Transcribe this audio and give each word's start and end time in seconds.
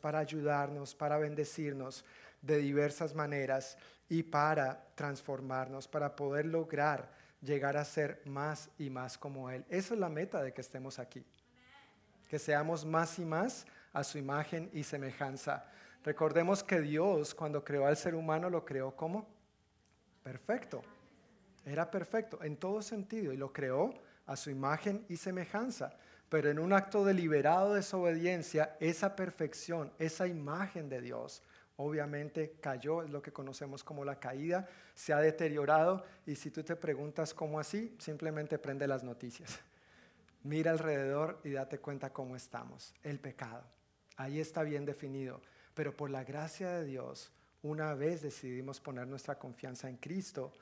para 0.00 0.20
ayudarnos, 0.20 0.94
para 0.94 1.18
bendecirnos 1.18 2.04
de 2.40 2.58
diversas 2.58 3.14
maneras 3.14 3.76
y 4.08 4.22
para 4.22 4.86
transformarnos, 4.94 5.88
para 5.88 6.14
poder 6.14 6.46
lograr 6.46 7.10
llegar 7.40 7.76
a 7.76 7.84
ser 7.84 8.22
más 8.26 8.70
y 8.78 8.90
más 8.90 9.18
como 9.18 9.50
Él. 9.50 9.64
Esa 9.68 9.94
es 9.94 10.00
la 10.00 10.08
meta 10.08 10.42
de 10.42 10.52
que 10.52 10.60
estemos 10.60 10.98
aquí. 10.98 11.24
Que 12.28 12.38
seamos 12.38 12.84
más 12.84 13.18
y 13.18 13.24
más 13.24 13.66
a 13.92 14.04
su 14.04 14.18
imagen 14.18 14.70
y 14.72 14.84
semejanza. 14.84 15.64
Recordemos 16.04 16.62
que 16.62 16.80
Dios 16.80 17.34
cuando 17.34 17.64
creó 17.64 17.86
al 17.86 17.96
ser 17.96 18.14
humano 18.14 18.48
lo 18.48 18.64
creó 18.64 18.94
como 18.94 19.26
perfecto. 20.22 20.82
Era 21.64 21.90
perfecto 21.90 22.42
en 22.42 22.56
todo 22.56 22.82
sentido 22.82 23.32
y 23.32 23.36
lo 23.36 23.52
creó 23.52 23.94
a 24.26 24.36
su 24.36 24.50
imagen 24.50 25.04
y 25.08 25.16
semejanza. 25.16 25.96
Pero 26.28 26.50
en 26.50 26.58
un 26.58 26.72
acto 26.72 27.04
deliberado 27.04 27.70
de 27.70 27.76
desobediencia, 27.76 28.76
esa 28.80 29.14
perfección, 29.14 29.92
esa 29.98 30.26
imagen 30.26 30.88
de 30.88 31.00
Dios, 31.00 31.42
obviamente 31.76 32.56
cayó, 32.60 33.02
es 33.02 33.10
lo 33.10 33.22
que 33.22 33.32
conocemos 33.32 33.82
como 33.82 34.04
la 34.04 34.18
caída, 34.18 34.68
se 34.94 35.12
ha 35.12 35.20
deteriorado 35.20 36.04
y 36.26 36.36
si 36.36 36.50
tú 36.50 36.62
te 36.62 36.76
preguntas 36.76 37.34
cómo 37.34 37.58
así, 37.58 37.94
simplemente 37.98 38.58
prende 38.58 38.86
las 38.86 39.02
noticias. 39.02 39.58
Mira 40.44 40.70
alrededor 40.70 41.40
y 41.44 41.50
date 41.52 41.78
cuenta 41.78 42.12
cómo 42.12 42.36
estamos. 42.36 42.94
El 43.02 43.18
pecado, 43.18 43.64
ahí 44.16 44.40
está 44.40 44.62
bien 44.62 44.84
definido, 44.84 45.40
pero 45.74 45.96
por 45.96 46.10
la 46.10 46.22
gracia 46.22 46.70
de 46.70 46.84
Dios, 46.84 47.32
una 47.62 47.94
vez 47.94 48.22
decidimos 48.22 48.78
poner 48.78 49.06
nuestra 49.06 49.38
confianza 49.38 49.88
en 49.88 49.96
Cristo, 49.96 50.52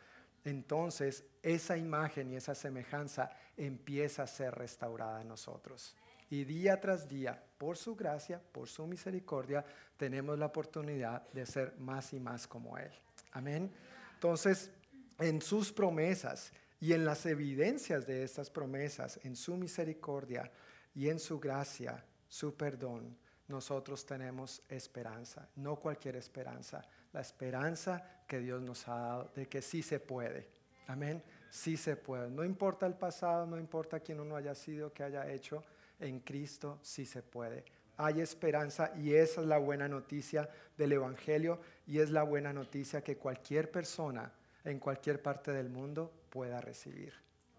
entonces 0.44 1.24
esa 1.42 1.76
imagen 1.76 2.30
y 2.30 2.36
esa 2.36 2.54
semejanza 2.54 3.30
empieza 3.56 4.24
a 4.24 4.26
ser 4.26 4.54
restaurada 4.54 5.20
en 5.20 5.28
nosotros. 5.28 5.96
Y 6.30 6.44
día 6.44 6.80
tras 6.80 7.08
día, 7.08 7.42
por 7.58 7.76
su 7.76 7.94
gracia, 7.94 8.40
por 8.52 8.68
su 8.68 8.86
misericordia, 8.86 9.64
tenemos 9.96 10.38
la 10.38 10.46
oportunidad 10.46 11.28
de 11.30 11.44
ser 11.44 11.76
más 11.78 12.12
y 12.12 12.20
más 12.20 12.46
como 12.46 12.78
Él. 12.78 12.90
Amén. 13.32 13.70
Entonces, 14.14 14.70
en 15.18 15.42
sus 15.42 15.72
promesas 15.72 16.52
y 16.80 16.92
en 16.92 17.04
las 17.04 17.26
evidencias 17.26 18.06
de 18.06 18.24
estas 18.24 18.50
promesas, 18.50 19.20
en 19.24 19.36
su 19.36 19.56
misericordia 19.56 20.50
y 20.94 21.08
en 21.08 21.18
su 21.18 21.38
gracia, 21.38 22.04
su 22.28 22.56
perdón, 22.56 23.16
nosotros 23.48 24.06
tenemos 24.06 24.62
esperanza, 24.68 25.48
no 25.56 25.76
cualquier 25.76 26.16
esperanza, 26.16 26.82
la 27.12 27.20
esperanza 27.20 28.22
que 28.26 28.40
Dios 28.40 28.62
nos 28.62 28.88
ha 28.88 28.96
dado 28.96 29.30
de 29.34 29.46
que 29.46 29.62
sí 29.62 29.82
se 29.82 30.00
puede. 30.00 30.48
Amén, 30.86 31.22
sí 31.50 31.76
se 31.76 31.96
puede. 31.96 32.30
No 32.30 32.44
importa 32.44 32.86
el 32.86 32.94
pasado, 32.94 33.46
no 33.46 33.58
importa 33.58 34.00
quién 34.00 34.20
uno 34.20 34.36
haya 34.36 34.54
sido, 34.54 34.92
qué 34.92 35.04
haya 35.04 35.30
hecho, 35.30 35.62
en 36.00 36.20
Cristo 36.20 36.78
sí 36.82 37.04
se 37.04 37.22
puede. 37.22 37.64
Hay 37.98 38.20
esperanza 38.20 38.92
y 38.96 39.14
esa 39.14 39.42
es 39.42 39.46
la 39.46 39.58
buena 39.58 39.86
noticia 39.86 40.48
del 40.76 40.92
Evangelio 40.92 41.60
y 41.86 41.98
es 41.98 42.10
la 42.10 42.22
buena 42.22 42.52
noticia 42.52 43.02
que 43.02 43.16
cualquier 43.16 43.70
persona 43.70 44.32
en 44.64 44.78
cualquier 44.78 45.20
parte 45.20 45.52
del 45.52 45.68
mundo 45.68 46.10
pueda 46.30 46.60
recibir. 46.60 47.12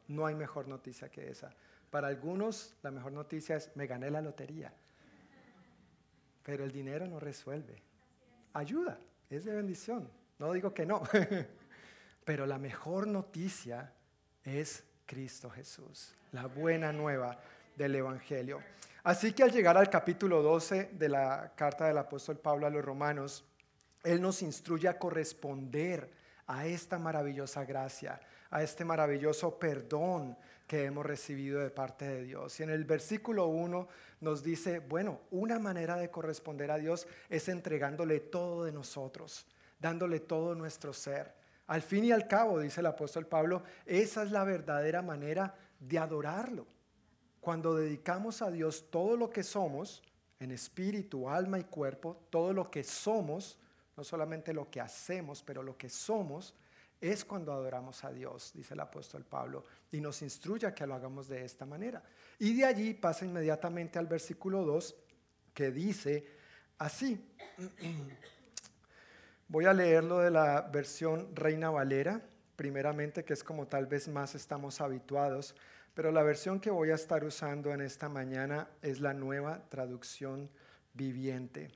No 0.08 0.26
hay 0.26 0.36
mejor 0.36 0.68
noticia 0.68 1.10
que 1.10 1.30
esa. 1.30 1.54
Para 1.90 2.08
algunos 2.08 2.76
la 2.82 2.92
mejor 2.92 3.12
noticia 3.12 3.56
es 3.56 3.72
me 3.76 3.88
gané 3.88 4.10
la 4.10 4.22
lotería. 4.22 4.74
Pero 6.44 6.64
el 6.64 6.72
dinero 6.72 7.08
no 7.08 7.20
resuelve. 7.20 7.82
Ayuda, 8.54 9.00
es 9.36 9.46
de 9.46 9.56
bendición. 9.56 10.10
No 10.40 10.54
digo 10.54 10.74
que 10.74 10.86
no. 10.86 11.04
Pero 12.26 12.46
la 12.46 12.58
mejor 12.58 13.08
noticia 13.08 13.94
es 14.44 14.84
Cristo 15.06 15.50
Jesús, 15.50 16.16
la 16.32 16.48
buena 16.48 16.92
nueva 16.92 17.40
del 17.76 17.96
Evangelio. 17.96 18.62
Así 19.04 19.34
que 19.34 19.44
al 19.44 19.52
llegar 19.52 19.78
al 19.78 19.90
capítulo 19.90 20.42
12 20.42 20.92
de 20.94 21.10
la 21.10 21.54
carta 21.56 21.88
del 21.88 21.98
apóstol 21.98 22.38
Pablo 22.38 22.68
a 22.68 22.70
los 22.70 22.84
romanos, 22.84 23.44
Él 24.04 24.22
nos 24.22 24.42
instruye 24.42 24.88
a 24.88 24.98
corresponder 24.98 26.10
a 26.48 26.66
esta 26.66 26.98
maravillosa 27.00 27.66
gracia, 27.66 28.20
a 28.54 28.62
este 28.62 28.86
maravilloso 28.86 29.58
perdón 29.58 30.38
que 30.68 30.86
hemos 30.86 31.04
recibido 31.04 31.60
de 31.60 31.72
parte 31.72 32.08
de 32.08 32.24
Dios. 32.24 32.60
Y 32.60 32.64
en 32.64 32.70
el 32.70 32.86
versículo 32.86 33.48
1 33.48 33.88
nos 34.22 34.44
dice, 34.44 34.78
bueno, 34.78 35.22
una 35.32 35.58
manera 35.58 35.96
de 35.98 36.12
corresponder 36.12 36.70
a 36.70 36.78
Dios 36.78 37.08
es 37.30 37.50
entregándole 37.50 38.20
todo 38.20 38.64
de 38.66 38.72
nosotros, 38.72 39.48
dándole 39.80 40.20
todo 40.20 40.54
nuestro 40.54 40.94
ser. 40.94 41.34
Al 41.66 41.82
fin 41.82 42.06
y 42.06 42.12
al 42.12 42.28
cabo, 42.28 42.60
dice 42.60 42.82
el 42.82 42.86
apóstol 42.86 43.26
Pablo, 43.26 43.64
esa 43.88 44.22
es 44.22 44.30
la 44.30 44.44
verdadera 44.44 45.02
manera 45.02 45.56
de 45.80 45.98
adorarlo. 45.98 46.68
Cuando 47.42 47.76
dedicamos 47.76 48.44
a 48.44 48.52
Dios 48.52 48.86
todo 48.92 49.18
lo 49.18 49.32
que 49.32 49.42
somos, 49.42 50.04
en 50.40 50.52
espíritu, 50.52 51.28
alma 51.28 51.58
y 51.58 51.64
cuerpo, 51.64 52.22
todo 52.30 52.54
lo 52.54 52.70
que 52.70 52.84
somos, 52.84 53.58
no 53.98 54.04
solamente 54.04 54.54
lo 54.54 54.70
que 54.70 54.80
hacemos, 54.80 55.42
pero 55.42 55.64
lo 55.64 55.76
que 55.76 55.90
somos, 55.90 56.54
es 57.12 57.26
cuando 57.26 57.52
adoramos 57.52 58.04
a 58.06 58.12
Dios, 58.12 58.52
dice 58.54 58.74
el 58.74 58.80
apóstol 58.80 59.26
Pablo, 59.26 59.66
y 59.92 60.00
nos 60.00 60.22
instruye 60.22 60.74
que 60.74 60.88
lo 60.88 60.96
hagamos 60.96 61.28
de 61.28 61.44
esta 61.44 61.66
manera. 61.66 62.02
Y 62.40 62.56
de 62.56 62.66
allí 62.66 62.94
pasa 62.94 63.26
inmediatamente 63.26 64.00
al 64.00 64.08
versículo 64.08 64.64
2, 64.64 64.96
que 65.54 65.72
dice 65.72 66.26
así. 66.78 67.36
Voy 69.50 69.66
a 69.66 69.74
leerlo 69.74 70.20
de 70.20 70.32
la 70.32 70.62
versión 70.62 71.36
Reina 71.36 71.70
Valera, 71.70 72.22
primeramente, 72.56 73.26
que 73.26 73.34
es 73.34 73.44
como 73.44 73.68
tal 73.68 73.86
vez 73.86 74.08
más 74.08 74.34
estamos 74.34 74.80
habituados. 74.80 75.56
Pero 75.94 76.12
la 76.12 76.24
versión 76.24 76.60
que 76.60 76.72
voy 76.72 76.90
a 76.90 76.96
estar 76.96 77.24
usando 77.24 77.72
en 77.72 77.82
esta 77.82 78.10
mañana 78.10 78.68
es 78.82 79.00
la 79.00 79.14
nueva 79.14 79.62
traducción 79.70 80.50
viviente. 80.94 81.70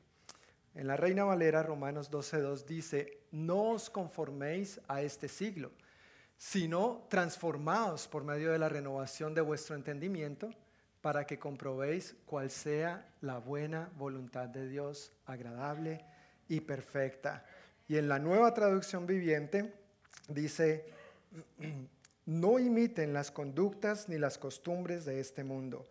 En 0.73 0.87
la 0.87 0.97
Reina 0.97 1.23
Valera, 1.23 1.61
Romanos 1.61 2.09
12.2 2.09 2.65
dice, 2.65 3.16
no 3.31 3.71
os 3.71 3.89
conforméis 3.89 4.79
a 4.87 5.01
este 5.01 5.27
siglo, 5.27 5.71
sino 6.37 7.07
transformaos 7.09 8.07
por 8.07 8.23
medio 8.23 8.51
de 8.51 8.59
la 8.59 8.69
renovación 8.69 9.33
de 9.33 9.41
vuestro 9.41 9.75
entendimiento 9.75 10.49
para 11.01 11.25
que 11.25 11.39
comprobéis 11.39 12.15
cuál 12.25 12.49
sea 12.49 13.07
la 13.21 13.37
buena 13.37 13.89
voluntad 13.97 14.49
de 14.49 14.67
Dios, 14.67 15.11
agradable 15.25 16.03
y 16.47 16.61
perfecta. 16.61 17.45
Y 17.87 17.97
en 17.97 18.09
la 18.09 18.19
nueva 18.19 18.53
traducción 18.53 19.07
viviente 19.07 19.73
dice, 20.27 20.85
no 22.25 22.59
imiten 22.59 23.13
las 23.13 23.31
conductas 23.31 24.09
ni 24.09 24.17
las 24.17 24.37
costumbres 24.37 25.05
de 25.05 25.19
este 25.19 25.43
mundo. 25.43 25.85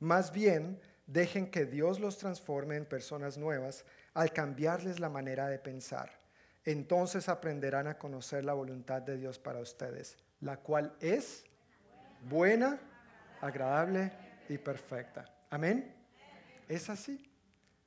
Más 0.00 0.32
bien, 0.32 0.78
dejen 1.06 1.50
que 1.50 1.64
Dios 1.64 1.98
los 1.98 2.18
transforme 2.18 2.76
en 2.76 2.84
personas 2.84 3.38
nuevas 3.38 3.84
al 4.14 4.32
cambiarles 4.32 5.00
la 5.00 5.08
manera 5.08 5.48
de 5.48 5.58
pensar. 5.58 6.17
Entonces 6.68 7.30
aprenderán 7.30 7.86
a 7.86 7.96
conocer 7.96 8.44
la 8.44 8.52
voluntad 8.52 9.00
de 9.00 9.16
Dios 9.16 9.38
para 9.38 9.58
ustedes, 9.58 10.18
la 10.42 10.58
cual 10.58 10.94
es 11.00 11.42
buena, 12.28 12.78
agradable 13.40 14.12
y 14.50 14.58
perfecta. 14.58 15.24
Amén. 15.48 15.94
Es 16.68 16.90
así. 16.90 17.26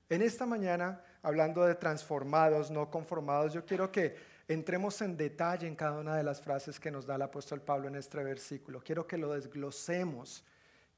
En 0.10 0.24
esta 0.24 0.48
mañana, 0.48 1.00
hablando 1.22 1.64
de 1.64 1.76
transformados, 1.76 2.72
no 2.72 2.90
conformados, 2.90 3.54
yo 3.54 3.64
quiero 3.68 3.92
que 3.92 4.16
entremos 4.48 5.00
en 5.04 5.16
detalle 5.16 5.68
en 5.68 5.76
cada 5.76 6.00
una 6.00 6.16
de 6.16 6.24
las 6.24 6.42
frases 6.42 6.80
que 6.80 6.90
nos 6.90 7.06
da 7.06 7.18
el 7.18 7.22
apóstol 7.22 7.62
Pablo 7.62 7.88
en 7.88 7.98
este 7.98 8.24
versículo. 8.24 8.82
Quiero 8.84 9.06
que 9.06 9.20
lo 9.20 9.32
desglosemos 9.32 10.44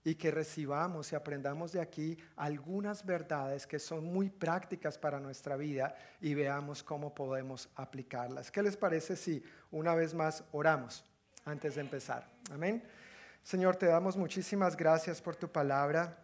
y 0.03 0.15
que 0.15 0.31
recibamos 0.31 1.11
y 1.11 1.15
aprendamos 1.15 1.71
de 1.71 1.81
aquí 1.81 2.17
algunas 2.35 3.05
verdades 3.05 3.65
que 3.65 3.79
son 3.79 4.05
muy 4.05 4.29
prácticas 4.29 4.97
para 4.97 5.19
nuestra 5.19 5.55
vida 5.55 5.95
y 6.19 6.33
veamos 6.33 6.83
cómo 6.83 7.13
podemos 7.13 7.69
aplicarlas. 7.75 8.51
¿Qué 8.51 8.61
les 8.61 8.75
parece 8.75 9.15
si 9.15 9.43
una 9.71 9.95
vez 9.95 10.13
más 10.13 10.43
oramos 10.51 11.05
antes 11.45 11.75
de 11.75 11.81
empezar? 11.81 12.27
Amén. 12.51 12.83
Señor, 13.43 13.75
te 13.75 13.85
damos 13.85 14.17
muchísimas 14.17 14.75
gracias 14.75 15.21
por 15.21 15.35
tu 15.35 15.51
palabra. 15.51 16.17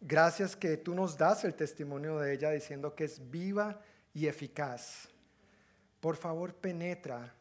Gracias 0.00 0.54
que 0.54 0.76
tú 0.76 0.94
nos 0.94 1.16
das 1.16 1.44
el 1.44 1.54
testimonio 1.54 2.18
de 2.18 2.34
ella 2.34 2.50
diciendo 2.50 2.94
que 2.94 3.04
es 3.04 3.30
viva 3.30 3.80
y 4.12 4.26
eficaz 4.26 5.08
por 6.06 6.14
favor, 6.14 6.54
penetra 6.54 7.34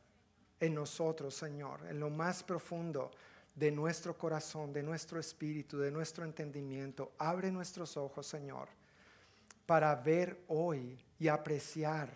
en 0.59 0.73
nosotros, 0.73 1.35
Señor, 1.35 1.81
en 1.87 1.99
lo 1.99 2.09
más 2.09 2.41
profundo 2.41 3.11
de 3.55 3.71
nuestro 3.71 4.17
corazón, 4.17 4.73
de 4.73 4.83
nuestro 4.83 5.19
espíritu, 5.19 5.77
de 5.77 5.91
nuestro 5.91 6.25
entendimiento. 6.25 7.13
Abre 7.17 7.51
nuestros 7.51 7.95
ojos, 7.97 8.27
Señor, 8.27 8.67
para 9.65 9.95
ver 9.95 10.43
hoy 10.47 10.99
y 11.17 11.29
apreciar 11.29 12.09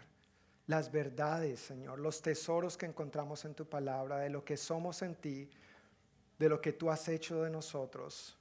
las 0.67 0.91
verdades, 0.91 1.61
Señor, 1.61 1.97
los 1.97 2.21
tesoros 2.21 2.77
que 2.77 2.85
encontramos 2.85 3.43
en 3.45 3.55
tu 3.55 3.65
palabra, 3.67 4.17
de 4.17 4.29
lo 4.29 4.43
que 4.45 4.55
somos 4.55 5.01
en 5.01 5.15
ti, 5.15 5.49
de 6.37 6.49
lo 6.49 6.61
que 6.61 6.73
tú 6.73 6.91
has 6.91 7.07
hecho 7.07 7.41
de 7.41 7.49
nosotros 7.49 8.37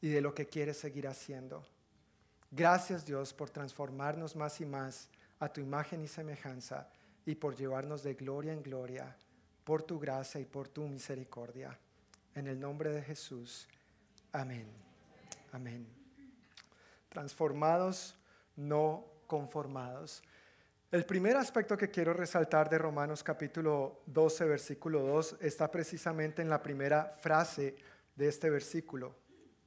y 0.00 0.08
de 0.10 0.20
lo 0.20 0.32
que 0.34 0.46
quieres 0.46 0.76
seguir 0.76 1.08
haciendo. 1.08 1.66
Gracias 2.50 3.04
Dios 3.04 3.34
por 3.34 3.50
transformarnos 3.50 4.36
más 4.36 4.60
y 4.60 4.66
más 4.66 5.08
a 5.40 5.52
tu 5.52 5.60
imagen 5.60 6.02
y 6.02 6.08
semejanza 6.08 6.88
y 7.26 7.34
por 7.34 7.56
llevarnos 7.56 8.02
de 8.02 8.14
gloria 8.14 8.52
en 8.52 8.62
gloria, 8.62 9.16
por 9.68 9.82
tu 9.82 9.98
gracia 9.98 10.40
y 10.40 10.46
por 10.46 10.66
tu 10.66 10.88
misericordia. 10.88 11.78
En 12.34 12.46
el 12.46 12.58
nombre 12.58 12.88
de 12.88 13.02
Jesús. 13.02 13.68
Amén. 14.32 14.66
Amén. 15.52 15.86
transformados, 17.10 18.16
no 18.56 19.04
conformados. 19.26 20.22
El 20.90 21.04
primer 21.04 21.36
aspecto 21.36 21.76
que 21.76 21.90
quiero 21.90 22.14
resaltar 22.14 22.70
de 22.70 22.78
Romanos 22.78 23.22
capítulo 23.22 24.00
12, 24.06 24.46
versículo 24.46 25.02
2, 25.02 25.36
está 25.42 25.70
precisamente 25.70 26.40
en 26.40 26.48
la 26.48 26.62
primera 26.62 27.14
frase 27.20 27.76
de 28.16 28.26
este 28.26 28.48
versículo. 28.48 29.16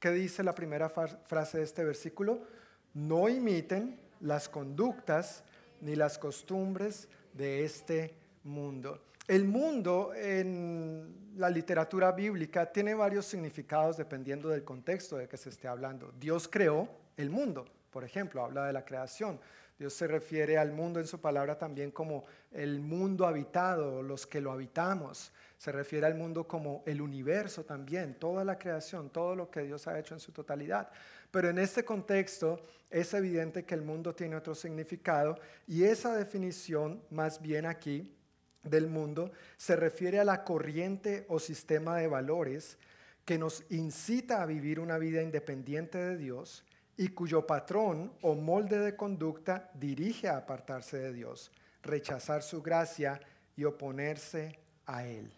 ¿Qué 0.00 0.10
dice 0.10 0.42
la 0.42 0.56
primera 0.56 0.88
frase 0.88 1.58
de 1.58 1.64
este 1.64 1.84
versículo? 1.84 2.44
No 2.92 3.28
imiten 3.28 4.00
las 4.18 4.48
conductas 4.48 5.44
ni 5.80 5.94
las 5.94 6.18
costumbres 6.18 7.08
de 7.34 7.64
este 7.64 8.16
mundo. 8.42 9.00
El 9.28 9.44
mundo 9.44 10.12
en 10.16 11.32
la 11.36 11.48
literatura 11.48 12.10
bíblica 12.10 12.66
tiene 12.72 12.92
varios 12.92 13.24
significados 13.24 13.96
dependiendo 13.96 14.48
del 14.48 14.64
contexto 14.64 15.16
de 15.16 15.28
que 15.28 15.36
se 15.36 15.48
esté 15.50 15.68
hablando. 15.68 16.12
Dios 16.18 16.48
creó 16.48 16.88
el 17.16 17.30
mundo, 17.30 17.64
por 17.90 18.02
ejemplo, 18.02 18.44
habla 18.44 18.66
de 18.66 18.72
la 18.72 18.84
creación. 18.84 19.38
Dios 19.78 19.94
se 19.94 20.08
refiere 20.08 20.58
al 20.58 20.72
mundo 20.72 20.98
en 20.98 21.06
su 21.06 21.20
palabra 21.20 21.56
también 21.56 21.92
como 21.92 22.24
el 22.50 22.80
mundo 22.80 23.26
habitado, 23.26 24.02
los 24.02 24.26
que 24.26 24.40
lo 24.40 24.50
habitamos. 24.50 25.32
Se 25.56 25.70
refiere 25.70 26.06
al 26.06 26.16
mundo 26.16 26.48
como 26.48 26.82
el 26.84 27.00
universo 27.00 27.64
también, 27.64 28.14
toda 28.18 28.44
la 28.44 28.58
creación, 28.58 29.10
todo 29.10 29.36
lo 29.36 29.50
que 29.50 29.62
Dios 29.62 29.86
ha 29.86 29.98
hecho 29.98 30.14
en 30.14 30.20
su 30.20 30.32
totalidad. 30.32 30.90
Pero 31.30 31.48
en 31.48 31.58
este 31.58 31.84
contexto 31.84 32.60
es 32.90 33.14
evidente 33.14 33.64
que 33.64 33.74
el 33.74 33.82
mundo 33.82 34.14
tiene 34.14 34.34
otro 34.34 34.54
significado 34.56 35.38
y 35.66 35.84
esa 35.84 36.14
definición 36.16 37.00
más 37.10 37.40
bien 37.40 37.66
aquí 37.66 38.16
del 38.62 38.86
mundo 38.86 39.32
se 39.56 39.76
refiere 39.76 40.20
a 40.20 40.24
la 40.24 40.44
corriente 40.44 41.26
o 41.28 41.38
sistema 41.38 41.96
de 41.96 42.06
valores 42.06 42.78
que 43.24 43.38
nos 43.38 43.64
incita 43.70 44.42
a 44.42 44.46
vivir 44.46 44.80
una 44.80 44.98
vida 44.98 45.22
independiente 45.22 45.98
de 45.98 46.16
Dios 46.16 46.64
y 46.96 47.08
cuyo 47.08 47.46
patrón 47.46 48.12
o 48.22 48.34
molde 48.34 48.78
de 48.78 48.96
conducta 48.96 49.70
dirige 49.74 50.28
a 50.28 50.38
apartarse 50.38 50.98
de 50.98 51.12
Dios, 51.12 51.50
rechazar 51.82 52.42
su 52.42 52.62
gracia 52.62 53.20
y 53.56 53.64
oponerse 53.64 54.58
a 54.86 55.06
Él. 55.06 55.32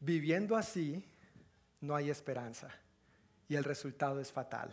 Viviendo 0.00 0.56
así, 0.56 1.04
no 1.80 1.94
hay 1.94 2.10
esperanza 2.10 2.70
y 3.48 3.56
el 3.56 3.64
resultado 3.64 4.20
es 4.20 4.30
fatal. 4.30 4.70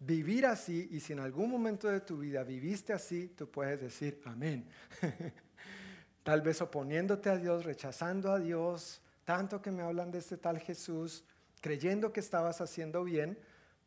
Vivir 0.00 0.46
así, 0.46 0.88
y 0.92 1.00
si 1.00 1.12
en 1.12 1.20
algún 1.20 1.50
momento 1.50 1.86
de 1.86 2.00
tu 2.00 2.16
vida 2.16 2.42
viviste 2.42 2.94
así, 2.94 3.28
tú 3.28 3.50
puedes 3.50 3.80
decir 3.80 4.20
amén. 4.24 4.66
tal 6.22 6.40
vez 6.40 6.62
oponiéndote 6.62 7.28
a 7.28 7.36
Dios, 7.36 7.64
rechazando 7.64 8.32
a 8.32 8.38
Dios, 8.38 9.02
tanto 9.26 9.60
que 9.60 9.70
me 9.70 9.82
hablan 9.82 10.10
de 10.10 10.18
este 10.18 10.38
tal 10.38 10.58
Jesús, 10.58 11.22
creyendo 11.60 12.14
que 12.14 12.20
estabas 12.20 12.62
haciendo 12.62 13.04
bien, 13.04 13.38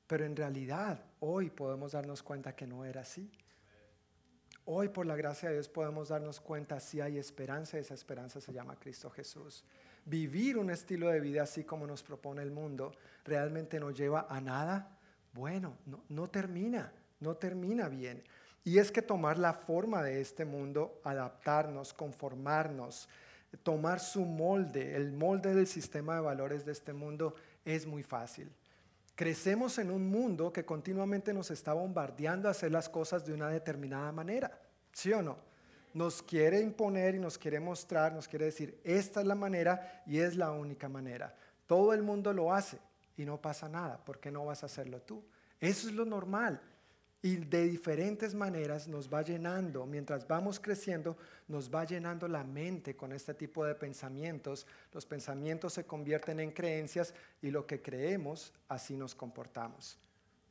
pero 0.06 0.24
en 0.24 0.36
realidad 0.36 1.04
hoy 1.19 1.50
podemos 1.50 1.94
darnos 1.94 2.21
cuenta 2.21 2.56
que 2.56 2.68
no 2.68 2.86
era 2.86 3.01
así. 3.01 3.31
Hoy 4.66 4.89
por 4.89 5.07
la 5.07 5.16
gracia 5.16 5.50
de 5.50 5.56
Dios 5.56 5.68
podemos 5.68 6.09
darnos 6.09 6.39
cuenta 6.39 6.80
si 6.80 7.01
hay 7.01 7.18
esperanza 7.18 7.77
y 7.77 7.81
esa 7.81 7.95
esperanza 7.95 8.39
se 8.39 8.54
llama 8.54 8.80
Cristo 8.80 9.09
Jesús. 9.09 9.66
Vivir 10.06 10.59
un 10.59 10.69
estilo 10.69 11.09
de 11.09 11.19
vida 11.19 11.42
así 11.42 11.63
como 11.63 11.88
nos 11.88 12.04
propone 12.04 12.44
el 12.44 12.51
mundo 12.51 12.94
realmente 13.25 13.80
no 13.80 13.89
lleva 13.89 14.27
a 14.30 14.39
nada 14.39 15.00
bueno, 15.33 15.77
no, 16.09 16.30
termina, 16.30 16.94
no 17.19 17.35
termina 17.35 17.89
bien. 17.89 18.24
Y 18.63 18.77
es 18.77 18.91
que 18.91 19.01
tomar 19.01 19.38
la 19.38 19.53
forma 19.53 20.03
de 20.03 20.21
este 20.21 20.45
mundo, 20.45 21.01
adaptarnos, 21.03 21.94
conformarnos, 21.94 23.09
tomar 23.63 24.00
su 24.00 24.21
molde, 24.21 24.95
el 24.95 25.12
molde 25.12 25.53
del 25.53 25.68
sistema 25.68 26.15
de 26.15 26.21
valores 26.21 26.65
de 26.65 26.71
este 26.71 26.94
mundo, 26.94 27.35
es 27.65 27.85
muy 27.85 28.03
fácil. 28.03 28.51
Crecemos 29.15 29.77
en 29.80 29.91
un 29.91 30.07
mundo 30.07 30.53
que 30.53 30.65
continuamente 30.65 31.33
nos 31.33 31.51
está 31.51 31.74
bombardeando 31.74 32.47
a 32.47 32.51
hacer 32.51 32.71
las 32.71 32.88
cosas 32.88 33.25
de 33.25 33.33
una 33.33 33.50
determinada 33.50 34.12
manera, 34.12 34.59
¿sí 34.91 35.12
o 35.13 35.21
no? 35.21 35.38
Nos 35.94 36.24
quiere 36.24 36.62
imponer 36.62 37.15
y 37.15 37.19
nos 37.19 37.38
quiere 37.38 37.59
mostrar, 37.59 38.13
nos 38.13 38.27
quiere 38.27 38.45
decir, 38.45 38.80
esta 38.83 39.21
es 39.21 39.27
la 39.27 39.35
manera 39.35 40.03
y 40.07 40.19
es 40.19 40.35
la 40.35 40.51
única 40.51 40.89
manera. 40.89 41.35
Todo 41.68 41.94
el 41.94 42.01
mundo 42.01 42.33
lo 42.33 42.53
hace 42.53 42.80
y 43.18 43.25
no 43.25 43.42
pasa 43.42 43.69
nada, 43.69 44.04
¿por 44.04 44.19
qué 44.19 44.31
no 44.31 44.45
vas 44.45 44.63
a 44.63 44.68
hacerlo 44.68 45.01
tú? 45.01 45.24
Eso 45.60 45.88
es 45.88 45.94
lo 45.94 46.06
normal 46.06 46.62
y 47.25 47.38
de 47.38 47.63
diferentes 47.63 48.36
maneras 48.36 48.89
nos 48.89 49.12
va 49.12 49.21
llenando, 49.21 49.86
mientras 49.86 50.27
vamos 50.27 50.60
creciendo, 50.60 51.15
nos 51.48 51.74
va 51.74 51.86
llenando 51.86 52.27
la 52.27 52.44
mente 52.44 52.98
con 52.98 53.13
este 53.13 53.33
tipo 53.33 53.63
de 53.63 53.75
pensamientos. 53.75 54.68
Los 54.92 55.06
pensamientos 55.06 55.71
se 55.71 55.86
convierten 55.86 56.42
en 56.42 56.51
creencias 56.51 57.13
y 57.42 57.50
lo 57.50 57.65
que 57.65 57.81
creemos, 57.81 58.51
así 58.68 58.98
nos 58.98 59.16
comportamos. 59.16 59.98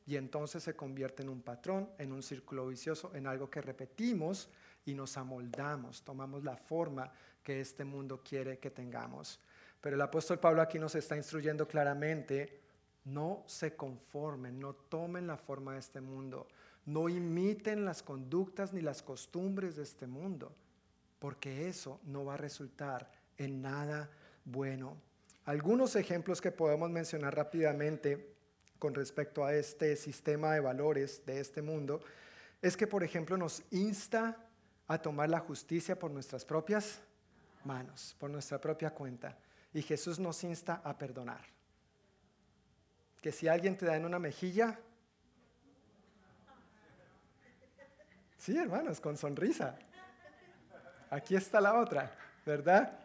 Y 0.07 0.15
entonces 0.15 0.63
se 0.63 0.75
convierte 0.75 1.21
en 1.21 1.29
un 1.29 1.43
patrón, 1.43 1.91
en 1.99 2.11
un 2.11 2.23
círculo 2.23 2.65
vicioso, 2.67 3.11
en 3.13 3.27
algo 3.27 3.51
que 3.51 3.61
repetimos 3.61 4.49
y 4.83 4.95
nos 4.95 5.15
amoldamos, 5.15 6.01
tomamos 6.01 6.43
la 6.43 6.57
forma 6.57 7.11
que 7.43 7.61
este 7.61 7.85
mundo 7.85 8.23
quiere 8.27 8.57
que 8.57 8.71
tengamos. 8.71 9.39
Pero 9.83 9.95
el 9.95 10.01
apóstol 10.01 10.39
Pablo 10.39 10.63
aquí 10.63 10.79
nos 10.79 10.95
está 10.95 11.15
instruyendo 11.15 11.67
claramente, 11.67 12.61
no 13.05 13.43
se 13.45 13.75
conformen, 13.75 14.59
no 14.59 14.73
tomen 14.73 15.27
la 15.27 15.37
forma 15.37 15.73
de 15.73 15.79
este 15.79 16.01
mundo 16.01 16.47
no 16.85 17.07
imiten 17.09 17.85
las 17.85 18.03
conductas 18.03 18.73
ni 18.73 18.81
las 18.81 19.01
costumbres 19.01 19.75
de 19.75 19.83
este 19.83 20.07
mundo, 20.07 20.53
porque 21.19 21.67
eso 21.67 21.99
no 22.03 22.25
va 22.25 22.33
a 22.33 22.37
resultar 22.37 23.09
en 23.37 23.61
nada 23.61 24.09
bueno. 24.45 24.97
Algunos 25.45 25.95
ejemplos 25.95 26.41
que 26.41 26.51
podemos 26.51 26.89
mencionar 26.89 27.35
rápidamente 27.35 28.33
con 28.79 28.93
respecto 28.93 29.45
a 29.45 29.53
este 29.53 29.95
sistema 29.95 30.53
de 30.53 30.59
valores 30.59 31.25
de 31.25 31.39
este 31.39 31.61
mundo 31.61 32.01
es 32.61 32.75
que, 32.75 32.87
por 32.87 33.03
ejemplo, 33.03 33.37
nos 33.37 33.63
insta 33.71 34.37
a 34.87 35.01
tomar 35.01 35.29
la 35.29 35.39
justicia 35.39 35.97
por 35.97 36.11
nuestras 36.11 36.43
propias 36.43 36.99
manos, 37.63 38.15
por 38.19 38.29
nuestra 38.29 38.59
propia 38.59 38.91
cuenta. 38.91 39.37
Y 39.73 39.81
Jesús 39.81 40.19
nos 40.19 40.43
insta 40.43 40.81
a 40.83 40.97
perdonar. 40.97 41.41
Que 43.21 43.31
si 43.31 43.47
alguien 43.47 43.77
te 43.77 43.85
da 43.85 43.95
en 43.95 44.05
una 44.05 44.19
mejilla, 44.19 44.79
Sí, 48.43 48.57
hermanos, 48.57 48.99
con 48.99 49.15
sonrisa. 49.15 49.79
Aquí 51.09 51.33
está 51.33 51.61
la 51.61 51.79
otra, 51.79 52.13
¿verdad? 52.45 52.99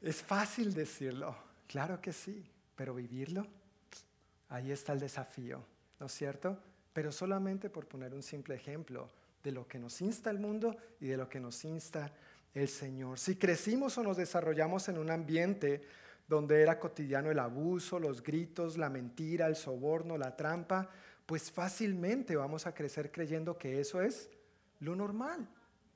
Es 0.00 0.22
fácil 0.22 0.72
decirlo, 0.72 1.36
claro 1.66 2.00
que 2.00 2.12
sí, 2.12 2.48
pero 2.76 2.94
vivirlo, 2.94 3.44
ahí 4.50 4.70
está 4.70 4.92
el 4.92 5.00
desafío, 5.00 5.64
¿no 5.98 6.06
es 6.06 6.12
cierto? 6.12 6.56
Pero 6.92 7.10
solamente 7.10 7.68
por 7.70 7.88
poner 7.88 8.14
un 8.14 8.22
simple 8.22 8.54
ejemplo 8.54 9.10
de 9.42 9.50
lo 9.50 9.66
que 9.66 9.80
nos 9.80 10.00
insta 10.00 10.30
el 10.30 10.38
mundo 10.38 10.76
y 11.00 11.08
de 11.08 11.16
lo 11.16 11.28
que 11.28 11.40
nos 11.40 11.64
insta 11.64 12.12
el 12.54 12.68
Señor. 12.68 13.18
Si 13.18 13.36
crecimos 13.36 13.98
o 13.98 14.02
nos 14.02 14.16
desarrollamos 14.16 14.88
en 14.88 14.98
un 14.98 15.10
ambiente 15.10 15.82
donde 16.26 16.62
era 16.62 16.78
cotidiano 16.78 17.30
el 17.30 17.38
abuso, 17.38 17.98
los 17.98 18.22
gritos, 18.22 18.78
la 18.78 18.88
mentira, 18.88 19.46
el 19.46 19.56
soborno, 19.56 20.16
la 20.16 20.36
trampa, 20.36 20.88
pues 21.26 21.50
fácilmente 21.50 22.36
vamos 22.36 22.66
a 22.66 22.74
crecer 22.74 23.10
creyendo 23.10 23.58
que 23.58 23.80
eso 23.80 24.00
es 24.00 24.30
lo 24.80 24.94
normal. 24.94 25.48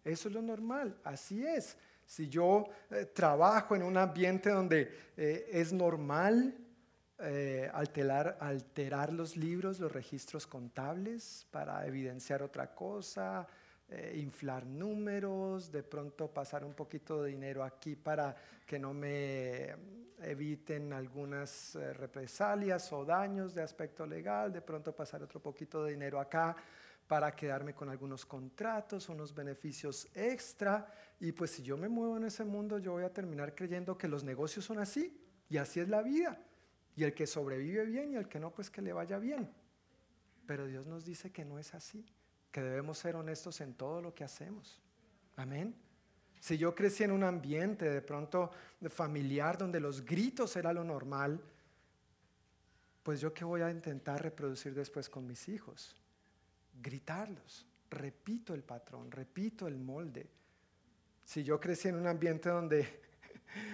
Eso 0.05 0.29
es 0.29 0.35
lo 0.35 0.43
normal, 0.43 0.97
así 1.05 1.47
es. 1.47 1.77
Si 2.07 2.29
yo 2.29 2.65
eh, 2.91 3.05
trabajo 3.05 3.77
en 3.77 3.83
un 3.83 3.97
ambiente 3.97 4.49
donde 4.51 4.91
eh, 5.17 5.51
es 5.53 5.73
normal 5.73 6.57
eh, 7.19 7.71
alterar, 7.75 8.39
alterar 8.41 9.13
los 9.13 9.37
libros, 9.37 9.79
los 9.79 9.93
registros 9.93 10.47
contables 10.47 11.47
para 11.51 11.87
evidenciar 11.87 12.43
otra 12.43 12.75
cosa, 12.75 13.47
inflar 14.15 14.67
números, 14.67 15.73
de 15.73 15.83
pronto 15.83 16.29
pasar 16.29 16.65
un 16.65 16.75
poquito 16.75 17.23
de 17.23 17.31
dinero 17.31 17.65
aquí 17.65 17.97
para 17.97 18.37
que 18.67 18.79
no 18.79 18.93
me 18.93 19.75
eviten 20.21 20.93
algunas 20.93 21.77
eh, 21.77 21.93
represalias 21.93 22.93
o 22.93 23.05
daños 23.05 23.55
de 23.55 23.63
aspecto 23.63 24.07
legal, 24.07 24.53
de 24.53 24.61
pronto 24.61 24.95
pasar 24.95 25.23
otro 25.23 25.41
poquito 25.41 25.85
de 25.85 25.93
dinero 25.93 26.21
acá 26.21 26.57
para 27.07 27.35
quedarme 27.35 27.75
con 27.75 27.89
algunos 27.89 28.27
contratos, 28.27 29.09
unos 29.09 29.35
beneficios 29.35 30.09
extra. 30.15 30.87
Y 31.21 31.33
pues 31.33 31.53
si 31.53 31.63
yo 31.63 31.77
me 31.77 31.89
muevo 31.89 32.17
en 32.17 32.25
ese 32.25 32.45
mundo, 32.45 32.79
yo 32.79 32.93
voy 32.93 33.05
a 33.05 33.13
terminar 33.13 33.55
creyendo 33.55 33.97
que 33.97 34.09
los 34.09 34.25
negocios 34.25 34.65
son 34.65 34.79
así 34.79 35.19
y 35.49 35.57
así 35.57 35.81
es 35.81 35.89
la 35.89 36.03
vida. 36.03 36.39
Y 36.97 37.05
el 37.05 37.15
que 37.15 37.27
sobrevive 37.27 37.87
bien 37.87 38.13
y 38.13 38.17
el 38.17 38.29
que 38.29 38.41
no, 38.41 38.53
pues 38.53 38.71
que 38.71 38.83
le 38.83 38.93
vaya 38.93 39.19
bien. 39.19 39.51
Pero 40.47 40.67
Dios 40.67 40.87
nos 40.87 41.05
dice 41.05 41.31
que 41.31 41.45
no 41.45 41.59
es 41.59 41.75
así, 41.75 42.05
que 42.51 42.63
debemos 42.63 42.99
ser 42.99 43.17
honestos 43.17 43.61
en 43.61 43.75
todo 43.75 44.01
lo 44.01 44.15
que 44.15 44.25
hacemos. 44.25 44.81
Amén. 45.37 45.75
Si 46.41 46.57
yo 46.57 46.75
crecí 46.75 47.05
en 47.05 47.11
un 47.11 47.25
ambiente 47.25 47.91
de 47.91 48.01
pronto 48.01 48.51
familiar 48.89 49.59
donde 49.59 49.81
los 49.81 50.05
gritos 50.05 50.57
era 50.57 50.73
lo 50.73 50.85
normal, 50.85 51.41
pues 53.03 53.21
yo 53.21 53.33
qué 53.33 53.45
voy 53.45 53.63
a 53.63 53.71
intentar 53.71 54.23
reproducir 54.23 54.75
después 54.75 55.09
con 55.09 55.27
mis 55.27 55.49
hijos? 55.49 55.97
Gritarlos. 56.81 57.67
Repito 57.91 58.55
el 58.55 58.63
patrón, 58.63 59.11
repito 59.11 59.67
el 59.67 59.79
molde. 59.79 60.29
Si 61.25 61.43
yo 61.43 61.59
crecí 61.59 61.89
en 61.89 61.97
un 61.97 62.07
ambiente 62.07 62.51
donde 62.51 63.01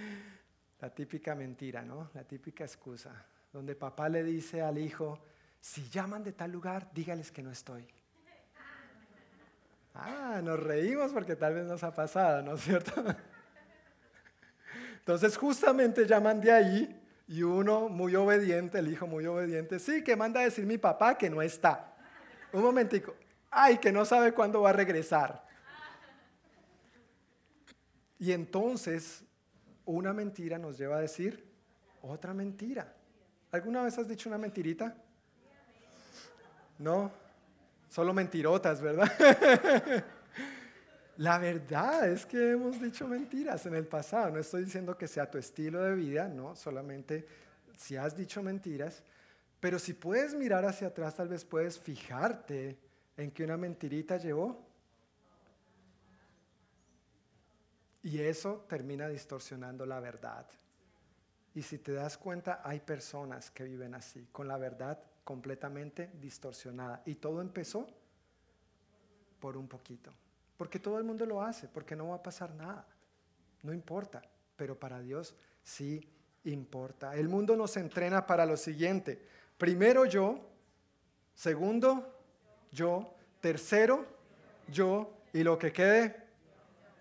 la 0.80 0.94
típica 0.94 1.34
mentira, 1.34 1.82
¿no? 1.82 2.10
La 2.14 2.24
típica 2.24 2.64
excusa. 2.64 3.26
donde 3.52 3.76
papá 3.76 4.08
le 4.08 4.24
dice 4.24 4.62
al 4.62 4.78
hijo, 4.78 5.20
si 5.60 5.88
llaman 5.88 6.24
de 6.24 6.32
tal 6.32 6.50
lugar, 6.50 6.90
dígales 6.92 7.30
que 7.30 7.42
no 7.42 7.50
estoy. 7.50 7.86
Ah, 9.94 10.40
nos 10.42 10.60
reímos 10.60 11.12
porque 11.12 11.36
tal 11.36 11.54
vez 11.54 11.66
nos 11.66 11.84
ha 11.84 11.94
pasado, 11.94 12.42
¿no 12.42 12.54
es 12.54 12.62
cierto? 12.62 12.92
Entonces 14.98 15.36
justamente 15.36 16.06
llaman 16.06 16.40
de 16.40 16.50
ahí 16.50 17.00
y 17.28 17.42
uno 17.42 17.88
muy 17.88 18.16
obediente, 18.16 18.78
el 18.78 18.90
hijo 18.90 19.06
muy 19.06 19.26
obediente, 19.26 19.78
sí, 19.78 20.02
que 20.02 20.16
manda 20.16 20.40
a 20.40 20.44
decir 20.44 20.66
mi 20.66 20.78
papá 20.78 21.16
que 21.16 21.30
no 21.30 21.40
está. 21.40 21.94
Un 22.52 22.62
momentico, 22.62 23.14
ay, 23.50 23.78
que 23.78 23.92
no 23.92 24.04
sabe 24.04 24.32
cuándo 24.32 24.62
va 24.62 24.70
a 24.70 24.72
regresar. 24.72 25.44
Y 28.18 28.32
entonces 28.32 29.24
una 29.84 30.12
mentira 30.12 30.58
nos 30.58 30.76
lleva 30.76 30.96
a 30.96 31.00
decir 31.00 31.44
otra 32.02 32.34
mentira. 32.34 32.94
¿Alguna 33.52 33.82
vez 33.82 33.96
has 33.98 34.08
dicho 34.08 34.28
una 34.28 34.38
mentirita? 34.38 34.96
No, 36.78 37.12
solo 37.94 38.12
mentirotas, 38.12 38.80
¿verdad? 38.80 39.08
La 41.18 41.38
verdad 41.38 42.08
es 42.08 42.26
que 42.26 42.50
hemos 42.50 42.80
dicho 42.82 43.06
mentiras 43.06 43.66
en 43.66 43.76
el 43.76 43.86
pasado. 43.86 44.32
No 44.32 44.40
estoy 44.40 44.64
diciendo 44.64 44.98
que 44.98 45.06
sea 45.06 45.30
tu 45.30 45.38
estilo 45.38 45.80
de 45.80 45.94
vida, 45.94 46.26
no, 46.26 46.56
solamente 46.56 47.24
si 47.76 47.96
has 47.96 48.16
dicho 48.16 48.42
mentiras. 48.42 49.04
Pero 49.60 49.78
si 49.78 49.92
puedes 49.92 50.34
mirar 50.34 50.64
hacia 50.64 50.88
atrás, 50.88 51.14
tal 51.14 51.28
vez 51.28 51.44
puedes 51.44 51.78
fijarte 51.78 52.76
en 53.16 53.30
que 53.30 53.44
una 53.44 53.56
mentirita 53.56 54.16
llevó. 54.16 54.66
Y 58.02 58.18
eso 58.18 58.66
termina 58.68 59.06
distorsionando 59.06 59.86
la 59.86 60.00
verdad. 60.00 60.46
Y 61.54 61.62
si 61.62 61.78
te 61.78 61.92
das 61.92 62.18
cuenta, 62.18 62.60
hay 62.64 62.80
personas 62.80 63.52
que 63.52 63.62
viven 63.62 63.94
así, 63.94 64.26
con 64.32 64.48
la 64.48 64.56
verdad 64.56 64.98
completamente 65.24 66.10
distorsionada. 66.20 67.02
Y 67.06 67.16
todo 67.16 67.40
empezó 67.40 67.86
por 69.40 69.56
un 69.56 69.66
poquito. 69.66 70.12
Porque 70.56 70.78
todo 70.78 70.98
el 70.98 71.04
mundo 71.04 71.26
lo 71.26 71.42
hace, 71.42 71.68
porque 71.68 71.96
no 71.96 72.08
va 72.08 72.16
a 72.16 72.22
pasar 72.22 72.54
nada. 72.54 72.86
No 73.62 73.72
importa, 73.72 74.22
pero 74.56 74.78
para 74.78 75.00
Dios 75.00 75.34
sí 75.62 76.06
importa. 76.44 77.16
El 77.16 77.28
mundo 77.28 77.56
nos 77.56 77.76
entrena 77.76 78.26
para 78.26 78.46
lo 78.46 78.56
siguiente. 78.56 79.20
Primero 79.58 80.04
yo, 80.04 80.38
segundo 81.34 82.20
yo, 82.70 83.14
tercero 83.40 84.06
yo 84.68 85.12
y 85.32 85.42
lo 85.42 85.58
que 85.58 85.72
quede 85.72 86.24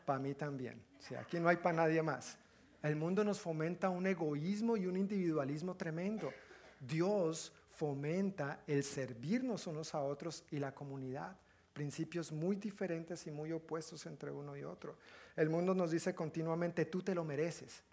para 0.06 0.20
mí 0.20 0.34
también. 0.34 0.82
Si 1.00 1.16
aquí 1.16 1.40
no 1.40 1.50
hay 1.50 1.58
para 1.58 1.78
nadie 1.78 2.02
más. 2.02 2.38
El 2.82 2.96
mundo 2.96 3.24
nos 3.24 3.40
fomenta 3.40 3.90
un 3.90 4.08
egoísmo 4.08 4.76
y 4.76 4.88
un 4.88 4.98
individualismo 4.98 5.76
tremendo. 5.76 6.32
Dios 6.80 7.54
fomenta 7.74 8.64
el 8.68 8.84
servirnos 8.84 9.68
unos 9.68 9.94
a 9.96 10.02
otros 10.02 10.44
y 10.52 10.60
la 10.60 10.74
comunidad. 10.74 11.38
Principios 11.74 12.32
muy 12.32 12.56
diferentes 12.56 13.26
y 13.26 13.32
muy 13.32 13.52
opuestos 13.52 14.06
entre 14.06 14.32
uno 14.32 14.56
y 14.56 14.64
otro. 14.64 14.98
El 15.36 15.50
mundo 15.50 15.74
nos 15.74 15.92
dice 15.92 16.14
continuamente, 16.14 16.86
tú 16.86 17.02
te 17.02 17.16
lo 17.16 17.24
mereces. 17.24 17.84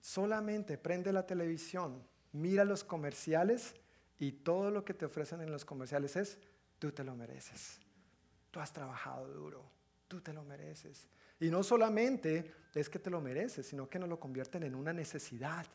Solamente 0.00 0.78
prende 0.78 1.12
la 1.12 1.26
televisión, 1.26 2.02
mira 2.32 2.64
los 2.64 2.82
comerciales 2.82 3.74
y 4.18 4.32
todo 4.32 4.70
lo 4.70 4.84
que 4.84 4.94
te 4.94 5.04
ofrecen 5.04 5.42
en 5.42 5.52
los 5.52 5.66
comerciales 5.66 6.16
es, 6.16 6.38
tú 6.78 6.90
te 6.92 7.04
lo 7.04 7.14
mereces. 7.14 7.78
Tú 8.50 8.58
has 8.60 8.72
trabajado 8.72 9.28
duro, 9.28 9.62
tú 10.08 10.22
te 10.22 10.32
lo 10.32 10.42
mereces. 10.44 11.06
Y 11.38 11.50
no 11.50 11.62
solamente 11.62 12.54
es 12.74 12.88
que 12.88 12.98
te 12.98 13.10
lo 13.10 13.20
mereces, 13.20 13.66
sino 13.66 13.88
que 13.88 13.98
nos 13.98 14.08
lo 14.08 14.18
convierten 14.18 14.62
en 14.62 14.74
una 14.74 14.94
necesidad 14.94 15.66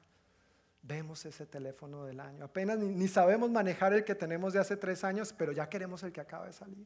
vemos 0.87 1.25
ese 1.25 1.45
teléfono 1.45 2.05
del 2.05 2.19
año. 2.19 2.45
Apenas 2.45 2.77
ni, 2.77 3.07
sabemos 3.07 3.49
manejar 3.49 3.93
el 3.93 4.03
que 4.03 4.15
tenemos 4.15 4.53
de 4.53 4.59
hace 4.59 4.77
tres 4.77 5.03
años, 5.03 5.33
pero 5.37 5.51
ya 5.51 5.67
queremos 5.67 6.03
el 6.03 6.11
que 6.11 6.21
acaba 6.21 6.45
de 6.45 6.53
salir. 6.53 6.85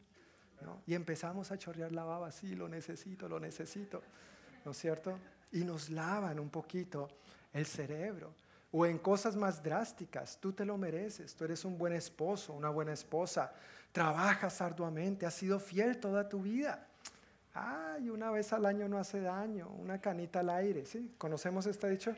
Y 0.86 0.94
empezamos 0.94 1.52
a 1.52 1.58
chorrear 1.58 1.92
la 1.92 2.04
baba, 2.04 2.32
sí, 2.32 2.56
lo 2.56 2.68
necesito, 2.68 3.30
lo 3.30 3.40
necesito, 3.40 4.04
¿no 4.66 4.72
es 4.72 4.78
cierto? 4.78 5.18
Y 5.52 5.64
nos 5.64 5.90
lavan 5.90 6.40
un 6.40 6.50
poquito 6.50 7.08
el 7.54 7.66
cerebro. 7.66 8.34
O 8.72 8.86
en 8.86 9.00
cosas 9.00 9.36
más 9.36 9.64
drásticas, 9.64 10.38
tú 10.40 10.52
te 10.52 10.66
lo 10.66 10.78
mereces, 10.78 11.34
tú 11.34 11.46
eres 11.46 11.66
un 11.66 11.78
buen 11.78 11.94
esposo, 11.94 12.54
una 12.54 12.70
buena 12.70 12.94
esposa, 12.94 13.54
trabajas 13.92 14.62
arduamente, 14.62 15.26
has 15.26 15.34
sido 15.34 15.60
fiel 15.60 15.98
toda 15.98 16.28
tu 16.28 16.42
vida. 16.42 16.86
Ay, 17.54 18.10
una 18.10 18.30
vez 18.30 18.54
al 18.54 18.66
año 18.66 18.88
no 18.88 19.00
hace 19.00 19.22
daño, 19.22 19.70
una 19.70 20.00
canita 20.00 20.42
al 20.42 20.50
aire, 20.50 20.86
¿sí? 20.86 21.16
¿Conocemos 21.18 21.66
este 21.66 21.90
dicho? 21.90 22.16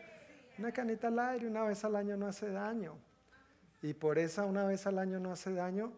Una 0.58 0.72
canita 0.72 1.08
al 1.08 1.20
aire 1.20 1.48
una 1.48 1.64
vez 1.64 1.84
al 1.84 1.96
año 1.96 2.18
no 2.18 2.28
hace 2.28 2.50
daño. 2.50 2.98
Y 3.82 3.94
por 3.94 4.20
esa 4.20 4.46
una 4.46 4.66
vez 4.66 4.86
al 4.86 5.00
año 5.00 5.20
no 5.20 5.32
hace 5.32 5.54
daño, 5.54 5.94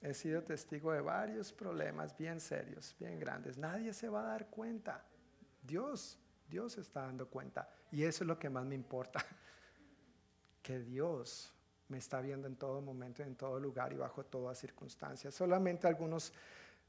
he 0.00 0.14
sido 0.14 0.42
testigo 0.42 0.92
de 0.92 1.00
varios 1.00 1.52
problemas 1.52 2.16
bien 2.16 2.40
serios, 2.40 2.96
bien 2.98 3.18
grandes. 3.18 3.58
Nadie 3.58 3.92
se 3.92 4.08
va 4.08 4.20
a 4.20 4.30
dar 4.32 4.46
cuenta. 4.46 5.04
Dios, 5.62 6.18
Dios 6.48 6.78
está 6.78 7.02
dando 7.02 7.28
cuenta. 7.28 7.68
Y 7.90 8.04
eso 8.04 8.24
es 8.24 8.28
lo 8.28 8.38
que 8.38 8.50
más 8.50 8.64
me 8.64 8.74
importa. 8.74 9.24
Que 10.60 10.80
Dios 10.80 11.54
me 11.88 11.96
está 11.96 12.20
viendo 12.20 12.46
en 12.46 12.56
todo 12.56 12.82
momento, 12.82 13.22
en 13.22 13.36
todo 13.36 13.58
lugar 13.58 13.92
y 13.94 13.96
bajo 13.96 14.22
todas 14.22 14.58
circunstancias. 14.58 15.34
Solamente 15.34 15.86
algunos 15.86 16.32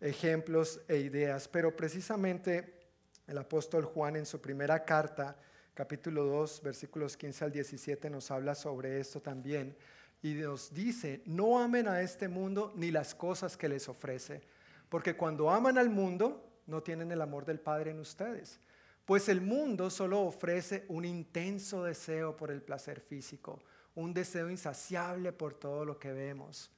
ejemplos 0.02 0.82
e 0.88 0.98
ideas, 0.98 1.48
pero 1.48 1.74
precisamente 1.74 2.90
el 3.28 3.38
apóstol 3.38 3.86
Juan 3.86 4.18
en 4.18 4.26
su 4.26 4.42
primera 4.42 4.84
carta, 4.84 5.38
capítulo 5.79 6.25
2, 6.25 6.62
versículos 6.62 7.15
15 7.15 7.45
al 7.45 7.51
17 7.53 8.09
nos 8.09 8.31
habla 8.31 8.53
sobre 8.53 9.00
esto 9.00 9.21
también 9.21 9.77
y 10.21 10.33
nos 10.33 10.74
dice, 10.74 11.21
no 11.25 11.57
amen 11.57 11.88
a 11.88 12.01
este 12.01 12.27
mundo 12.27 12.74
ni 12.75 12.91
las 12.91 13.15
cosas 13.15 13.55
que 13.55 13.69
les 13.69 13.88
ofrece, 13.88 14.41
porque 14.89 15.15
cuando 15.15 15.50
aman 15.50 15.77
al 15.77 15.89
mundo 15.89 16.59
no 16.67 16.83
tienen 16.83 17.13
el 17.13 17.21
amor 17.21 17.45
del 17.45 17.62
Padre 17.62 17.91
en 17.91 18.00
ustedes, 18.01 18.59
pues 19.05 19.29
el 19.29 19.39
mundo 19.39 19.89
solo 19.89 20.19
ofrece 20.19 20.83
un 20.89 21.05
intenso 21.05 21.86
deseo 21.86 22.36
por 22.36 22.51
el 22.51 22.62
placer 22.62 23.00
físico, 23.00 23.62
un 23.95 24.13
deseo 24.13 24.50
insaciable 24.50 25.31
por 25.31 25.53
todo 25.53 25.86
lo 25.86 25.98
que 25.98 26.12
vemos 26.12 26.69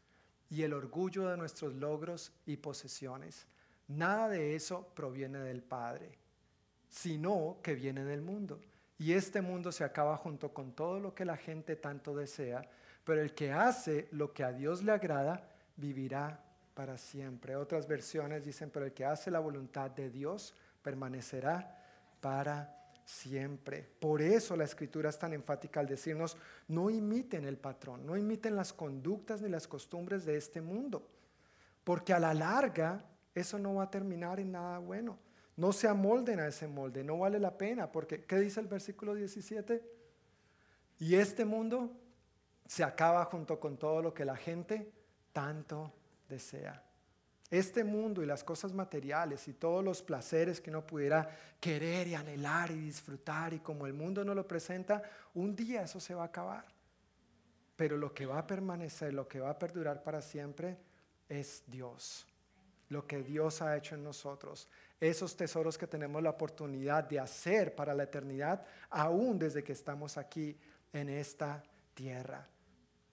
y 0.48 0.62
el 0.62 0.74
orgullo 0.74 1.28
de 1.28 1.38
nuestros 1.38 1.74
logros 1.74 2.34
y 2.46 2.58
posesiones. 2.58 3.48
Nada 3.88 4.30
de 4.30 4.54
eso 4.54 4.92
proviene 4.94 5.40
del 5.40 5.64
Padre, 5.64 6.20
sino 6.88 7.58
que 7.64 7.74
viene 7.74 8.06
del 8.06 8.22
mundo. 8.22 8.62
Y 9.02 9.14
este 9.14 9.42
mundo 9.42 9.72
se 9.72 9.84
acaba 9.84 10.16
junto 10.16 10.54
con 10.54 10.74
todo 10.74 11.00
lo 11.00 11.16
que 11.16 11.26
la 11.26 11.36
gente 11.36 11.76
tanto 11.76 12.16
desea, 12.16 12.62
pero 13.04 13.20
el 13.20 13.34
que 13.34 13.52
hace 13.52 14.08
lo 14.12 14.32
que 14.32 14.44
a 14.44 14.54
Dios 14.54 14.84
le 14.84 14.92
agrada, 14.92 15.50
vivirá 15.76 16.40
para 16.76 17.00
siempre. 17.00 17.56
Otras 17.56 17.88
versiones 17.88 18.46
dicen, 18.46 18.70
pero 18.70 18.86
el 18.86 18.94
que 18.94 19.04
hace 19.04 19.32
la 19.32 19.40
voluntad 19.40 19.90
de 19.90 20.12
Dios 20.12 20.54
permanecerá 20.84 21.84
para 22.22 22.78
siempre. 23.04 23.90
Por 24.00 24.22
eso 24.22 24.56
la 24.56 24.66
escritura 24.66 25.10
es 25.10 25.18
tan 25.18 25.34
enfática 25.34 25.80
al 25.80 25.88
decirnos, 25.88 26.38
no 26.68 26.92
imiten 26.92 27.46
el 27.46 27.58
patrón, 27.58 28.06
no 28.06 28.16
imiten 28.16 28.56
las 28.56 28.72
conductas 28.72 29.42
ni 29.42 29.50
las 29.50 29.68
costumbres 29.68 30.26
de 30.26 30.38
este 30.38 30.62
mundo, 30.62 31.10
porque 31.84 32.14
a 32.14 32.20
la 32.20 32.36
larga 32.36 33.04
eso 33.34 33.58
no 33.58 33.74
va 33.74 33.86
a 33.86 33.90
terminar 33.90 34.40
en 34.40 34.52
nada 34.52 34.78
bueno. 34.78 35.18
No 35.62 35.72
se 35.74 35.88
amolden 35.88 36.40
a 36.40 36.48
ese 36.48 36.68
molde, 36.68 37.04
no 37.04 37.20
vale 37.20 37.38
la 37.38 37.56
pena, 37.56 37.92
porque 37.92 38.24
¿qué 38.24 38.40
dice 38.40 38.60
el 38.60 38.66
versículo 38.66 39.14
17? 39.14 39.80
Y 40.98 41.14
este 41.14 41.46
mundo 41.46 41.92
se 42.66 42.84
acaba 42.84 43.24
junto 43.26 43.60
con 43.60 43.78
todo 43.78 44.02
lo 44.02 44.12
que 44.12 44.26
la 44.26 44.36
gente 44.36 44.92
tanto 45.32 45.94
desea. 46.28 46.84
Este 47.52 47.84
mundo 47.84 48.24
y 48.24 48.26
las 48.26 48.44
cosas 48.44 48.74
materiales 48.74 49.48
y 49.48 49.54
todos 49.54 49.84
los 49.84 50.02
placeres 50.02 50.60
que 50.60 50.72
uno 50.72 50.84
pudiera 50.84 51.30
querer 51.60 52.08
y 52.08 52.16
anhelar 52.16 52.72
y 52.72 52.80
disfrutar 52.80 53.54
y 53.54 53.60
como 53.60 53.86
el 53.86 53.94
mundo 53.94 54.26
no 54.26 54.34
lo 54.34 54.48
presenta, 54.48 55.04
un 55.36 55.56
día 55.56 55.84
eso 55.84 56.00
se 56.00 56.16
va 56.16 56.24
a 56.24 56.34
acabar. 56.34 56.66
Pero 57.76 57.98
lo 57.98 58.16
que 58.16 58.26
va 58.26 58.40
a 58.40 58.48
permanecer, 58.48 59.14
lo 59.14 59.28
que 59.28 59.40
va 59.40 59.52
a 59.52 59.60
perdurar 59.60 60.02
para 60.02 60.24
siempre 60.24 60.80
es 61.30 61.62
Dios 61.68 62.26
lo 62.92 63.08
que 63.08 63.24
Dios 63.24 63.62
ha 63.62 63.78
hecho 63.78 63.96
en 63.96 64.04
nosotros, 64.04 64.68
esos 65.02 65.36
tesoros 65.36 65.80
que 65.80 65.88
tenemos 65.88 66.22
la 66.22 66.30
oportunidad 66.30 67.04
de 67.04 67.20
hacer 67.20 67.76
para 67.76 67.94
la 67.94 68.04
eternidad, 68.04 68.64
aún 68.92 69.40
desde 69.40 69.64
que 69.64 69.74
estamos 69.74 70.16
aquí 70.16 70.56
en 70.94 71.10
esta 71.10 71.64
tierra. 71.96 72.48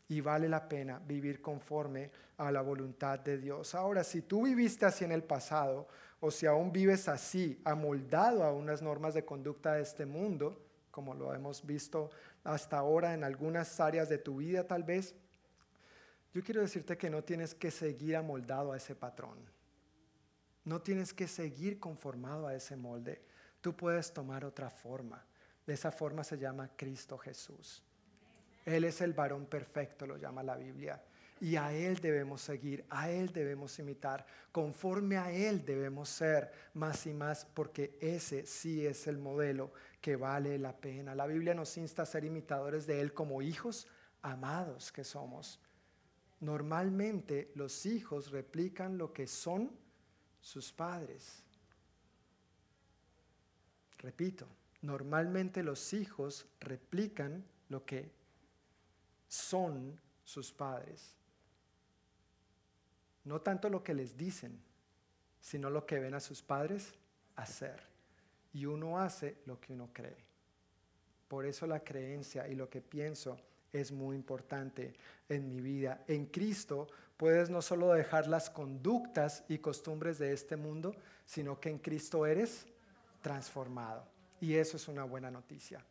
Y 0.09 0.21
vale 0.21 0.49
la 0.49 0.69
pena 0.69 0.99
vivir 0.99 1.41
conforme 1.41 2.11
a 2.37 2.53
la 2.53 2.61
voluntad 2.61 3.19
de 3.19 3.39
Dios. 3.39 3.75
Ahora, 3.75 4.05
si 4.05 4.23
tú 4.23 4.43
viviste 4.43 4.85
así 4.85 5.05
en 5.05 5.13
el 5.13 5.25
pasado, 5.25 5.89
o 6.21 6.31
si 6.31 6.47
aún 6.47 6.73
vives 6.73 7.09
así, 7.09 7.61
amoldado 7.65 8.45
a 8.45 8.53
unas 8.53 8.83
normas 8.83 9.15
de 9.15 9.25
conducta 9.25 9.75
de 9.75 9.83
este 9.83 10.05
mundo, 10.05 10.63
como 10.91 11.15
lo 11.15 11.33
hemos 11.33 11.65
visto 11.65 12.11
hasta 12.45 12.79
ahora 12.79 13.15
en 13.15 13.25
algunas 13.25 13.81
áreas 13.81 14.09
de 14.09 14.19
tu 14.19 14.37
vida 14.37 14.67
tal 14.67 14.83
vez, 14.83 15.15
yo 16.35 16.43
quiero 16.43 16.61
decirte 16.61 16.99
que 16.99 17.09
no 17.09 17.25
tienes 17.25 17.55
que 17.55 17.71
seguir 17.71 18.17
amoldado 18.17 18.73
a 18.73 18.77
ese 18.77 18.95
patrón. 18.95 19.39
No 20.69 20.83
tienes 20.83 21.15
que 21.15 21.27
seguir 21.27 21.81
conformado 21.81 22.47
a 22.47 22.55
ese 22.55 22.77
molde. 22.77 23.23
Tú 23.63 23.75
puedes 23.75 24.13
tomar 24.13 24.45
otra 24.45 24.69
forma. 24.69 25.25
De 25.67 25.73
esa 25.73 25.91
forma 25.91 26.23
se 26.23 26.37
llama 26.37 26.69
Cristo 26.77 27.17
Jesús. 27.17 27.83
Él 28.67 28.85
es 28.85 29.01
el 29.01 29.15
varón 29.15 29.47
perfecto, 29.47 30.07
lo 30.07 30.19
llama 30.19 30.43
la 30.43 30.59
Biblia. 30.59 31.03
Y 31.41 31.57
a 31.57 31.73
Él 31.73 32.01
debemos 32.01 32.43
seguir, 32.43 32.85
a 32.91 33.11
Él 33.11 33.33
debemos 33.33 33.79
imitar, 33.79 34.27
conforme 34.53 35.17
a 35.17 35.33
Él 35.33 35.65
debemos 35.65 36.11
ser 36.11 36.53
más 36.75 37.07
y 37.07 37.15
más, 37.15 37.47
porque 37.47 37.97
ese 38.03 38.45
sí 38.45 38.85
es 38.85 39.07
el 39.07 39.17
modelo 39.17 39.73
que 40.03 40.17
vale 40.17 40.59
la 40.59 40.77
pena. 40.77 41.15
La 41.15 41.27
Biblia 41.27 41.55
nos 41.55 41.79
insta 41.79 42.03
a 42.03 42.07
ser 42.07 42.25
imitadores 42.25 42.87
de 42.87 43.01
Él 43.01 43.15
como 43.15 43.41
hijos 43.41 43.87
amados 44.21 44.93
que 44.93 45.05
somos. 45.05 45.63
Normalmente 46.41 47.53
los 47.55 47.87
hijos 47.87 48.33
replican 48.33 48.99
lo 48.99 49.15
que 49.15 49.27
son 49.27 49.88
sus 50.41 50.73
padres. 50.73 51.43
Repito, 53.99 54.47
normalmente 54.83 55.63
los 55.63 55.93
hijos 55.93 56.47
replican 56.61 57.45
lo 57.69 57.85
que 57.85 58.11
son 59.29 59.99
sus 60.25 60.53
padres. 60.53 61.15
No 63.25 63.41
tanto 63.41 63.69
lo 63.69 63.83
que 63.83 63.95
les 63.95 64.17
dicen, 64.17 64.59
sino 65.41 65.71
lo 65.71 65.85
que 65.85 65.99
ven 65.99 66.15
a 66.15 66.21
sus 66.21 66.43
padres 66.43 66.95
hacer. 67.37 67.83
Y 68.53 68.65
uno 68.65 68.99
hace 68.99 69.39
lo 69.47 69.61
que 69.61 69.73
uno 69.73 69.91
cree. 69.93 70.17
Por 71.29 71.45
eso 71.45 71.67
la 71.67 71.81
creencia 71.81 72.49
y 72.49 72.55
lo 72.55 72.71
que 72.71 72.81
pienso 72.81 73.39
es 73.73 73.93
muy 73.93 74.17
importante 74.17 74.95
en 75.29 75.49
mi 75.49 75.61
vida. 75.61 76.05
En 76.07 76.27
Cristo 76.27 76.89
puedes 77.17 77.51
no 77.51 77.63
solo 77.63 77.93
dejar 77.93 78.27
las 78.27 78.51
conductas 78.51 79.45
y 79.49 79.59
costumbres 79.59 80.19
de 80.19 80.33
este 80.33 80.57
mundo, 80.57 80.95
sino 81.25 81.61
que 81.61 81.71
en 81.71 81.79
Cristo 81.79 82.27
eres 82.27 82.67
transformado. 83.21 84.07
Y 84.41 84.55
eso 84.55 84.77
es 84.77 84.89
una 84.89 85.05
buena 85.05 85.31
noticia. 85.31 85.85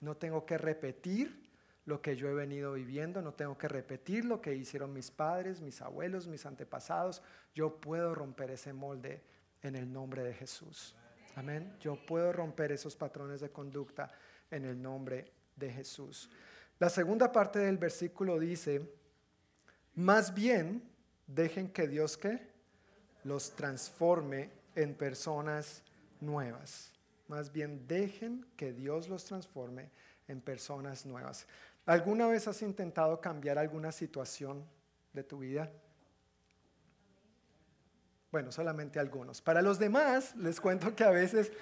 No 0.00 0.16
tengo 0.16 0.46
que 0.46 0.58
repetir 0.58 1.48
lo 1.84 2.00
que 2.00 2.16
yo 2.16 2.28
he 2.28 2.34
venido 2.34 2.72
viviendo, 2.72 3.20
no 3.20 3.34
tengo 3.34 3.58
que 3.58 3.68
repetir 3.68 4.24
lo 4.24 4.40
que 4.40 4.54
hicieron 4.54 4.92
mis 4.92 5.10
padres, 5.10 5.60
mis 5.60 5.82
abuelos, 5.82 6.26
mis 6.26 6.46
antepasados. 6.46 7.22
Yo 7.54 7.80
puedo 7.80 8.14
romper 8.14 8.50
ese 8.50 8.72
molde 8.72 9.22
en 9.62 9.76
el 9.76 9.92
nombre 9.92 10.22
de 10.22 10.34
Jesús. 10.34 10.94
Amén. 11.36 11.76
Yo 11.80 11.96
puedo 12.06 12.32
romper 12.32 12.72
esos 12.72 12.96
patrones 12.96 13.40
de 13.40 13.50
conducta 13.50 14.10
en 14.50 14.64
el 14.64 14.80
nombre 14.80 15.32
de 15.56 15.72
Jesús. 15.72 16.30
La 16.80 16.88
segunda 16.88 17.30
parte 17.30 17.58
del 17.58 17.76
versículo 17.76 18.38
dice, 18.38 18.90
más 19.96 20.32
bien 20.32 20.82
dejen 21.26 21.68
que 21.68 21.86
Dios 21.86 22.16
que 22.16 22.40
los 23.22 23.54
transforme 23.54 24.50
en 24.74 24.94
personas 24.94 25.82
nuevas. 26.20 26.90
Más 27.28 27.52
bien 27.52 27.86
dejen 27.86 28.46
que 28.56 28.72
Dios 28.72 29.10
los 29.10 29.26
transforme 29.26 29.90
en 30.26 30.40
personas 30.40 31.04
nuevas. 31.04 31.46
¿Alguna 31.84 32.26
vez 32.26 32.48
has 32.48 32.62
intentado 32.62 33.20
cambiar 33.20 33.58
alguna 33.58 33.92
situación 33.92 34.64
de 35.12 35.22
tu 35.22 35.40
vida? 35.40 35.70
Bueno, 38.32 38.52
solamente 38.52 38.98
algunos. 38.98 39.42
Para 39.42 39.60
los 39.60 39.78
demás, 39.78 40.34
les 40.36 40.58
cuento 40.58 40.96
que 40.96 41.04
a 41.04 41.10
veces 41.10 41.52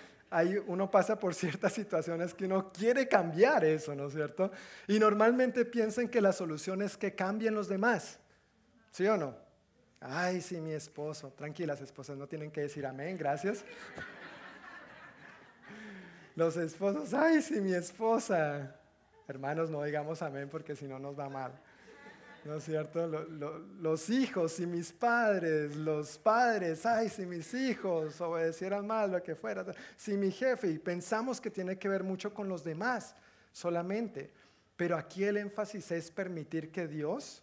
uno 0.66 0.90
pasa 0.90 1.18
por 1.18 1.34
ciertas 1.34 1.72
situaciones 1.72 2.34
que 2.34 2.44
uno 2.44 2.70
quiere 2.72 3.08
cambiar 3.08 3.64
eso, 3.64 3.94
¿no 3.94 4.08
es 4.08 4.14
cierto? 4.14 4.50
Y 4.86 4.98
normalmente 4.98 5.64
piensan 5.64 6.08
que 6.08 6.20
la 6.20 6.32
solución 6.32 6.82
es 6.82 6.96
que 6.96 7.14
cambien 7.14 7.54
los 7.54 7.68
demás, 7.68 8.18
¿sí 8.90 9.06
o 9.06 9.16
no? 9.16 9.34
Ay, 10.00 10.40
sí, 10.40 10.60
mi 10.60 10.72
esposo. 10.72 11.32
Tranquilas, 11.36 11.80
esposas, 11.80 12.16
no 12.16 12.26
tienen 12.28 12.50
que 12.50 12.62
decir 12.62 12.86
amén, 12.86 13.16
gracias. 13.16 13.64
Los 16.36 16.56
esposos, 16.56 17.12
ay, 17.14 17.42
sí, 17.42 17.60
mi 17.60 17.72
esposa. 17.72 18.76
Hermanos, 19.26 19.70
no 19.70 19.82
digamos 19.82 20.22
amén 20.22 20.48
porque 20.48 20.76
si 20.76 20.86
no 20.86 20.98
nos 20.98 21.18
va 21.18 21.28
mal. 21.28 21.52
¿No 22.48 22.54
es 22.54 22.64
cierto? 22.64 23.06
los 23.06 24.08
hijos 24.08 24.58
y 24.58 24.66
mis 24.66 24.90
padres, 24.90 25.76
los 25.76 26.16
padres, 26.16 26.86
ay, 26.86 27.10
si 27.10 27.26
mis 27.26 27.52
hijos 27.52 28.18
obedecieran 28.22 28.86
mal, 28.86 29.12
lo 29.12 29.22
que 29.22 29.34
fuera, 29.34 29.66
si 29.98 30.16
mi 30.16 30.30
jefe, 30.30 30.68
y 30.68 30.78
pensamos 30.78 31.42
que 31.42 31.50
tiene 31.50 31.78
que 31.78 31.90
ver 31.90 32.02
mucho 32.02 32.32
con 32.32 32.48
los 32.48 32.64
demás 32.64 33.14
solamente, 33.52 34.32
pero 34.76 34.96
aquí 34.96 35.24
el 35.24 35.36
énfasis 35.36 35.90
es 35.90 36.10
permitir 36.10 36.72
que 36.72 36.88
Dios 36.88 37.42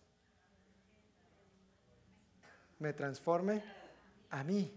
me 2.79 2.91
transforme 2.91 3.63
a 4.31 4.43
mí, 4.43 4.73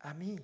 a 0.00 0.12
mí. 0.12 0.40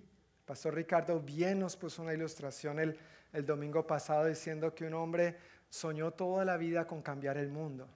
Pastor 0.47 0.77
Ricardo 0.77 1.19
bien 1.19 1.59
nos 1.59 1.77
puso 1.77 2.03
una 2.03 2.15
ilustración 2.15 2.79
el, 2.79 2.97
el 3.33 3.45
domingo 3.45 3.85
pasado 3.85 4.27
diciendo 4.27 4.73
que 4.77 4.87
un 4.87 4.95
hombre 4.95 5.37
soñó 5.69 6.13
toda 6.13 6.45
la 6.45 6.57
vida 6.57 6.87
con 6.87 7.03
cambiar 7.03 7.37
el 7.37 7.51
mundo 7.51 7.89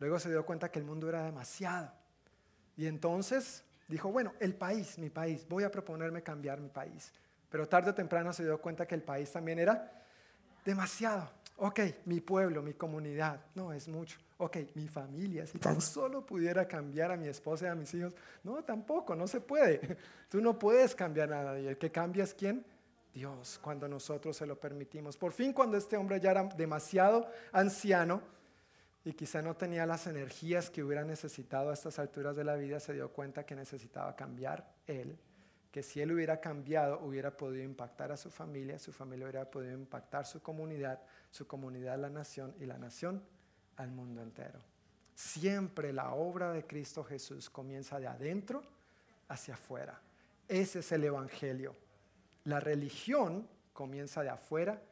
Luego 0.00 0.18
se 0.18 0.30
dio 0.30 0.44
cuenta 0.44 0.70
que 0.70 0.78
el 0.78 0.84
mundo 0.84 1.08
era 1.08 1.22
demasiado. 1.22 1.92
Y 2.76 2.86
entonces 2.86 3.62
dijo, 3.86 4.10
bueno, 4.10 4.32
el 4.40 4.54
país, 4.54 4.98
mi 4.98 5.10
país, 5.10 5.46
voy 5.48 5.62
a 5.64 5.70
proponerme 5.70 6.22
cambiar 6.22 6.58
mi 6.58 6.70
país. 6.70 7.12
Pero 7.50 7.68
tarde 7.68 7.90
o 7.90 7.94
temprano 7.94 8.32
se 8.32 8.42
dio 8.42 8.60
cuenta 8.60 8.86
que 8.86 8.94
el 8.94 9.02
país 9.02 9.30
también 9.30 9.58
era 9.58 9.92
demasiado. 10.64 11.30
Ok, 11.58 11.80
mi 12.06 12.20
pueblo, 12.20 12.62
mi 12.62 12.72
comunidad, 12.72 13.38
no 13.54 13.72
es 13.72 13.86
mucho. 13.86 14.18
Ok, 14.38 14.56
mi 14.74 14.88
familia, 14.88 15.46
si 15.46 15.58
tan 15.58 15.82
solo 15.82 16.24
pudiera 16.24 16.66
cambiar 16.66 17.10
a 17.10 17.16
mi 17.18 17.28
esposa 17.28 17.66
y 17.66 17.68
a 17.68 17.74
mis 17.74 17.92
hijos. 17.92 18.14
No, 18.42 18.64
tampoco, 18.64 19.14
no 19.14 19.26
se 19.26 19.42
puede. 19.42 19.98
Tú 20.30 20.40
no 20.40 20.58
puedes 20.58 20.94
cambiar 20.94 21.30
a 21.34 21.44
nadie. 21.44 21.68
El 21.68 21.76
que 21.76 21.90
cambia 21.92 22.24
quién? 22.26 22.64
Dios, 23.12 23.58
cuando 23.62 23.86
nosotros 23.88 24.34
se 24.36 24.46
lo 24.46 24.58
permitimos. 24.58 25.18
Por 25.18 25.32
fin, 25.32 25.52
cuando 25.52 25.76
este 25.76 25.98
hombre 25.98 26.18
ya 26.20 26.30
era 26.30 26.44
demasiado 26.44 27.30
anciano, 27.52 28.22
y 29.04 29.12
quizá 29.12 29.40
no 29.40 29.56
tenía 29.56 29.86
las 29.86 30.06
energías 30.06 30.70
que 30.70 30.82
hubiera 30.82 31.04
necesitado 31.04 31.70
a 31.70 31.74
estas 31.74 31.98
alturas 31.98 32.36
de 32.36 32.44
la 32.44 32.56
vida, 32.56 32.80
se 32.80 32.92
dio 32.92 33.10
cuenta 33.12 33.44
que 33.44 33.56
necesitaba 33.56 34.14
cambiar 34.14 34.74
él, 34.86 35.18
que 35.70 35.82
si 35.82 36.00
él 36.00 36.12
hubiera 36.12 36.40
cambiado 36.40 37.00
hubiera 37.00 37.36
podido 37.36 37.64
impactar 37.64 38.12
a 38.12 38.16
su 38.16 38.30
familia, 38.30 38.78
su 38.78 38.92
familia 38.92 39.26
hubiera 39.26 39.50
podido 39.50 39.72
impactar 39.72 40.26
su 40.26 40.42
comunidad, 40.42 41.00
su 41.30 41.46
comunidad 41.46 41.98
la 41.98 42.10
nación 42.10 42.54
y 42.60 42.66
la 42.66 42.76
nación 42.76 43.22
al 43.76 43.90
mundo 43.90 44.20
entero. 44.22 44.60
Siempre 45.14 45.92
la 45.92 46.12
obra 46.12 46.52
de 46.52 46.66
Cristo 46.66 47.04
Jesús 47.04 47.48
comienza 47.48 48.00
de 48.00 48.06
adentro 48.06 48.62
hacia 49.28 49.54
afuera. 49.54 50.00
Ese 50.48 50.80
es 50.80 50.92
el 50.92 51.04
Evangelio. 51.04 51.76
La 52.44 52.58
religión 52.58 53.48
comienza 53.72 54.22
de 54.22 54.30
afuera 54.30 54.82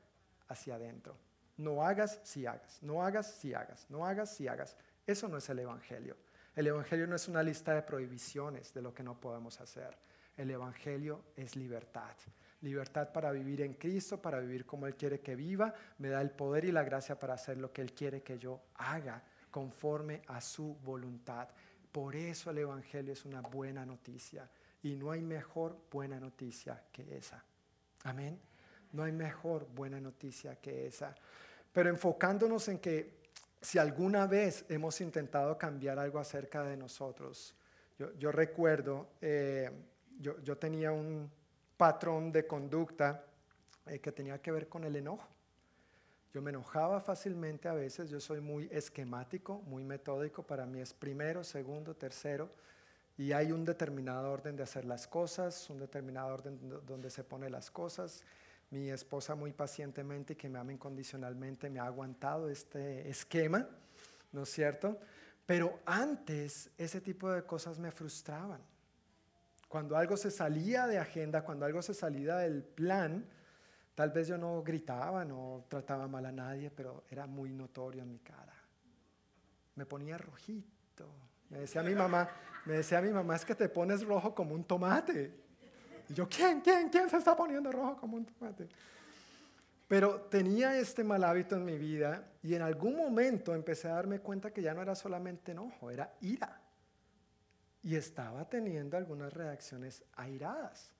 hacia 0.49 0.77
adentro. 0.77 1.17
No 1.59 1.85
hagas 1.85 2.21
si 2.23 2.47
hagas, 2.47 2.83
no 2.83 3.03
hagas 3.03 3.35
si 3.35 3.53
hagas, 3.53 3.85
no 3.91 4.07
hagas 4.07 4.35
si 4.35 4.49
hagas. 4.49 4.77
Eso 5.07 5.29
no 5.29 5.39
es 5.39 5.49
el 5.49 5.59
Evangelio. 5.59 6.17
El 6.55 6.69
Evangelio 6.69 7.07
no 7.07 7.17
es 7.17 7.29
una 7.29 7.43
lista 7.43 7.75
de 7.75 7.83
prohibiciones 7.83 8.73
de 8.73 8.81
lo 8.83 8.95
que 8.95 9.03
no 9.03 9.21
podemos 9.21 9.61
hacer. 9.61 9.97
El 10.37 10.51
Evangelio 10.51 11.25
es 11.37 11.57
libertad. 11.57 12.15
Libertad 12.61 13.13
para 13.13 13.33
vivir 13.33 13.63
en 13.63 13.75
Cristo, 13.75 14.23
para 14.23 14.39
vivir 14.39 14.65
como 14.65 14.87
Él 14.87 14.95
quiere 14.95 15.21
que 15.21 15.35
viva. 15.35 15.75
Me 15.99 16.11
da 16.11 16.21
el 16.21 16.31
poder 16.31 16.65
y 16.65 16.73
la 16.73 16.85
gracia 16.85 17.19
para 17.19 17.35
hacer 17.35 17.59
lo 17.59 17.73
que 17.73 17.83
Él 17.83 17.93
quiere 17.93 18.23
que 18.23 18.39
yo 18.39 18.61
haga 18.77 19.23
conforme 19.51 20.23
a 20.29 20.41
su 20.41 20.77
voluntad. 20.85 21.49
Por 21.91 22.15
eso 22.15 22.51
el 22.51 22.59
Evangelio 22.59 23.13
es 23.13 23.25
una 23.25 23.41
buena 23.41 23.85
noticia. 23.85 24.49
Y 24.83 24.95
no 24.95 25.11
hay 25.11 25.23
mejor 25.23 25.77
buena 25.91 26.21
noticia 26.21 26.85
que 26.93 27.17
esa. 27.17 27.45
Amén. 28.05 28.41
No 28.93 29.03
hay 29.03 29.13
mejor 29.13 29.67
buena 29.75 30.01
noticia 30.01 30.57
que 30.57 30.87
esa. 30.87 31.15
Pero 31.79 31.91
enfocándonos 31.91 32.67
en 32.67 32.81
que 32.81 33.21
si 33.61 33.79
alguna 33.79 34.27
vez 34.27 34.65
hemos 34.69 35.01
intentado 35.01 35.57
cambiar 35.57 35.97
algo 36.01 36.19
acerca 36.19 36.65
de 36.65 36.77
nosotros, 36.77 37.55
yo, 38.19 38.33
recuerdo, 38.33 39.11
eh, 39.21 39.71
yo, 40.19 40.59
tenía 40.59 40.91
un 40.91 41.31
patrón 41.77 42.33
de 42.33 42.49
conducta 42.49 43.25
eh, 43.87 44.01
que 44.01 44.11
tenía 44.11 44.43
que 44.43 44.51
ver 44.51 44.69
con 44.69 44.83
el 44.83 44.97
enojo. 44.97 45.29
Yo 46.35 46.43
me 46.43 46.51
enojaba 46.51 47.01
fácilmente 47.01 47.69
a 47.69 47.75
veces, 47.75 48.11
yo 48.11 48.19
soy 48.19 48.41
muy 48.41 48.69
esquemático, 48.73 49.63
muy 49.63 49.85
metódico, 49.85 50.43
para 50.43 50.67
mí 50.67 50.81
es 50.81 50.93
primero, 50.93 51.45
segundo, 51.45 51.95
tercero, 51.95 52.51
y 53.17 53.31
hay 53.31 53.53
un 53.53 53.65
determinado 53.65 54.33
orden 54.33 54.57
de 54.57 54.65
hacer 54.65 54.85
las 54.85 55.07
cosas, 55.07 55.71
un 55.71 55.79
determinado 55.79 56.35
orden 56.35 56.59
donde 56.85 57.09
se 57.09 57.23
pone 57.23 57.49
las 57.49 57.71
cosas, 57.71 58.25
mi 58.71 58.91
esposa 58.91 59.35
muy 59.35 59.53
pacientemente, 59.53 60.37
que 60.37 60.49
me 60.49 60.59
ama 60.59 60.73
incondicionalmente, 60.73 61.71
me 61.71 61.81
ha 61.81 61.85
aguantado 61.85 62.51
este 62.51 63.09
esquema, 63.09 63.67
¿no 64.33 64.43
es 64.43 64.51
cierto? 64.51 64.99
Pero 65.47 65.81
antes 65.87 66.71
ese 66.77 67.01
tipo 67.01 67.31
de 67.31 67.45
cosas 67.45 67.79
me 67.79 67.91
frustraban. 67.91 68.61
Cuando 69.69 69.97
algo 69.97 70.17
se 70.17 70.31
salía 70.31 70.87
de 70.87 70.99
agenda, 70.99 71.43
cuando 71.43 71.65
algo 71.65 71.81
se 71.83 71.95
salía 71.95 72.37
del 72.37 72.63
plan, 72.63 73.27
tal 73.95 74.11
vez 74.11 74.29
yo 74.29 74.37
no 74.37 74.63
gritaba, 74.63 75.25
no 75.25 75.65
trataba 75.69 76.07
mal 76.07 76.27
a 76.27 76.33
nadie, 76.33 76.71
pero 76.71 77.05
era 77.11 77.27
muy 77.27 77.53
notorio 77.53 78.03
en 78.03 78.11
mi 78.11 78.19
cara. 78.19 78.55
Me 79.75 79.87
ponía 79.87 80.19
rojito. 80.19 81.09
Me 81.51 81.61
decía 81.61 81.83
mi 81.83 81.95
mamá, 81.95 82.29
me 82.67 82.75
decía 82.75 83.01
mi 83.01 83.11
mamá, 83.11 83.37
es 83.37 83.45
que 83.45 83.55
te 83.55 83.69
pones 83.69 84.05
rojo 84.05 84.35
como 84.35 84.55
un 84.55 84.65
tomate. 84.65 85.48
Y 86.09 86.15
yo, 86.15 86.29
¿quién, 86.29 86.61
quién, 86.61 86.89
quién 86.89 87.09
se 87.09 87.17
está 87.17 87.37
poniendo 87.37 87.71
rojo 87.71 87.97
como 87.97 88.17
un 88.17 88.25
tomate? 88.25 88.69
Pero 89.89 90.21
tenía 90.23 90.79
este 90.79 91.03
mal 91.03 91.25
hábito 91.25 91.57
en 91.57 91.65
mi 91.65 91.79
vida 91.79 92.31
y 92.43 92.55
en 92.55 92.63
algún 92.63 92.95
momento 92.95 93.55
empecé 93.55 93.89
a 93.89 93.95
darme 93.95 94.21
cuenta 94.21 94.53
que 94.53 94.61
ya 94.61 94.75
no 94.75 94.83
era 94.83 94.95
solamente 94.95 95.53
enojo, 95.53 95.91
era 95.91 96.15
ira. 96.21 96.61
Y 97.83 97.97
estaba 97.97 98.47
teniendo 98.47 98.99
algunas 98.99 99.33
reacciones 99.33 100.03
airadas. 100.15 100.91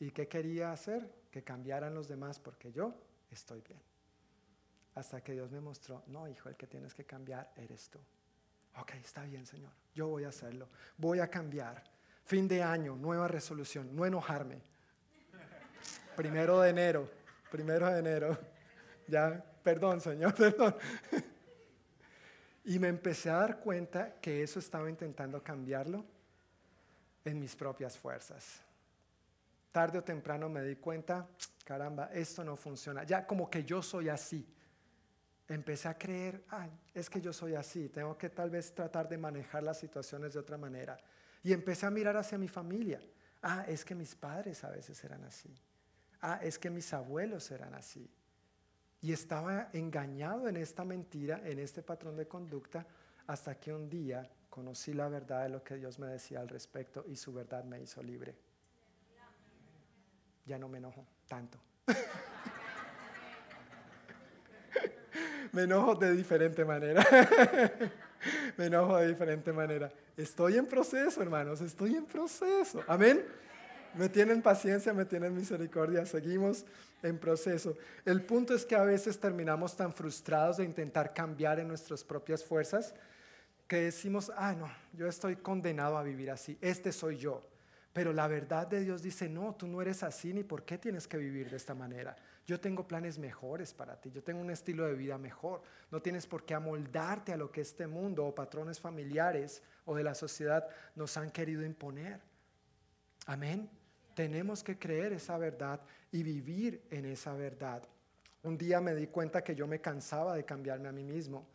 ¿Y 0.00 0.10
qué 0.10 0.26
quería 0.26 0.72
hacer? 0.72 1.08
Que 1.30 1.44
cambiaran 1.44 1.94
los 1.94 2.08
demás 2.08 2.40
porque 2.40 2.72
yo 2.72 2.94
estoy 3.30 3.60
bien. 3.60 3.80
Hasta 4.96 5.22
que 5.22 5.32
Dios 5.32 5.52
me 5.52 5.60
mostró, 5.60 6.02
no, 6.08 6.26
hijo, 6.26 6.48
el 6.48 6.56
que 6.56 6.66
tienes 6.66 6.94
que 6.94 7.04
cambiar 7.04 7.52
eres 7.54 7.88
tú. 7.90 8.00
Ok, 8.78 8.94
está 8.94 9.22
bien, 9.22 9.46
Señor, 9.46 9.72
yo 9.94 10.08
voy 10.08 10.24
a 10.24 10.28
hacerlo, 10.28 10.68
voy 10.98 11.20
a 11.20 11.28
cambiar. 11.28 11.82
Fin 12.26 12.48
de 12.48 12.60
año, 12.60 12.96
nueva 12.96 13.28
resolución, 13.28 13.94
no 13.94 14.04
enojarme. 14.04 14.60
Primero 16.16 16.60
de 16.60 16.70
enero, 16.70 17.08
primero 17.52 17.88
de 17.88 18.00
enero. 18.00 18.36
Ya, 19.06 19.44
perdón, 19.62 20.00
Señor, 20.00 20.34
perdón. 20.36 20.74
Y 22.64 22.80
me 22.80 22.88
empecé 22.88 23.30
a 23.30 23.36
dar 23.36 23.60
cuenta 23.60 24.16
que 24.20 24.42
eso 24.42 24.58
estaba 24.58 24.90
intentando 24.90 25.40
cambiarlo 25.40 26.04
en 27.24 27.38
mis 27.38 27.54
propias 27.54 27.96
fuerzas. 27.96 28.60
Tarde 29.70 29.98
o 29.98 30.02
temprano 30.02 30.48
me 30.48 30.64
di 30.64 30.74
cuenta, 30.74 31.28
caramba, 31.64 32.10
esto 32.12 32.42
no 32.42 32.56
funciona. 32.56 33.04
Ya 33.04 33.24
como 33.24 33.48
que 33.48 33.62
yo 33.62 33.82
soy 33.82 34.08
así. 34.08 34.52
Empecé 35.46 35.86
a 35.86 35.96
creer, 35.96 36.42
ah, 36.50 36.66
es 36.92 37.08
que 37.08 37.20
yo 37.20 37.32
soy 37.32 37.54
así, 37.54 37.88
tengo 37.88 38.18
que 38.18 38.30
tal 38.30 38.50
vez 38.50 38.74
tratar 38.74 39.08
de 39.08 39.16
manejar 39.16 39.62
las 39.62 39.78
situaciones 39.78 40.32
de 40.32 40.40
otra 40.40 40.58
manera. 40.58 40.98
Y 41.46 41.52
empecé 41.52 41.86
a 41.86 41.90
mirar 41.90 42.16
hacia 42.16 42.36
mi 42.38 42.48
familia. 42.48 43.00
Ah, 43.40 43.64
es 43.68 43.84
que 43.84 43.94
mis 43.94 44.16
padres 44.16 44.64
a 44.64 44.70
veces 44.70 45.04
eran 45.04 45.22
así. 45.22 45.56
Ah, 46.20 46.40
es 46.42 46.58
que 46.58 46.70
mis 46.70 46.92
abuelos 46.92 47.48
eran 47.52 47.72
así. 47.74 48.10
Y 49.00 49.12
estaba 49.12 49.68
engañado 49.72 50.48
en 50.48 50.56
esta 50.56 50.84
mentira, 50.84 51.40
en 51.44 51.60
este 51.60 51.84
patrón 51.84 52.16
de 52.16 52.26
conducta, 52.26 52.84
hasta 53.28 53.60
que 53.60 53.72
un 53.72 53.88
día 53.88 54.28
conocí 54.50 54.92
la 54.92 55.08
verdad 55.08 55.44
de 55.44 55.50
lo 55.50 55.62
que 55.62 55.76
Dios 55.76 56.00
me 56.00 56.08
decía 56.08 56.40
al 56.40 56.48
respecto 56.48 57.04
y 57.06 57.14
su 57.14 57.32
verdad 57.32 57.62
me 57.62 57.80
hizo 57.80 58.02
libre. 58.02 58.34
Ya 60.46 60.58
no 60.58 60.68
me 60.68 60.78
enojo 60.78 61.06
tanto. 61.28 61.60
me 65.56 65.62
enojo 65.62 65.94
de 65.94 66.12
diferente 66.12 66.66
manera. 66.66 67.02
me 68.58 68.66
enojo 68.66 68.98
de 68.98 69.08
diferente 69.08 69.54
manera. 69.54 69.90
Estoy 70.14 70.58
en 70.58 70.66
proceso, 70.66 71.22
hermanos, 71.22 71.62
estoy 71.62 71.94
en 71.96 72.04
proceso. 72.04 72.84
Amén. 72.86 73.24
Me 73.94 74.10
tienen 74.10 74.42
paciencia, 74.42 74.92
me 74.92 75.06
tienen 75.06 75.34
misericordia, 75.34 76.04
seguimos 76.04 76.66
en 77.02 77.16
proceso. 77.16 77.74
El 78.04 78.20
punto 78.22 78.54
es 78.54 78.66
que 78.66 78.76
a 78.76 78.82
veces 78.82 79.18
terminamos 79.18 79.74
tan 79.74 79.94
frustrados 79.94 80.58
de 80.58 80.64
intentar 80.64 81.14
cambiar 81.14 81.58
en 81.58 81.68
nuestras 81.68 82.04
propias 82.04 82.44
fuerzas 82.44 82.94
que 83.66 83.76
decimos, 83.76 84.30
ah, 84.36 84.54
no, 84.54 84.70
yo 84.92 85.08
estoy 85.08 85.36
condenado 85.36 85.96
a 85.96 86.02
vivir 86.02 86.30
así, 86.30 86.58
este 86.60 86.92
soy 86.92 87.16
yo. 87.16 87.48
Pero 87.94 88.12
la 88.12 88.28
verdad 88.28 88.66
de 88.66 88.80
Dios 88.80 89.00
dice, 89.02 89.26
no, 89.26 89.54
tú 89.54 89.66
no 89.66 89.80
eres 89.80 90.02
así, 90.02 90.34
ni 90.34 90.44
por 90.44 90.64
qué 90.66 90.76
tienes 90.76 91.08
que 91.08 91.16
vivir 91.16 91.48
de 91.48 91.56
esta 91.56 91.74
manera. 91.74 92.14
Yo 92.46 92.60
tengo 92.60 92.86
planes 92.86 93.18
mejores 93.18 93.74
para 93.74 94.00
ti, 94.00 94.12
yo 94.12 94.22
tengo 94.22 94.40
un 94.40 94.50
estilo 94.50 94.86
de 94.86 94.94
vida 94.94 95.18
mejor. 95.18 95.62
No 95.90 96.00
tienes 96.00 96.28
por 96.28 96.44
qué 96.44 96.54
amoldarte 96.54 97.32
a 97.32 97.36
lo 97.36 97.50
que 97.50 97.60
este 97.60 97.88
mundo 97.88 98.24
o 98.24 98.34
patrones 98.34 98.78
familiares 98.78 99.64
o 99.84 99.96
de 99.96 100.04
la 100.04 100.14
sociedad 100.14 100.68
nos 100.94 101.16
han 101.16 101.30
querido 101.30 101.64
imponer. 101.64 102.20
Amén. 103.26 103.68
Tenemos 104.14 104.62
que 104.62 104.78
creer 104.78 105.12
esa 105.12 105.36
verdad 105.38 105.80
y 106.12 106.22
vivir 106.22 106.86
en 106.90 107.06
esa 107.06 107.34
verdad. 107.34 107.82
Un 108.44 108.56
día 108.56 108.80
me 108.80 108.94
di 108.94 109.08
cuenta 109.08 109.42
que 109.42 109.56
yo 109.56 109.66
me 109.66 109.80
cansaba 109.80 110.36
de 110.36 110.44
cambiarme 110.44 110.88
a 110.88 110.92
mí 110.92 111.02
mismo, 111.02 111.48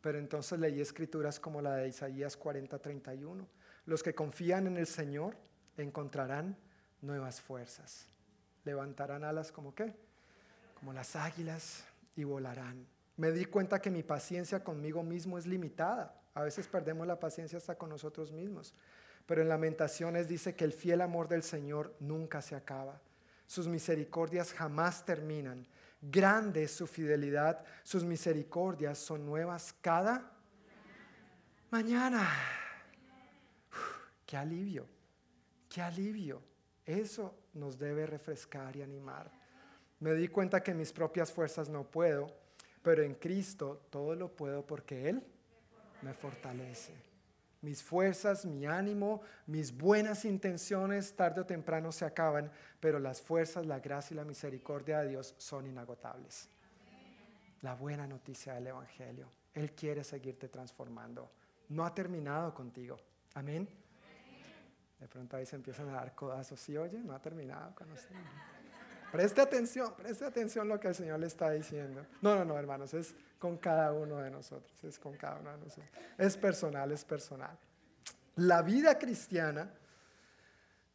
pero 0.00 0.18
entonces 0.18 0.58
leí 0.58 0.80
escrituras 0.80 1.38
como 1.38 1.62
la 1.62 1.76
de 1.76 1.88
Isaías 1.88 2.36
40:31. 2.36 3.46
Los 3.86 4.02
que 4.02 4.12
confían 4.12 4.66
en 4.66 4.76
el 4.76 4.88
Señor 4.88 5.36
encontrarán 5.76 6.56
nuevas 7.00 7.40
fuerzas. 7.40 8.08
Levantarán 8.64 9.22
alas 9.22 9.52
como 9.52 9.72
qué? 9.72 9.94
Como 10.82 10.92
las 10.92 11.14
águilas 11.14 11.84
y 12.16 12.24
volarán. 12.24 12.84
Me 13.16 13.30
di 13.30 13.44
cuenta 13.44 13.80
que 13.80 13.88
mi 13.88 14.02
paciencia 14.02 14.64
conmigo 14.64 15.04
mismo 15.04 15.38
es 15.38 15.46
limitada. 15.46 16.20
A 16.34 16.42
veces 16.42 16.66
perdemos 16.66 17.06
la 17.06 17.20
paciencia 17.20 17.56
hasta 17.56 17.76
con 17.76 17.88
nosotros 17.88 18.32
mismos. 18.32 18.74
Pero 19.24 19.42
en 19.42 19.48
Lamentaciones 19.48 20.26
dice 20.26 20.56
que 20.56 20.64
el 20.64 20.72
fiel 20.72 21.00
amor 21.00 21.28
del 21.28 21.44
Señor 21.44 21.94
nunca 22.00 22.42
se 22.42 22.56
acaba. 22.56 23.00
Sus 23.46 23.68
misericordias 23.68 24.52
jamás 24.52 25.04
terminan. 25.04 25.68
Grande 26.00 26.64
es 26.64 26.72
su 26.72 26.88
fidelidad. 26.88 27.64
Sus 27.84 28.02
misericordias 28.02 28.98
son 28.98 29.24
nuevas 29.24 29.72
cada 29.80 30.32
mañana. 31.70 32.28
qué 34.26 34.36
alivio, 34.36 34.88
qué 35.68 35.80
alivio. 35.80 36.42
Eso 36.84 37.38
nos 37.54 37.78
debe 37.78 38.04
refrescar 38.04 38.74
y 38.74 38.82
animar. 38.82 39.41
Me 40.02 40.14
di 40.14 40.26
cuenta 40.26 40.64
que 40.64 40.74
mis 40.74 40.92
propias 40.92 41.30
fuerzas 41.30 41.68
no 41.68 41.84
puedo, 41.84 42.26
pero 42.82 43.04
en 43.04 43.14
Cristo 43.14 43.86
todo 43.88 44.16
lo 44.16 44.34
puedo 44.34 44.66
porque 44.66 45.08
Él 45.08 45.22
me 46.02 46.12
fortalece. 46.12 46.92
Mis 47.60 47.84
fuerzas, 47.84 48.44
mi 48.44 48.66
ánimo, 48.66 49.22
mis 49.46 49.70
buenas 49.70 50.24
intenciones 50.24 51.14
tarde 51.14 51.42
o 51.42 51.46
temprano 51.46 51.92
se 51.92 52.04
acaban, 52.04 52.50
pero 52.80 52.98
las 52.98 53.22
fuerzas, 53.22 53.64
la 53.64 53.78
gracia 53.78 54.14
y 54.14 54.16
la 54.16 54.24
misericordia 54.24 55.02
de 55.02 55.10
Dios 55.10 55.36
son 55.38 55.68
inagotables. 55.68 56.48
La 57.60 57.76
buena 57.76 58.04
noticia 58.04 58.54
del 58.54 58.66
Evangelio. 58.66 59.28
Él 59.54 59.70
quiere 59.70 60.02
seguirte 60.02 60.48
transformando. 60.48 61.30
No 61.68 61.84
ha 61.84 61.94
terminado 61.94 62.52
contigo. 62.52 62.98
Amén. 63.34 63.68
De 64.98 65.06
pronto 65.06 65.36
ahí 65.36 65.46
se 65.46 65.54
empiezan 65.54 65.90
a 65.90 65.92
dar 65.92 66.12
codazos. 66.16 66.58
Sí, 66.58 66.76
oye, 66.76 66.98
no 66.98 67.12
ha 67.12 67.22
terminado 67.22 67.72
con 67.76 67.92
usted. 67.92 68.16
Preste 69.12 69.42
atención, 69.42 69.94
preste 69.94 70.24
atención 70.24 70.66
lo 70.66 70.80
que 70.80 70.88
el 70.88 70.94
Señor 70.94 71.20
le 71.20 71.26
está 71.26 71.50
diciendo. 71.50 72.06
No, 72.22 72.34
no, 72.34 72.46
no, 72.46 72.58
hermanos, 72.58 72.94
es 72.94 73.14
con 73.38 73.58
cada 73.58 73.92
uno 73.92 74.16
de 74.16 74.30
nosotros, 74.30 74.72
es 74.82 74.98
con 74.98 75.18
cada 75.18 75.38
uno 75.38 75.50
de 75.52 75.58
nosotros. 75.58 75.88
Es 76.16 76.38
personal, 76.38 76.90
es 76.92 77.04
personal. 77.04 77.58
La 78.36 78.62
vida 78.62 78.98
cristiana, 78.98 79.70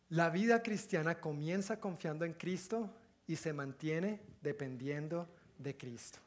la 0.09 0.31
vida 0.31 0.63
cristiana 0.63 1.19
comienza 1.19 1.79
confiando 1.79 2.25
en 2.25 2.33
Cristo 2.33 2.89
y 3.27 3.35
se 3.35 3.53
mantiene 3.53 4.19
dependiendo 4.41 5.29
de 5.59 5.77
Cristo. 5.77 6.17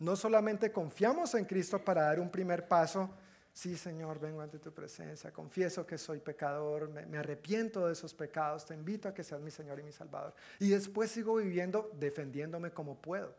No 0.00 0.16
solamente 0.16 0.72
confiamos 0.72 1.36
en 1.36 1.44
Cristo 1.44 1.78
para 1.78 2.02
dar 2.02 2.18
un 2.18 2.30
primer 2.30 2.66
paso, 2.66 3.08
sí 3.54 3.76
Señor, 3.76 4.18
vengo 4.18 4.40
ante 4.40 4.58
tu 4.58 4.72
presencia, 4.72 5.32
confieso 5.32 5.86
que 5.86 5.96
soy 5.96 6.18
pecador, 6.18 6.90
me, 6.90 7.16
arrepiento 7.16 7.86
de 7.86 7.92
esos 7.92 8.12
pecados, 8.12 8.66
te 8.66 8.74
invito 8.74 9.08
a 9.08 9.14
que 9.14 9.22
seas 9.22 9.40
mi 9.40 9.50
Señor 9.50 9.78
y 9.78 9.84
mi 9.84 9.92
Salvador. 9.92 10.34
Y 10.58 10.68
después 10.70 11.12
sigo 11.12 11.36
viviendo 11.36 11.90
defendiéndome 11.94 12.72
como 12.72 13.00
puedo. 13.00 13.34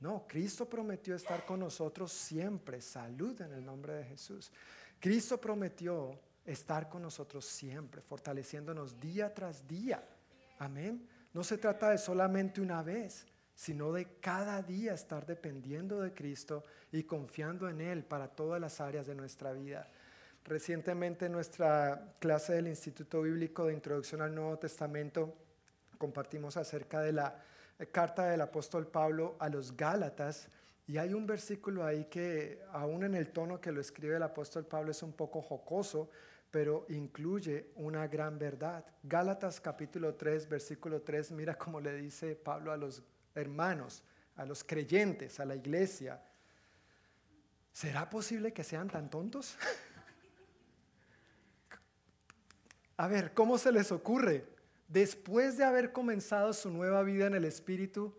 No, 0.00 0.26
Cristo 0.28 0.68
prometió 0.68 1.16
estar 1.16 1.44
con 1.44 1.60
nosotros 1.60 2.12
siempre. 2.12 2.80
Salud 2.80 3.40
en 3.40 3.52
el 3.52 3.64
nombre 3.64 3.94
de 3.94 4.04
Jesús. 4.04 4.52
Cristo 5.00 5.40
prometió 5.40 6.20
estar 6.44 6.88
con 6.88 7.02
nosotros 7.02 7.44
siempre, 7.44 8.02
fortaleciéndonos 8.02 9.00
día 9.00 9.34
tras 9.34 9.66
día. 9.66 10.06
Amén. 10.58 11.08
No 11.32 11.42
se 11.42 11.58
trata 11.58 11.90
de 11.90 11.98
solamente 11.98 12.60
una 12.60 12.82
vez, 12.82 13.26
sino 13.58 13.92
de 13.92 14.06
cada 14.20 14.62
día 14.62 14.94
estar 14.94 15.26
dependiendo 15.26 16.00
de 16.00 16.14
Cristo 16.14 16.62
y 16.92 17.02
confiando 17.02 17.68
en 17.68 17.80
Él 17.80 18.04
para 18.04 18.28
todas 18.28 18.60
las 18.60 18.80
áreas 18.80 19.08
de 19.08 19.16
nuestra 19.16 19.52
vida. 19.52 19.88
Recientemente 20.44 21.26
en 21.26 21.32
nuestra 21.32 22.14
clase 22.20 22.52
del 22.52 22.68
Instituto 22.68 23.22
Bíblico 23.22 23.66
de 23.66 23.74
Introducción 23.74 24.22
al 24.22 24.32
Nuevo 24.32 24.60
Testamento 24.60 25.34
compartimos 25.98 26.56
acerca 26.56 27.00
de 27.00 27.10
la 27.10 27.42
carta 27.90 28.26
del 28.26 28.42
apóstol 28.42 28.86
Pablo 28.86 29.34
a 29.40 29.48
los 29.48 29.76
Gálatas. 29.76 30.48
Y 30.86 30.98
hay 30.98 31.12
un 31.12 31.26
versículo 31.26 31.84
ahí 31.84 32.04
que, 32.04 32.62
aún 32.70 33.02
en 33.02 33.16
el 33.16 33.30
tono 33.30 33.60
que 33.60 33.72
lo 33.72 33.80
escribe 33.80 34.14
el 34.14 34.22
apóstol 34.22 34.66
Pablo, 34.66 34.92
es 34.92 35.02
un 35.02 35.14
poco 35.14 35.42
jocoso, 35.42 36.10
pero 36.52 36.86
incluye 36.90 37.72
una 37.74 38.06
gran 38.06 38.38
verdad. 38.38 38.84
Gálatas 39.02 39.60
capítulo 39.60 40.14
3, 40.14 40.48
versículo 40.48 41.02
3, 41.02 41.32
mira 41.32 41.58
cómo 41.58 41.80
le 41.80 41.96
dice 41.96 42.36
Pablo 42.36 42.70
a 42.70 42.76
los 42.76 43.02
hermanos, 43.34 44.02
a 44.36 44.44
los 44.44 44.64
creyentes, 44.64 45.40
a 45.40 45.44
la 45.44 45.56
iglesia. 45.56 46.22
¿Será 47.72 48.08
posible 48.08 48.52
que 48.52 48.64
sean 48.64 48.88
tan 48.88 49.10
tontos? 49.10 49.56
a 52.96 53.08
ver, 53.08 53.34
¿cómo 53.34 53.58
se 53.58 53.72
les 53.72 53.92
ocurre? 53.92 54.58
después 54.88 55.58
de 55.58 55.64
haber 55.64 55.92
comenzado 55.92 56.52
su 56.52 56.70
nueva 56.70 57.02
vida 57.02 57.26
en 57.26 57.34
el 57.34 57.44
Espíritu, 57.44 58.14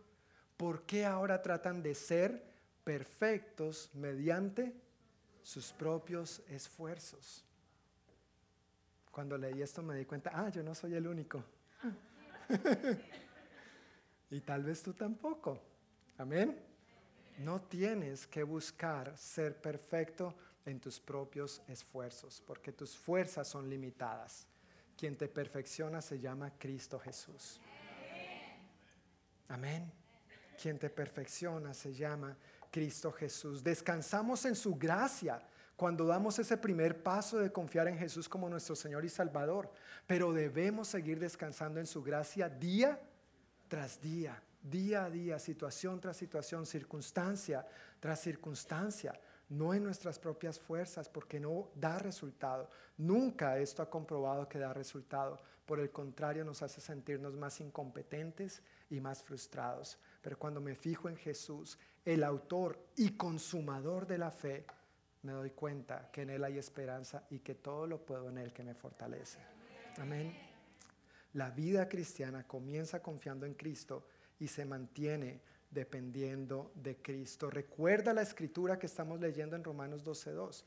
¿por 0.55 0.83
qué 0.83 1.05
ahora 1.05 1.41
tratan 1.41 1.83
de 1.83 1.95
ser 1.95 2.45
perfectos 2.83 3.89
mediante 3.93 4.73
sus 5.41 5.73
propios 5.73 6.41
esfuerzos? 6.47 7.43
Cuando 9.11 9.37
leí 9.37 9.61
esto 9.61 9.81
me 9.81 9.95
di 9.95 10.05
cuenta, 10.05 10.31
ah, 10.33 10.49
yo 10.49 10.63
no 10.63 10.73
soy 10.73 10.93
el 10.93 11.07
único. 11.07 11.43
y 14.29 14.41
tal 14.41 14.63
vez 14.63 14.83
tú 14.83 14.93
tampoco. 14.93 15.61
Amén. 16.17 16.57
No 17.39 17.61
tienes 17.61 18.27
que 18.27 18.43
buscar 18.43 19.17
ser 19.17 19.59
perfecto 19.61 20.35
en 20.65 20.79
tus 20.79 20.99
propios 20.99 21.61
esfuerzos, 21.67 22.43
porque 22.45 22.71
tus 22.71 22.97
fuerzas 22.97 23.47
son 23.47 23.69
limitadas. 23.69 24.45
Quien 24.97 25.15
te 25.15 25.27
perfecciona 25.27 26.01
se 26.01 26.19
llama 26.19 26.51
Cristo 26.57 26.99
Jesús. 26.99 27.59
Amén. 29.47 29.91
Quien 30.61 30.77
te 30.77 30.89
perfecciona 30.89 31.73
se 31.73 31.93
llama 31.93 32.37
Cristo 32.69 33.11
Jesús. 33.11 33.63
Descansamos 33.63 34.43
en 34.45 34.55
su 34.55 34.75
gracia 34.75 35.41
cuando 35.75 36.05
damos 36.05 36.37
ese 36.37 36.57
primer 36.57 37.01
paso 37.01 37.39
de 37.39 37.51
confiar 37.51 37.87
en 37.87 37.97
Jesús 37.97 38.27
como 38.27 38.49
nuestro 38.49 38.75
Señor 38.75 39.05
y 39.05 39.09
Salvador, 39.09 39.71
pero 40.05 40.33
debemos 40.33 40.89
seguir 40.89 41.19
descansando 41.19 41.79
en 41.79 41.87
su 41.87 42.03
gracia 42.03 42.49
día 42.49 42.99
tras 43.69 44.01
día, 44.01 44.43
día 44.61 45.05
a 45.05 45.09
día, 45.09 45.39
situación 45.39 46.01
tras 46.01 46.17
situación, 46.17 46.65
circunstancia 46.65 47.65
tras 47.99 48.21
circunstancia, 48.21 49.19
no 49.49 49.73
en 49.73 49.83
nuestras 49.83 50.19
propias 50.19 50.59
fuerzas, 50.59 51.09
porque 51.09 51.39
no 51.39 51.69
da 51.75 51.97
resultado. 51.99 52.69
Nunca 52.97 53.57
esto 53.57 53.81
ha 53.81 53.89
comprobado 53.89 54.47
que 54.47 54.59
da 54.59 54.73
resultado. 54.73 55.39
Por 55.65 55.79
el 55.79 55.91
contrario, 55.91 56.45
nos 56.45 56.61
hace 56.61 56.81
sentirnos 56.81 57.35
más 57.35 57.59
incompetentes 57.59 58.61
y 58.89 58.99
más 58.99 59.23
frustrados. 59.23 59.99
Pero 60.21 60.37
cuando 60.37 60.61
me 60.61 60.75
fijo 60.75 61.09
en 61.09 61.17
Jesús, 61.17 61.77
el 62.05 62.23
autor 62.23 62.79
y 62.95 63.11
consumador 63.11 64.07
de 64.07 64.17
la 64.17 64.31
fe, 64.31 64.65
me 65.23 65.33
doy 65.33 65.51
cuenta 65.51 66.09
que 66.11 66.21
en 66.21 66.29
Él 66.29 66.43
hay 66.43 66.57
esperanza 66.57 67.23
y 67.29 67.39
que 67.39 67.55
todo 67.55 67.85
lo 67.87 68.05
puedo 68.05 68.29
en 68.29 68.37
Él 68.37 68.53
que 68.53 68.63
me 68.63 68.73
fortalece. 68.73 69.39
Amén. 69.97 70.48
La 71.33 71.51
vida 71.51 71.87
cristiana 71.87 72.47
comienza 72.47 73.01
confiando 73.01 73.45
en 73.45 73.53
Cristo 73.53 74.05
y 74.39 74.47
se 74.47 74.65
mantiene 74.65 75.41
dependiendo 75.69 76.71
de 76.75 76.97
Cristo. 76.97 77.49
Recuerda 77.49 78.13
la 78.13 78.23
escritura 78.23 78.79
que 78.79 78.87
estamos 78.87 79.19
leyendo 79.19 79.55
en 79.55 79.63
Romanos 79.63 80.03
12.2. 80.03 80.63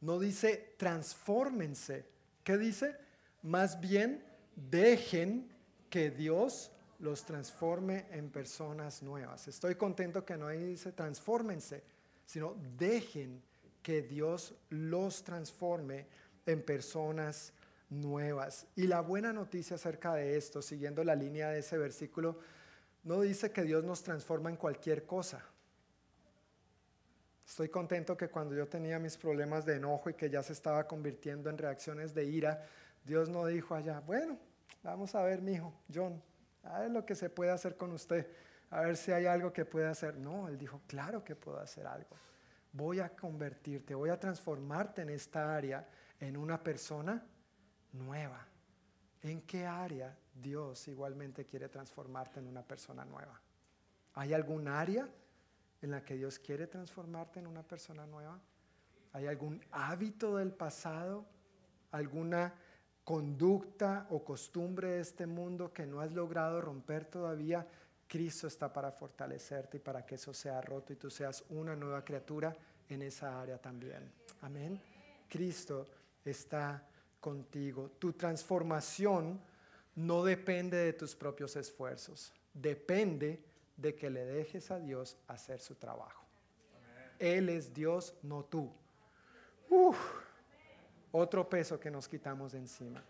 No 0.00 0.18
dice 0.18 0.74
transfórmense. 0.76 2.06
¿Qué 2.42 2.56
dice? 2.56 2.96
Más 3.42 3.80
bien 3.80 4.24
dejen 4.54 5.48
que 5.90 6.10
Dios 6.10 6.72
los 6.98 7.24
transforme 7.24 8.06
en 8.10 8.30
personas 8.30 9.02
nuevas. 9.02 9.48
Estoy 9.48 9.74
contento 9.74 10.24
que 10.24 10.36
no 10.36 10.48
dice 10.48 10.92
transfórmense, 10.92 11.82
sino 12.24 12.56
dejen 12.78 13.42
que 13.82 14.02
Dios 14.02 14.54
los 14.70 15.22
transforme 15.22 16.06
en 16.46 16.62
personas 16.62 17.52
nuevas. 17.88 18.66
Y 18.76 18.86
la 18.86 19.00
buena 19.00 19.32
noticia 19.32 19.76
acerca 19.76 20.14
de 20.14 20.36
esto, 20.36 20.62
siguiendo 20.62 21.04
la 21.04 21.14
línea 21.14 21.50
de 21.50 21.60
ese 21.60 21.78
versículo, 21.78 22.38
no 23.04 23.20
dice 23.20 23.50
que 23.52 23.62
Dios 23.62 23.84
nos 23.84 24.02
transforma 24.02 24.50
en 24.50 24.56
cualquier 24.56 25.06
cosa. 25.06 25.44
Estoy 27.46 27.68
contento 27.68 28.16
que 28.16 28.28
cuando 28.28 28.56
yo 28.56 28.66
tenía 28.66 28.98
mis 28.98 29.16
problemas 29.16 29.64
de 29.64 29.76
enojo 29.76 30.10
y 30.10 30.14
que 30.14 30.28
ya 30.28 30.42
se 30.42 30.52
estaba 30.52 30.88
convirtiendo 30.88 31.48
en 31.48 31.56
reacciones 31.56 32.12
de 32.12 32.24
ira, 32.24 32.66
Dios 33.04 33.28
no 33.28 33.46
dijo 33.46 33.76
allá, 33.76 34.00
bueno, 34.00 34.36
vamos 34.82 35.14
a 35.14 35.22
ver, 35.22 35.40
mi 35.40 35.52
hijo, 35.52 35.72
John, 35.94 36.20
a 36.64 36.80
ver 36.80 36.90
lo 36.90 37.06
que 37.06 37.14
se 37.14 37.30
puede 37.30 37.52
hacer 37.52 37.76
con 37.76 37.92
usted, 37.92 38.26
a 38.70 38.80
ver 38.80 38.96
si 38.96 39.12
hay 39.12 39.26
algo 39.26 39.52
que 39.52 39.64
puede 39.64 39.86
hacer. 39.86 40.16
No, 40.16 40.48
él 40.48 40.58
dijo, 40.58 40.80
claro 40.88 41.22
que 41.22 41.36
puedo 41.36 41.60
hacer 41.60 41.86
algo. 41.86 42.16
Voy 42.72 42.98
a 42.98 43.10
convertirte, 43.10 43.94
voy 43.94 44.10
a 44.10 44.18
transformarte 44.18 45.02
en 45.02 45.10
esta 45.10 45.54
área 45.54 45.88
en 46.18 46.36
una 46.36 46.60
persona 46.60 47.24
nueva. 47.92 48.46
¿En 49.22 49.42
qué 49.42 49.66
área 49.66 50.16
Dios 50.34 50.88
igualmente 50.88 51.44
quiere 51.44 51.68
transformarte 51.68 52.40
en 52.40 52.46
una 52.46 52.62
persona 52.62 53.04
nueva? 53.04 53.40
¿Hay 54.14 54.32
algún 54.32 54.68
área 54.68 55.08
en 55.82 55.90
la 55.90 56.04
que 56.04 56.16
Dios 56.16 56.38
quiere 56.38 56.66
transformarte 56.66 57.40
en 57.40 57.46
una 57.46 57.62
persona 57.62 58.06
nueva? 58.06 58.38
¿Hay 59.12 59.26
algún 59.26 59.60
hábito 59.70 60.36
del 60.36 60.52
pasado? 60.52 61.26
¿Alguna 61.90 62.54
conducta 63.04 64.06
o 64.10 64.24
costumbre 64.24 64.88
de 64.88 65.00
este 65.00 65.26
mundo 65.26 65.72
que 65.72 65.86
no 65.86 66.00
has 66.00 66.12
logrado 66.12 66.60
romper 66.60 67.04
todavía? 67.04 67.66
Cristo 68.06 68.46
está 68.46 68.72
para 68.72 68.92
fortalecerte 68.92 69.78
y 69.78 69.80
para 69.80 70.06
que 70.06 70.14
eso 70.14 70.32
sea 70.32 70.60
roto 70.60 70.92
y 70.92 70.96
tú 70.96 71.10
seas 71.10 71.44
una 71.50 71.74
nueva 71.74 72.04
criatura 72.04 72.56
en 72.88 73.02
esa 73.02 73.40
área 73.40 73.58
también. 73.58 74.12
Amén. 74.42 74.80
Cristo 75.28 75.86
está 76.24 76.86
contigo. 77.26 77.90
Tu 77.98 78.12
transformación 78.12 79.40
no 79.96 80.22
depende 80.22 80.76
de 80.76 80.92
tus 80.92 81.16
propios 81.16 81.56
esfuerzos, 81.56 82.32
depende 82.54 83.42
de 83.76 83.96
que 83.96 84.08
le 84.08 84.24
dejes 84.24 84.70
a 84.70 84.78
Dios 84.78 85.16
hacer 85.26 85.58
su 85.58 85.74
trabajo. 85.74 86.24
Él 87.18 87.48
es 87.48 87.74
Dios, 87.74 88.14
no 88.22 88.44
tú. 88.44 88.70
otro 91.10 91.48
peso 91.48 91.80
que 91.80 91.90
nos 91.90 92.06
quitamos 92.06 92.52
de 92.52 92.58
encima. 92.58 93.02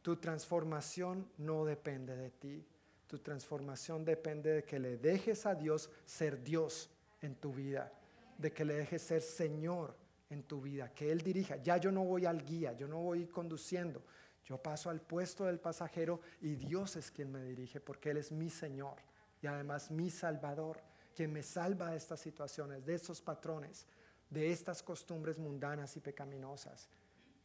Tu 0.00 0.14
transformación 0.14 1.28
no 1.36 1.64
depende 1.64 2.14
de 2.14 2.30
ti. 2.30 2.64
Tu 3.08 3.18
transformación 3.18 4.04
depende 4.04 4.52
de 4.52 4.62
que 4.62 4.78
le 4.78 4.96
dejes 4.96 5.44
a 5.44 5.56
Dios 5.56 5.90
ser 6.06 6.40
Dios 6.44 6.88
en 7.20 7.34
tu 7.34 7.52
vida, 7.52 7.92
de 8.38 8.52
que 8.52 8.64
le 8.64 8.74
dejes 8.74 9.02
ser 9.02 9.22
Señor 9.22 9.96
en 10.30 10.44
tu 10.44 10.60
vida, 10.60 10.92
que 10.94 11.10
Él 11.12 11.20
dirija. 11.20 11.56
Ya 11.56 11.76
yo 11.76 11.92
no 11.92 12.04
voy 12.04 12.24
al 12.24 12.44
guía, 12.44 12.72
yo 12.72 12.88
no 12.88 13.00
voy 13.00 13.26
conduciendo, 13.26 14.02
yo 14.44 14.58
paso 14.58 14.88
al 14.88 15.00
puesto 15.00 15.44
del 15.44 15.60
pasajero 15.60 16.20
y 16.40 16.54
Dios 16.54 16.96
es 16.96 17.10
quien 17.10 17.30
me 17.30 17.42
dirige 17.42 17.80
porque 17.80 18.10
Él 18.10 18.16
es 18.16 18.32
mi 18.32 18.48
Señor 18.48 18.96
y 19.42 19.46
además 19.46 19.90
mi 19.90 20.10
Salvador, 20.10 20.80
quien 21.14 21.32
me 21.32 21.42
salva 21.42 21.90
de 21.90 21.96
estas 21.96 22.20
situaciones, 22.20 22.84
de 22.86 22.94
estos 22.94 23.20
patrones, 23.20 23.86
de 24.30 24.52
estas 24.52 24.82
costumbres 24.82 25.38
mundanas 25.38 25.96
y 25.96 26.00
pecaminosas. 26.00 26.88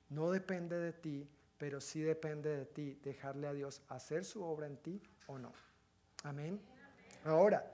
No 0.09 0.31
depende 0.31 0.77
de 0.77 0.93
ti, 0.93 1.27
pero 1.57 1.81
sí 1.81 2.01
depende 2.01 2.55
de 2.55 2.65
ti 2.65 2.99
dejarle 3.03 3.47
a 3.47 3.53
Dios 3.53 3.81
hacer 3.89 4.23
su 4.23 4.43
obra 4.43 4.67
en 4.67 4.77
ti 4.77 5.01
o 5.27 5.37
no. 5.37 5.51
Amén. 6.23 6.61
Ahora, 7.23 7.65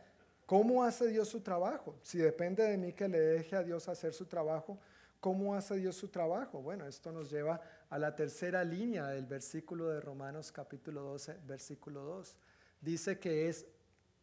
¿cómo 0.45 0.83
hace 0.83 1.07
Dios 1.07 1.27
su 1.27 1.41
trabajo? 1.41 1.97
Si 2.01 2.17
depende 2.17 2.63
de 2.63 2.77
mí 2.77 2.93
que 2.93 3.07
le 3.07 3.19
deje 3.19 3.55
a 3.55 3.63
Dios 3.63 3.89
hacer 3.89 4.13
su 4.13 4.25
trabajo, 4.25 4.79
¿Cómo 5.21 5.53
hace 5.53 5.75
Dios 5.75 5.95
su 5.95 6.07
trabajo? 6.07 6.63
Bueno, 6.63 6.87
esto 6.87 7.11
nos 7.11 7.29
lleva 7.29 7.61
a 7.91 7.99
la 7.99 8.15
tercera 8.15 8.63
línea 8.63 9.05
del 9.05 9.27
versículo 9.27 9.87
de 9.89 10.01
Romanos 10.01 10.51
capítulo 10.51 11.03
12, 11.03 11.37
versículo 11.45 12.01
2. 12.01 12.35
Dice 12.81 13.19
que 13.19 13.47
es 13.47 13.67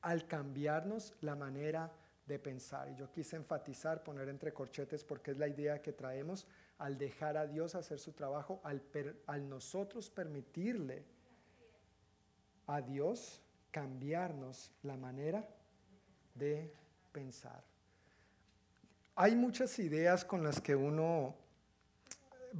al 0.02 0.26
cambiarnos 0.26 1.14
la 1.20 1.36
manera 1.36 1.92
de 2.26 2.40
pensar. 2.40 2.90
Y 2.90 2.96
yo 2.96 3.12
quise 3.12 3.36
enfatizar, 3.36 4.02
poner 4.02 4.28
entre 4.28 4.52
corchetes, 4.52 5.04
porque 5.04 5.30
es 5.30 5.38
la 5.38 5.46
idea 5.46 5.80
que 5.80 5.92
traemos 5.92 6.48
al 6.78 6.98
dejar 6.98 7.36
a 7.36 7.46
Dios 7.46 7.76
hacer 7.76 8.00
su 8.00 8.12
trabajo, 8.12 8.60
al, 8.64 9.48
nosotros 9.48 10.10
permitirle 10.10 11.04
a 12.66 12.80
Dios 12.80 13.40
cambiarnos 13.70 14.72
la 14.82 14.96
manera 14.96 15.48
de 16.34 16.74
pensar. 17.12 17.67
Hay 19.20 19.34
muchas 19.34 19.80
ideas 19.80 20.24
con 20.24 20.44
las 20.44 20.60
que 20.60 20.76
uno 20.76 21.34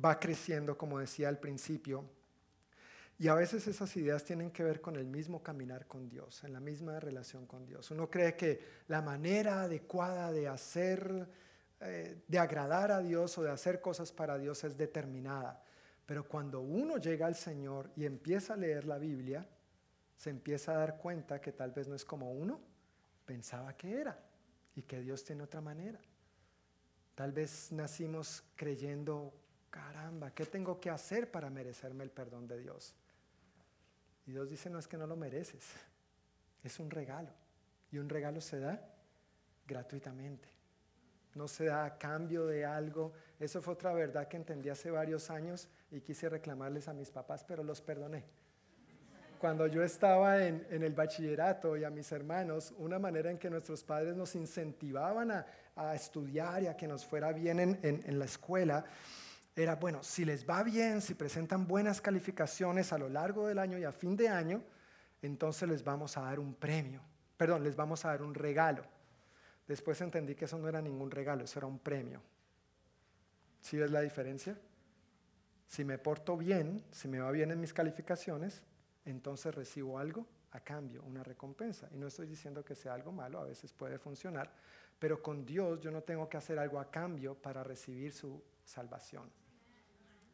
va 0.05 0.18
creciendo, 0.18 0.77
como 0.77 0.99
decía 0.99 1.29
al 1.29 1.38
principio, 1.38 2.05
y 3.16 3.29
a 3.29 3.35
veces 3.35 3.68
esas 3.68 3.97
ideas 3.97 4.25
tienen 4.25 4.51
que 4.51 4.64
ver 4.64 4.81
con 4.81 4.97
el 4.97 5.07
mismo 5.07 5.40
caminar 5.40 5.87
con 5.87 6.09
Dios, 6.09 6.42
en 6.42 6.53
la 6.53 6.59
misma 6.59 6.99
relación 6.99 7.47
con 7.47 7.64
Dios. 7.64 7.92
Uno 7.92 8.11
cree 8.11 8.35
que 8.35 8.61
la 8.88 9.01
manera 9.01 9.62
adecuada 9.62 10.33
de 10.33 10.49
hacer, 10.49 11.29
eh, 11.79 12.25
de 12.27 12.38
agradar 12.40 12.90
a 12.90 13.03
Dios 13.03 13.38
o 13.38 13.44
de 13.44 13.53
hacer 13.53 13.81
cosas 13.81 14.11
para 14.11 14.37
Dios 14.37 14.64
es 14.64 14.77
determinada. 14.77 15.62
Pero 16.07 16.27
cuando 16.27 16.61
uno 16.61 16.97
llega 16.97 17.29
al 17.29 17.37
Señor 17.37 17.92
y 17.94 18.05
empieza 18.05 18.55
a 18.55 18.57
leer 18.57 18.85
la 18.85 18.99
Biblia, 18.99 19.47
se 20.16 20.31
empieza 20.31 20.73
a 20.73 20.79
dar 20.79 20.99
cuenta 20.99 21.40
que 21.40 21.53
tal 21.53 21.71
vez 21.71 21.87
no 21.87 21.94
es 21.94 22.05
como 22.05 22.33
uno 22.33 22.61
pensaba 23.25 23.77
que 23.77 24.01
era 24.01 24.18
y 24.75 24.83
que 24.83 25.01
Dios 25.01 25.23
tiene 25.23 25.44
otra 25.44 25.61
manera. 25.61 26.01
Tal 27.19 27.33
vez 27.33 27.73
nacimos 27.73 28.45
creyendo, 28.55 29.35
caramba, 29.71 30.31
¿qué 30.31 30.47
tengo 30.47 30.79
que 30.79 30.89
hacer 30.89 31.29
para 31.29 31.51
merecerme 31.51 32.05
el 32.05 32.13
perdón 32.13 32.47
de 32.47 32.61
Dios? 32.61 32.95
Y 34.25 34.31
Dios 34.31 34.49
dice, 34.49 34.71
no 34.71 34.79
es 34.79 34.87
que 34.87 34.97
no 34.97 35.05
lo 35.05 35.17
mereces, 35.17 35.67
es 36.63 36.79
un 36.79 36.93
regalo. 36.93 37.31
Y 37.91 37.99
un 37.99 38.09
regalo 38.09 38.41
se 38.41 38.61
da 38.61 38.81
gratuitamente. 39.67 40.49
No 41.35 41.49
se 41.49 41.65
da 41.65 41.87
a 41.87 41.99
cambio 41.99 42.47
de 42.47 42.65
algo. 42.65 43.13
Eso 43.41 43.61
fue 43.63 43.75
otra 43.75 43.93
verdad 43.93 44.29
que 44.29 44.37
entendí 44.37 44.69
hace 44.69 44.93
varios 44.93 45.29
años 45.29 45.69
y 45.91 46.01
quise 46.01 46.29
reclamarles 46.29 46.87
a 46.87 46.95
mis 46.95 47.11
papás, 47.11 47.43
pero 47.43 47.65
los 47.65 47.81
perdoné 47.81 48.27
cuando 49.38 49.66
yo 49.66 49.83
estaba 49.83 50.44
en, 50.44 50.66
el 50.70 50.94
bachillerato 50.94 51.77
y 51.77 51.85
a 51.85 51.90
mis 51.90 52.11
hermanos, 52.12 52.74
una 52.79 52.98
manera 52.98 53.31
en 53.31 53.38
que 53.38 53.48
nuestros 53.48 53.83
padres 53.83 54.14
nos 54.16 54.35
incentivaban 54.35 55.31
a, 55.31 55.46
estudiar 55.94 56.64
y 56.64 56.66
a 56.66 56.77
que 56.77 56.88
nos 56.88 57.05
fuera 57.05 57.33
bien 57.33 57.61
en, 57.61 57.79
en, 57.83 58.18
la 58.18 58.24
escuela, 58.24 58.85
era, 59.55 59.77
bueno, 59.77 60.03
si 60.03 60.24
les 60.24 60.48
va 60.48 60.64
bien, 60.64 61.01
si 61.01 61.14
presentan 61.14 61.68
buenas 61.68 62.01
calificaciones 62.01 62.92
a 62.92 62.98
lo 62.98 63.09
largo 63.09 63.46
del 63.46 63.61
año 63.61 63.79
y 63.79 63.85
a 63.85 63.92
fin 63.92 64.16
de 64.16 64.29
año, 64.29 64.62
entonces 65.22 65.68
les 65.68 65.85
vamos 65.85 66.16
a 66.16 66.22
dar 66.22 66.40
un 66.40 66.55
premio, 66.55 67.01
perdón, 67.37 67.62
les 67.62 67.77
vamos 67.77 68.05
a 68.05 68.09
dar 68.09 68.22
un 68.22 68.35
regalo. 68.35 68.83
Después 69.68 70.01
entendí 70.01 70.35
que 70.35 70.46
eso 70.46 70.59
no 70.59 70.68
era 70.68 70.81
ningún 70.81 71.11
regalo, 71.11 71.44
eso 71.44 71.61
era 71.61 71.66
un 71.66 71.79
premio. 71.79 72.20
¿Sí 73.61 73.77
ves 73.77 73.90
la 73.90 74.01
diferencia? 74.01 74.59
Si 75.66 75.85
me 75.85 75.98
porto 75.98 76.37
bien, 76.37 76.83
si 76.90 77.07
me 77.07 77.20
va 77.20 77.31
bien 77.31 77.51
en 77.51 77.61
mis 77.61 77.72
calificaciones, 77.72 78.62
entonces 79.11 79.55
recibo 79.55 79.99
algo 79.99 80.27
a 80.53 80.61
cambio, 80.61 81.03
una 81.03 81.23
recompensa. 81.23 81.88
Y 81.92 81.99
no 81.99 82.07
estoy 82.07 82.27
diciendo 82.27 82.64
que 82.64 82.75
sea 82.75 82.94
algo 82.94 83.12
malo, 83.12 83.40
a 83.40 83.44
veces 83.44 83.73
puede 83.73 83.99
funcionar, 83.99 84.51
pero 84.99 85.23
con 85.23 85.44
Dios 85.44 85.81
yo 85.81 85.90
no 85.90 86.03
tengo 86.03 86.29
que 86.29 86.37
hacer 86.37 86.59
algo 86.59 86.81
a 86.81 86.90
cambio 86.90 87.35
para 87.35 87.62
recibir 87.62 88.12
su 88.12 88.42
salvación. 88.64 89.31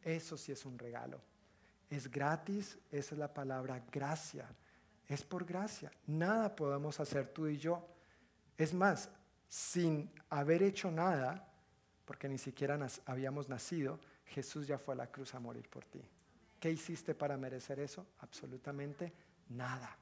Eso 0.01 0.37
sí 0.37 0.51
es 0.51 0.65
un 0.65 0.77
regalo. 0.77 1.19
Es 1.89 2.09
gratis, 2.09 2.77
esa 2.91 3.15
es 3.15 3.19
la 3.19 3.33
palabra 3.33 3.83
gracia. 3.91 4.47
Es 5.07 5.23
por 5.23 5.45
gracia. 5.45 5.91
Nada 6.07 6.55
podemos 6.55 6.99
hacer 6.99 7.27
tú 7.27 7.47
y 7.47 7.57
yo. 7.57 7.87
Es 8.57 8.73
más, 8.73 9.09
sin 9.47 10.11
haber 10.29 10.63
hecho 10.63 10.89
nada, 10.91 11.47
porque 12.05 12.27
ni 12.27 12.37
siquiera 12.37 12.79
habíamos 13.05 13.49
nacido, 13.49 13.99
Jesús 14.25 14.67
ya 14.67 14.77
fue 14.77 14.95
a 14.95 14.97
la 14.97 15.11
cruz 15.11 15.33
a 15.35 15.39
morir 15.39 15.69
por 15.69 15.85
ti. 15.85 16.01
¿Qué 16.65 16.71
hiciste 16.71 17.13
para 17.13 17.37
merecer 17.37 17.79
eso? 17.79 18.07
Absolutamente 18.21 19.13
nada. 19.49 19.95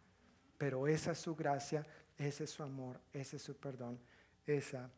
Pero 0.58 0.88
esa 0.88 1.12
es 1.12 1.18
su 1.18 1.36
gracia, 1.36 1.86
ese 2.18 2.46
es 2.46 2.52
su 2.52 2.64
amor, 2.64 3.02
ese 3.12 3.36
es 3.36 3.42
su 3.42 3.58
perdón, 3.58 4.00
esa 4.46 4.90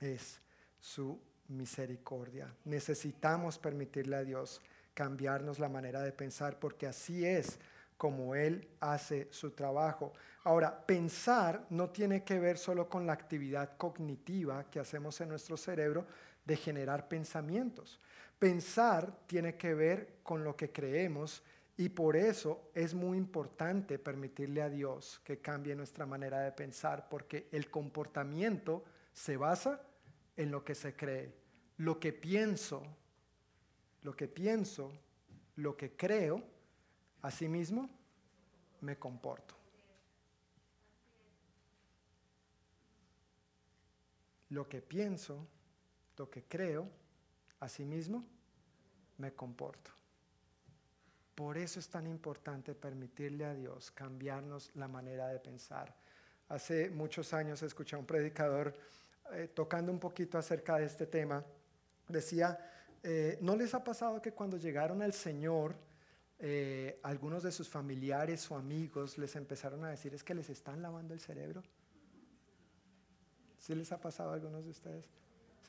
es 0.00 0.40
su 0.80 1.20
misericordia. 1.48 2.50
Necesitamos 2.64 3.58
permitirle 3.58 4.16
a 4.16 4.24
Dios 4.24 4.62
cambiarnos 4.94 5.58
la 5.58 5.68
manera 5.68 6.00
de 6.00 6.12
pensar 6.12 6.58
porque 6.58 6.86
así 6.86 7.26
es 7.26 7.58
como 7.98 8.34
Él 8.34 8.66
hace 8.80 9.28
su 9.30 9.50
trabajo. 9.50 10.14
Ahora, 10.44 10.86
pensar 10.86 11.66
no 11.68 11.90
tiene 11.90 12.24
que 12.24 12.38
ver 12.38 12.56
solo 12.56 12.88
con 12.88 13.06
la 13.06 13.12
actividad 13.12 13.76
cognitiva 13.76 14.70
que 14.70 14.80
hacemos 14.80 15.20
en 15.20 15.28
nuestro 15.28 15.58
cerebro 15.58 16.06
de 16.44 16.56
generar 16.56 17.08
pensamientos. 17.08 18.00
Pensar 18.38 19.26
tiene 19.26 19.56
que 19.56 19.74
ver 19.74 20.18
con 20.22 20.44
lo 20.44 20.56
que 20.56 20.70
creemos 20.70 21.42
y 21.76 21.88
por 21.88 22.16
eso 22.16 22.70
es 22.74 22.94
muy 22.94 23.18
importante 23.18 23.98
permitirle 23.98 24.62
a 24.62 24.68
Dios 24.68 25.20
que 25.24 25.40
cambie 25.40 25.74
nuestra 25.74 26.06
manera 26.06 26.40
de 26.40 26.52
pensar, 26.52 27.08
porque 27.08 27.48
el 27.50 27.70
comportamiento 27.70 28.84
se 29.12 29.36
basa 29.36 29.80
en 30.36 30.50
lo 30.50 30.64
que 30.64 30.74
se 30.74 30.94
cree. 30.94 31.34
Lo 31.78 31.98
que 31.98 32.12
pienso, 32.12 32.82
lo 34.02 34.14
que 34.14 34.28
pienso, 34.28 34.92
lo 35.56 35.76
que 35.76 35.96
creo, 35.96 36.42
asimismo 37.22 37.90
me 38.80 38.96
comporto. 38.96 39.56
Lo 44.50 44.68
que 44.68 44.80
pienso, 44.80 45.48
lo 46.16 46.30
que 46.30 46.44
creo, 46.44 46.88
asimismo 47.60 48.24
me 49.18 49.32
comporto. 49.32 49.90
Por 51.34 51.58
eso 51.58 51.80
es 51.80 51.88
tan 51.88 52.06
importante 52.06 52.74
permitirle 52.74 53.44
a 53.44 53.54
Dios 53.54 53.90
cambiarnos 53.90 54.70
la 54.74 54.86
manera 54.86 55.28
de 55.28 55.40
pensar. 55.40 55.94
Hace 56.48 56.90
muchos 56.90 57.32
años 57.34 57.62
escuché 57.62 57.96
a 57.96 57.98
un 57.98 58.06
predicador 58.06 58.74
eh, 59.32 59.48
tocando 59.52 59.90
un 59.90 59.98
poquito 59.98 60.38
acerca 60.38 60.76
de 60.78 60.84
este 60.84 61.06
tema. 61.06 61.44
Decía, 62.08 62.58
eh, 63.02 63.38
¿no 63.40 63.56
les 63.56 63.74
ha 63.74 63.82
pasado 63.82 64.22
que 64.22 64.32
cuando 64.32 64.58
llegaron 64.58 65.02
al 65.02 65.12
Señor, 65.12 65.74
eh, 66.38 67.00
algunos 67.02 67.42
de 67.42 67.50
sus 67.50 67.68
familiares 67.68 68.48
o 68.50 68.56
amigos 68.56 69.18
les 69.18 69.34
empezaron 69.34 69.84
a 69.84 69.90
decir, 69.90 70.14
es 70.14 70.22
que 70.22 70.34
les 70.34 70.50
están 70.50 70.82
lavando 70.82 71.14
el 71.14 71.20
cerebro? 71.20 71.62
¿Sí 73.58 73.74
les 73.74 73.90
ha 73.92 74.00
pasado 74.00 74.30
a 74.30 74.34
algunos 74.34 74.64
de 74.64 74.70
ustedes? 74.70 75.08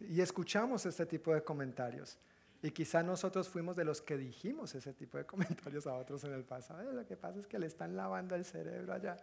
Y 0.02 0.22
escuchamos 0.22 0.86
este 0.86 1.06
tipo 1.06 1.34
de 1.34 1.44
comentarios. 1.44 2.18
Y 2.62 2.72
quizá 2.72 3.04
nosotros 3.04 3.48
fuimos 3.48 3.76
de 3.76 3.86
los 3.86 4.02
que 4.02 4.18
dijimos 4.18 4.74
ese 4.76 4.94
tipo 4.94 5.18
de 5.18 5.26
comentarios 5.28 5.88
a 5.88 5.96
otros 5.96 6.24
en 6.24 6.34
el 6.34 6.44
pasado. 6.44 6.92
Lo 6.92 7.06
que 7.06 7.16
pasa 7.16 7.40
es 7.40 7.48
que 7.48 7.60
le 7.60 7.68
están 7.68 7.96
lavando 7.96 8.36
el 8.36 8.46
cerebro 8.46 8.94
allá. 8.94 9.18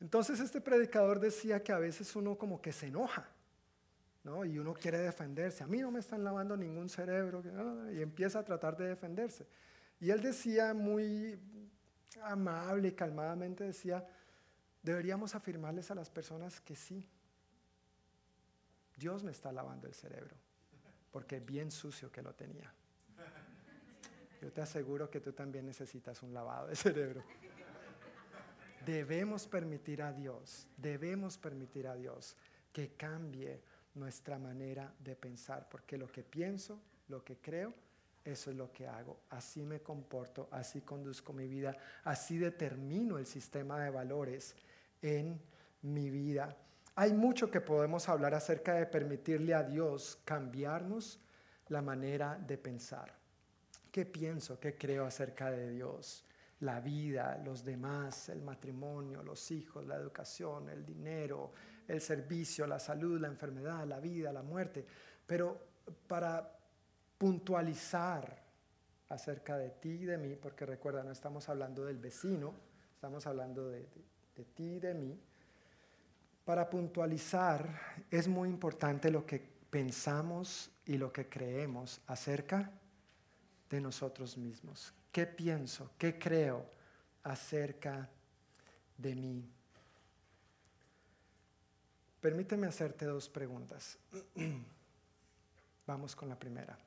Entonces 0.00 0.40
este 0.40 0.60
predicador 0.60 1.20
decía 1.20 1.62
que 1.62 1.72
a 1.72 1.78
veces 1.78 2.14
uno 2.16 2.36
como 2.36 2.60
que 2.60 2.72
se 2.72 2.88
enoja, 2.88 3.28
¿no? 4.24 4.44
Y 4.44 4.58
uno 4.58 4.74
quiere 4.74 4.98
defenderse. 4.98 5.62
A 5.62 5.66
mí 5.66 5.78
no 5.78 5.90
me 5.90 6.00
están 6.00 6.24
lavando 6.24 6.56
ningún 6.56 6.88
cerebro. 6.88 7.42
Y 7.92 8.02
empieza 8.02 8.40
a 8.40 8.44
tratar 8.44 8.76
de 8.76 8.88
defenderse. 8.88 9.46
Y 10.00 10.10
él 10.10 10.20
decía 10.20 10.74
muy 10.74 11.38
amable 12.22 12.88
y 12.88 12.92
calmadamente, 12.92 13.64
decía, 13.64 14.06
deberíamos 14.82 15.34
afirmarles 15.34 15.90
a 15.90 15.94
las 15.94 16.10
personas 16.10 16.60
que 16.60 16.74
sí, 16.76 17.08
Dios 18.96 19.22
me 19.22 19.32
está 19.32 19.52
lavando 19.52 19.86
el 19.86 19.94
cerebro 19.94 20.36
porque 21.12 21.38
bien 21.38 21.70
sucio 21.70 22.10
que 22.10 22.22
lo 22.22 22.34
tenía. 22.34 22.72
Yo 24.40 24.50
te 24.50 24.62
aseguro 24.62 25.08
que 25.08 25.20
tú 25.20 25.32
también 25.32 25.66
necesitas 25.66 26.22
un 26.22 26.34
lavado 26.34 26.66
de 26.66 26.74
cerebro. 26.74 27.22
Debemos 28.84 29.46
permitir 29.46 30.02
a 30.02 30.12
Dios, 30.12 30.66
debemos 30.76 31.38
permitir 31.38 31.86
a 31.86 31.94
Dios 31.94 32.36
que 32.72 32.94
cambie 32.94 33.62
nuestra 33.94 34.38
manera 34.38 34.92
de 34.98 35.14
pensar, 35.14 35.68
porque 35.68 35.96
lo 35.96 36.10
que 36.10 36.24
pienso, 36.24 36.80
lo 37.08 37.22
que 37.22 37.36
creo, 37.36 37.72
eso 38.24 38.50
es 38.50 38.56
lo 38.56 38.72
que 38.72 38.88
hago. 38.88 39.20
Así 39.30 39.62
me 39.62 39.80
comporto, 39.80 40.48
así 40.50 40.80
conduzco 40.80 41.32
mi 41.32 41.46
vida, 41.46 41.76
así 42.02 42.38
determino 42.38 43.18
el 43.18 43.26
sistema 43.26 43.78
de 43.78 43.90
valores 43.90 44.56
en 45.02 45.40
mi 45.82 46.10
vida. 46.10 46.56
Hay 46.94 47.12
mucho 47.14 47.50
que 47.50 47.60
podemos 47.60 48.08
hablar 48.08 48.34
acerca 48.34 48.74
de 48.74 48.86
permitirle 48.86 49.54
a 49.54 49.62
Dios 49.62 50.18
cambiarnos 50.24 51.20
la 51.68 51.80
manera 51.80 52.38
de 52.38 52.58
pensar. 52.58 53.14
¿Qué 53.90 54.04
pienso, 54.04 54.60
qué 54.60 54.76
creo 54.76 55.06
acerca 55.06 55.50
de 55.50 55.70
Dios? 55.70 56.24
La 56.60 56.80
vida, 56.80 57.40
los 57.44 57.64
demás, 57.64 58.28
el 58.28 58.42
matrimonio, 58.42 59.22
los 59.22 59.50
hijos, 59.50 59.86
la 59.86 59.96
educación, 59.96 60.68
el 60.68 60.84
dinero, 60.84 61.52
el 61.88 62.00
servicio, 62.00 62.66
la 62.66 62.78
salud, 62.78 63.18
la 63.20 63.28
enfermedad, 63.28 63.86
la 63.86 63.98
vida, 63.98 64.32
la 64.32 64.42
muerte. 64.42 64.86
Pero 65.26 65.58
para 66.06 66.58
puntualizar 67.16 68.42
acerca 69.08 69.56
de 69.56 69.70
ti 69.70 69.90
y 69.90 70.04
de 70.04 70.18
mí, 70.18 70.36
porque 70.36 70.66
recuerda, 70.66 71.02
no 71.02 71.12
estamos 71.12 71.48
hablando 71.48 71.84
del 71.84 71.98
vecino, 71.98 72.54
estamos 72.94 73.26
hablando 73.26 73.68
de, 73.68 73.88
ti 74.54 74.74
y 74.74 74.80
de 74.80 74.94
mí 74.94 75.20
para 76.44 76.68
puntualizar, 76.68 77.80
es 78.10 78.26
muy 78.26 78.48
importante 78.48 79.10
lo 79.10 79.24
que 79.24 79.38
pensamos 79.70 80.70
y 80.84 80.98
lo 80.98 81.12
que 81.12 81.28
creemos 81.28 82.00
acerca 82.06 82.70
de 83.70 83.80
nosotros 83.80 84.36
mismos. 84.36 84.92
¿Qué 85.10 85.26
pienso? 85.26 85.90
¿Qué 85.96 86.18
creo 86.18 86.66
acerca 87.22 88.08
de 88.98 89.14
mí? 89.14 89.48
Permíteme 92.20 92.66
hacerte 92.66 93.04
dos 93.04 93.28
preguntas. 93.28 93.98
Vamos 95.86 96.14
con 96.14 96.28
la 96.28 96.38
primera. 96.38 96.78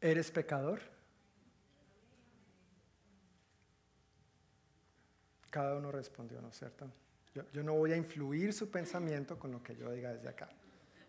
¿Eres 0.00 0.30
pecador? 0.30 0.80
Cada 5.50 5.76
uno 5.76 5.90
respondió, 5.90 6.40
¿no 6.40 6.48
es 6.48 6.58
cierto? 6.58 6.90
Yo, 7.52 7.62
no 7.62 7.74
voy 7.74 7.92
a 7.92 7.96
influir 7.96 8.52
su 8.54 8.70
pensamiento 8.70 9.38
con 9.38 9.52
lo 9.52 9.62
que 9.62 9.76
yo 9.76 9.92
diga 9.92 10.12
desde 10.12 10.28
acá. 10.28 10.48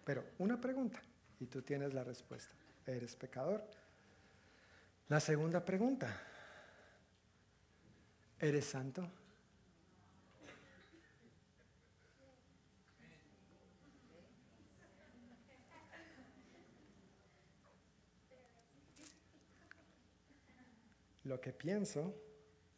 Pero 0.04 0.26
una 0.40 0.60
pregunta 0.60 1.02
y 1.40 1.46
tú 1.46 1.62
tienes 1.62 1.94
la 1.94 2.04
respuesta. 2.04 2.54
¿Eres 2.86 3.16
pecador? 3.16 3.64
La 5.08 5.22
segunda 5.22 5.64
pregunta. 5.64 6.22
¿Eres 8.40 8.66
santo? 8.66 9.10
Lo 21.24 21.42
que 21.42 21.52
pienso, 21.52 22.14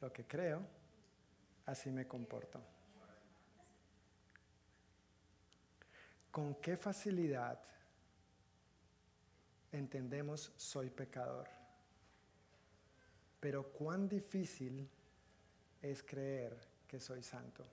lo 0.01 0.11
que 0.11 0.25
creo, 0.25 0.78
así 1.69 1.91
me 1.91 2.07
comporto. 2.07 2.59
¿Con 6.31 6.55
qué 6.55 6.77
facilidad 6.77 7.59
entendemos 9.71 10.51
soy 10.57 10.89
pecador? 10.89 11.47
Pero 13.39 13.71
cuán 13.71 14.07
difícil 14.07 14.89
es 15.81 16.03
creer 16.03 16.57
que 16.87 16.99
soy 16.99 17.23
santo. 17.23 17.65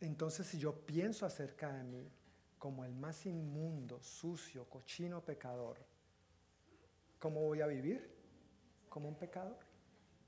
Entonces 0.00 0.46
si 0.46 0.58
yo 0.58 0.74
pienso 0.74 1.26
acerca 1.26 1.72
de 1.72 1.84
mí 1.84 2.10
como 2.58 2.84
el 2.84 2.94
más 2.94 3.26
inmundo, 3.26 4.00
sucio, 4.02 4.64
cochino 4.64 5.22
pecador, 5.22 5.78
¿cómo 7.18 7.40
voy 7.40 7.60
a 7.60 7.66
vivir? 7.66 8.18
Como 8.88 9.08
un 9.08 9.14
pecador 9.14 9.69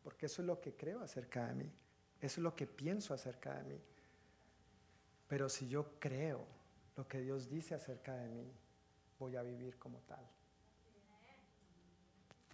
porque 0.03 0.27
eso 0.27 0.43
es 0.43 0.47
lo 0.47 0.61
que 0.61 0.75
creo 0.75 1.03
acerca 1.03 1.47
de 1.47 1.55
mí. 1.55 1.73
eso 2.21 2.41
es 2.41 2.43
lo 2.43 2.55
que 2.55 2.67
pienso 2.67 3.15
acerca 3.15 3.55
de 3.55 3.65
mí. 3.65 3.81
Pero 5.29 5.49
si 5.49 5.69
yo 5.69 5.99
creo 5.99 6.47
lo 6.97 7.09
que 7.09 7.21
Dios 7.21 7.49
dice 7.49 7.75
acerca 7.75 8.15
de 8.15 8.29
mí, 8.29 8.53
voy 9.19 9.37
a 9.37 9.43
vivir 9.43 9.79
como 9.79 9.99
tal. 10.01 10.25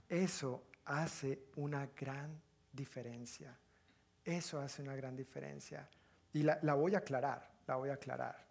Eso 0.09 0.63
hace 0.85 1.47
una 1.57 1.87
gran 1.87 2.41
diferencia. 2.73 3.57
Eso 4.25 4.61
hace 4.61 4.83
una 4.83 4.95
gran 4.95 5.17
diferencia. 5.17 5.89
Y 6.33 6.43
la, 6.43 6.75
voy 6.75 6.95
a 6.95 6.99
aclarar, 6.99 7.51
la 7.67 7.77
voy 7.77 7.91
a 7.91 7.95
aclarar. 7.95 8.47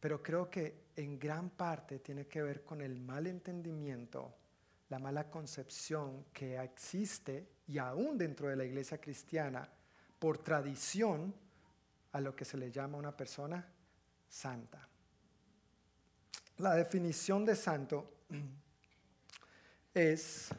Pero 0.00 0.22
creo 0.22 0.48
que 0.48 0.86
en 0.96 1.18
gran 1.18 1.50
parte 1.50 1.98
tiene 1.98 2.26
que 2.26 2.42
ver 2.42 2.64
con 2.64 2.80
el 2.80 2.96
mal 3.00 3.26
entendimiento, 3.26 4.34
la 4.88 4.98
mala 4.98 5.30
concepción 5.30 6.26
que 6.32 6.56
existe 6.58 7.48
y 7.66 7.78
aún 7.78 8.16
dentro 8.16 8.48
de 8.48 8.56
la 8.56 8.64
iglesia 8.64 9.00
cristiana, 9.00 9.68
por 10.18 10.38
tradición, 10.38 11.34
a 12.12 12.20
lo 12.20 12.34
que 12.34 12.44
se 12.44 12.56
le 12.56 12.70
llama 12.70 12.96
una 12.98 13.16
persona 13.16 13.66
santa. 14.28 14.88
La 16.58 16.74
definición 16.74 17.44
de 17.44 17.54
santo 17.54 18.14
es 19.94 20.50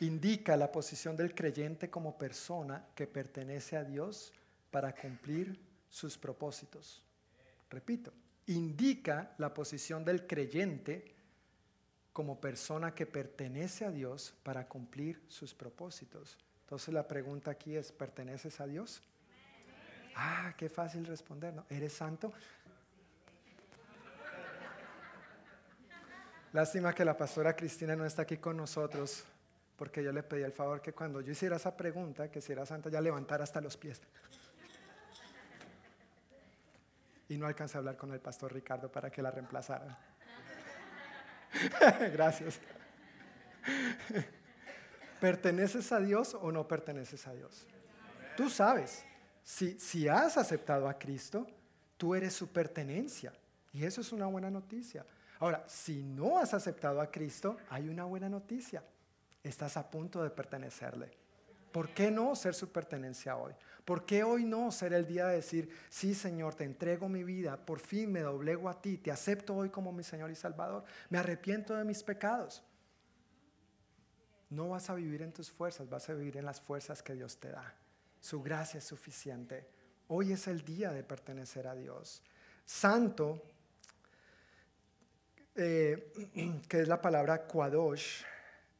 indica 0.00 0.56
la 0.56 0.70
posición 0.70 1.16
del 1.16 1.34
creyente 1.34 1.88
como 1.88 2.18
persona 2.18 2.86
que 2.94 3.06
pertenece 3.06 3.76
a 3.76 3.84
Dios 3.84 4.32
para 4.70 4.94
cumplir 4.94 5.58
sus 5.88 6.18
propósitos. 6.18 7.02
Repito, 7.70 8.12
indica 8.46 9.34
la 9.38 9.54
posición 9.54 10.04
del 10.04 10.26
creyente 10.26 11.13
como 12.14 12.40
persona 12.40 12.94
que 12.94 13.06
pertenece 13.06 13.84
a 13.84 13.90
Dios 13.90 14.34
para 14.44 14.68
cumplir 14.68 15.20
sus 15.26 15.52
propósitos. 15.52 16.38
Entonces 16.60 16.94
la 16.94 17.08
pregunta 17.08 17.50
aquí 17.50 17.74
es, 17.74 17.90
¿perteneces 17.90 18.60
a 18.60 18.66
Dios? 18.68 19.02
Ah, 20.14 20.54
qué 20.56 20.68
fácil 20.68 21.04
responder, 21.06 21.52
¿no? 21.52 21.66
¿Eres 21.68 21.92
santo? 21.92 22.32
Lástima 26.52 26.94
que 26.94 27.04
la 27.04 27.16
pastora 27.16 27.56
Cristina 27.56 27.96
no 27.96 28.06
está 28.06 28.22
aquí 28.22 28.36
con 28.36 28.56
nosotros, 28.56 29.24
porque 29.76 30.04
yo 30.04 30.12
le 30.12 30.22
pedí 30.22 30.44
el 30.44 30.52
favor 30.52 30.80
que 30.80 30.92
cuando 30.92 31.20
yo 31.20 31.32
hiciera 31.32 31.56
esa 31.56 31.76
pregunta, 31.76 32.30
que 32.30 32.40
si 32.40 32.52
era 32.52 32.64
santa, 32.64 32.90
ya 32.90 33.00
levantara 33.00 33.42
hasta 33.42 33.60
los 33.60 33.76
pies. 33.76 34.00
Y 37.28 37.36
no 37.36 37.48
alcancé 37.48 37.76
a 37.76 37.78
hablar 37.80 37.96
con 37.96 38.12
el 38.12 38.20
pastor 38.20 38.52
Ricardo 38.52 38.88
para 38.92 39.10
que 39.10 39.20
la 39.20 39.32
reemplazara. 39.32 40.13
Gracias. 42.12 42.60
¿Perteneces 45.20 45.90
a 45.92 46.00
Dios 46.00 46.34
o 46.34 46.52
no 46.52 46.68
perteneces 46.68 47.26
a 47.26 47.34
Dios? 47.34 47.66
Tú 48.36 48.50
sabes, 48.50 49.04
si, 49.42 49.78
si 49.78 50.08
has 50.08 50.36
aceptado 50.36 50.88
a 50.88 50.98
Cristo, 50.98 51.46
tú 51.96 52.14
eres 52.14 52.34
su 52.34 52.48
pertenencia. 52.48 53.32
Y 53.72 53.84
eso 53.84 54.00
es 54.00 54.12
una 54.12 54.26
buena 54.26 54.50
noticia. 54.50 55.04
Ahora, 55.40 55.64
si 55.66 56.02
no 56.02 56.38
has 56.38 56.54
aceptado 56.54 57.00
a 57.00 57.10
Cristo, 57.10 57.56
hay 57.68 57.88
una 57.88 58.04
buena 58.04 58.28
noticia. 58.28 58.82
Estás 59.42 59.76
a 59.76 59.90
punto 59.90 60.22
de 60.22 60.30
pertenecerle. 60.30 61.23
¿Por 61.74 61.88
qué 61.88 62.08
no 62.08 62.36
ser 62.36 62.54
su 62.54 62.70
pertenencia 62.70 63.36
hoy? 63.36 63.52
¿Por 63.84 64.06
qué 64.06 64.22
hoy 64.22 64.44
no 64.44 64.70
ser 64.70 64.92
el 64.92 65.08
día 65.08 65.26
de 65.26 65.34
decir, 65.34 65.68
sí 65.90 66.14
Señor, 66.14 66.54
te 66.54 66.62
entrego 66.62 67.08
mi 67.08 67.24
vida, 67.24 67.56
por 67.56 67.80
fin 67.80 68.12
me 68.12 68.20
doblego 68.20 68.68
a 68.68 68.80
ti, 68.80 68.96
te 68.96 69.10
acepto 69.10 69.56
hoy 69.56 69.70
como 69.70 69.90
mi 69.90 70.04
Señor 70.04 70.30
y 70.30 70.36
Salvador, 70.36 70.84
me 71.10 71.18
arrepiento 71.18 71.74
de 71.74 71.82
mis 71.82 72.04
pecados? 72.04 72.62
No 74.50 74.68
vas 74.68 74.88
a 74.88 74.94
vivir 74.94 75.22
en 75.22 75.32
tus 75.32 75.50
fuerzas, 75.50 75.90
vas 75.90 76.08
a 76.08 76.14
vivir 76.14 76.36
en 76.36 76.44
las 76.44 76.60
fuerzas 76.60 77.02
que 77.02 77.14
Dios 77.14 77.38
te 77.38 77.50
da. 77.50 77.74
Su 78.20 78.40
gracia 78.40 78.78
es 78.78 78.84
suficiente. 78.84 79.66
Hoy 80.06 80.30
es 80.30 80.46
el 80.46 80.64
día 80.64 80.92
de 80.92 81.02
pertenecer 81.02 81.66
a 81.66 81.74
Dios. 81.74 82.22
Santo 82.64 83.42
eh, 85.56 86.12
que 86.68 86.82
es 86.82 86.86
la 86.86 87.02
palabra 87.02 87.48
Kwadosh 87.48 88.22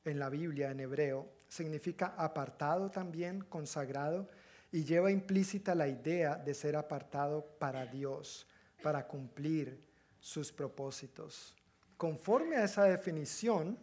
en 0.05 0.21
la 0.21 0.29
Biblia 0.29 0.71
en 0.71 0.79
hebreo, 0.79 1.34
significa 1.49 2.15
apartado 2.17 2.91
también, 2.91 3.41
consagrado, 3.43 4.29
y 4.73 4.85
lleva 4.85 5.11
implícita 5.11 5.75
la 5.75 5.87
idea 5.87 6.37
de 6.37 6.53
ser 6.55 6.75
apartado 6.77 7.45
para 7.59 7.87
Dios, 7.87 8.47
para 8.83 9.07
cumplir 9.07 9.81
sus 10.19 10.51
propósitos. 10.51 11.55
Conforme 11.97 12.57
a 12.57 12.65
esa 12.65 12.85
definición, 12.85 13.79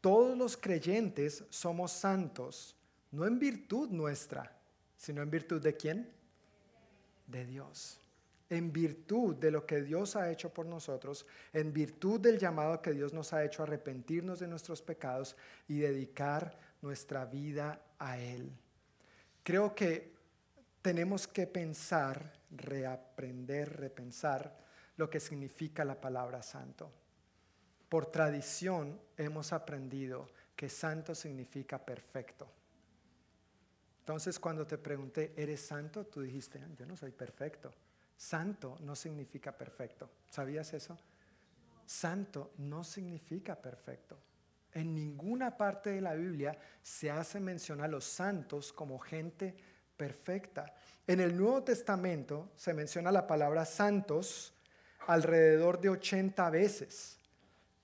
todos 0.00 0.36
los 0.36 0.56
creyentes 0.56 1.44
somos 1.50 1.92
santos, 1.92 2.76
no 3.12 3.26
en 3.26 3.38
virtud 3.38 3.88
nuestra, 3.90 4.56
sino 4.96 5.22
en 5.22 5.30
virtud 5.30 5.62
de 5.62 5.76
quién? 5.76 6.12
De 7.26 7.44
Dios 7.44 8.00
en 8.50 8.72
virtud 8.72 9.36
de 9.36 9.52
lo 9.52 9.64
que 9.64 9.80
Dios 9.80 10.16
ha 10.16 10.30
hecho 10.30 10.52
por 10.52 10.66
nosotros, 10.66 11.24
en 11.52 11.72
virtud 11.72 12.20
del 12.20 12.38
llamado 12.38 12.82
que 12.82 12.92
Dios 12.92 13.14
nos 13.14 13.32
ha 13.32 13.44
hecho 13.44 13.62
a 13.62 13.66
arrepentirnos 13.66 14.40
de 14.40 14.48
nuestros 14.48 14.82
pecados 14.82 15.36
y 15.68 15.78
dedicar 15.78 16.58
nuestra 16.82 17.24
vida 17.24 17.80
a 17.98 18.18
Él. 18.18 18.50
Creo 19.42 19.74
que 19.74 20.14
tenemos 20.82 21.26
que 21.26 21.46
pensar, 21.46 22.40
reaprender, 22.50 23.76
repensar 23.78 24.58
lo 24.96 25.08
que 25.08 25.20
significa 25.20 25.84
la 25.84 26.00
palabra 26.00 26.42
santo. 26.42 26.90
Por 27.88 28.06
tradición 28.06 29.00
hemos 29.16 29.52
aprendido 29.52 30.30
que 30.54 30.68
santo 30.68 31.14
significa 31.14 31.78
perfecto. 31.84 32.48
Entonces 34.00 34.38
cuando 34.38 34.66
te 34.66 34.78
pregunté, 34.78 35.32
¿eres 35.36 35.60
santo? 35.60 36.06
Tú 36.06 36.20
dijiste, 36.20 36.60
yo 36.76 36.86
no 36.86 36.96
soy 36.96 37.12
perfecto. 37.12 37.72
Santo 38.16 38.76
no 38.80 38.94
significa 38.94 39.56
perfecto. 39.56 40.10
¿Sabías 40.28 40.72
eso? 40.74 40.98
Santo 41.86 42.52
no 42.58 42.84
significa 42.84 43.56
perfecto. 43.56 44.18
En 44.72 44.94
ninguna 44.94 45.56
parte 45.56 45.90
de 45.90 46.00
la 46.00 46.14
Biblia 46.14 46.56
se 46.82 47.10
hace 47.10 47.40
mención 47.40 47.80
a 47.80 47.88
los 47.88 48.04
santos 48.04 48.72
como 48.72 48.98
gente 48.98 49.56
perfecta. 49.96 50.74
En 51.06 51.20
el 51.20 51.36
Nuevo 51.36 51.64
Testamento 51.64 52.50
se 52.54 52.72
menciona 52.72 53.10
la 53.10 53.26
palabra 53.26 53.64
santos 53.64 54.54
alrededor 55.06 55.80
de 55.80 55.88
80 55.88 56.48
veces. 56.50 57.18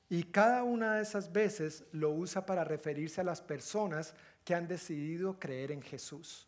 Y 0.08 0.22
cada 0.24 0.62
una 0.62 0.94
de 0.94 1.02
esas 1.02 1.32
veces 1.32 1.84
lo 1.90 2.12
usa 2.12 2.46
para 2.46 2.62
referirse 2.62 3.20
a 3.20 3.24
las 3.24 3.40
personas 3.40 4.14
que 4.44 4.54
han 4.54 4.68
decidido 4.68 5.38
creer 5.40 5.72
en 5.72 5.82
Jesús. 5.82 6.46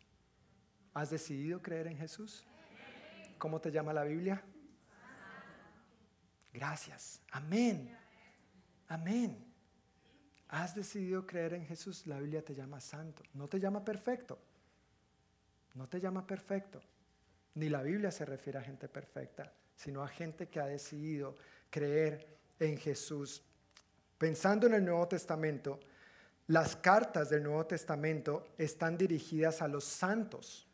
¿Has 0.95 1.11
decidido 1.11 1.61
creer 1.61 1.89
en 1.89 1.97
Jesús? 1.97 2.47
¿Cómo 3.39 3.61
te 3.61 3.73
llama 3.73 3.93
la 3.93 4.05
Biblia? 4.05 4.43
Gracias. 6.53 7.21
Amén. 7.31 7.97
Amén. 8.87 9.48
Has 10.49 10.75
decidido 10.75 11.27
creer 11.27 11.55
en 11.55 11.67
Jesús, 11.67 12.07
la 12.07 12.19
Biblia 12.19 12.43
te 12.43 12.55
llama 12.55 12.81
santo. 12.81 13.23
No 13.35 13.49
te 13.49 13.61
llama 13.61 13.85
perfecto. 13.85 14.39
No 15.75 15.89
te 15.89 16.01
llama 16.01 16.27
perfecto. 16.27 16.81
Ni 17.55 17.69
la 17.69 17.83
Biblia 17.83 18.11
se 18.11 18.25
refiere 18.25 18.59
a 18.59 18.63
gente 18.63 18.89
perfecta, 18.89 19.53
sino 19.77 20.03
a 20.03 20.09
gente 20.09 20.49
que 20.49 20.61
ha 20.61 20.67
decidido 20.67 21.35
creer 21.71 22.27
en 22.59 22.79
Jesús. 22.79 23.43
Pensando 24.17 24.67
en 24.67 24.75
el 24.75 24.85
Nuevo 24.85 25.07
Testamento, 25.07 25.81
las 26.49 26.77
cartas 26.77 27.29
del 27.29 27.43
Nuevo 27.43 27.67
Testamento 27.67 28.49
están 28.57 28.97
dirigidas 28.97 29.61
a 29.61 29.69
los 29.69 29.85
santos. 29.85 30.67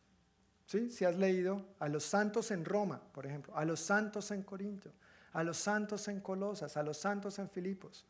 Si 0.66 1.04
has 1.04 1.16
leído 1.16 1.66
a 1.80 1.88
los 1.88 2.04
santos 2.04 2.50
en 2.52 2.64
Roma, 2.64 3.02
por 3.12 3.26
ejemplo, 3.26 3.56
a 3.56 3.64
los 3.64 3.80
santos 3.80 4.30
en 4.30 4.42
Corinto, 4.44 4.92
a 5.32 5.42
los 5.42 5.58
santos 5.58 6.06
en 6.08 6.20
Colosas, 6.20 6.76
a 6.76 6.82
los 6.82 6.96
santos 6.96 7.38
en 7.38 7.50
Filipos. 7.50 8.06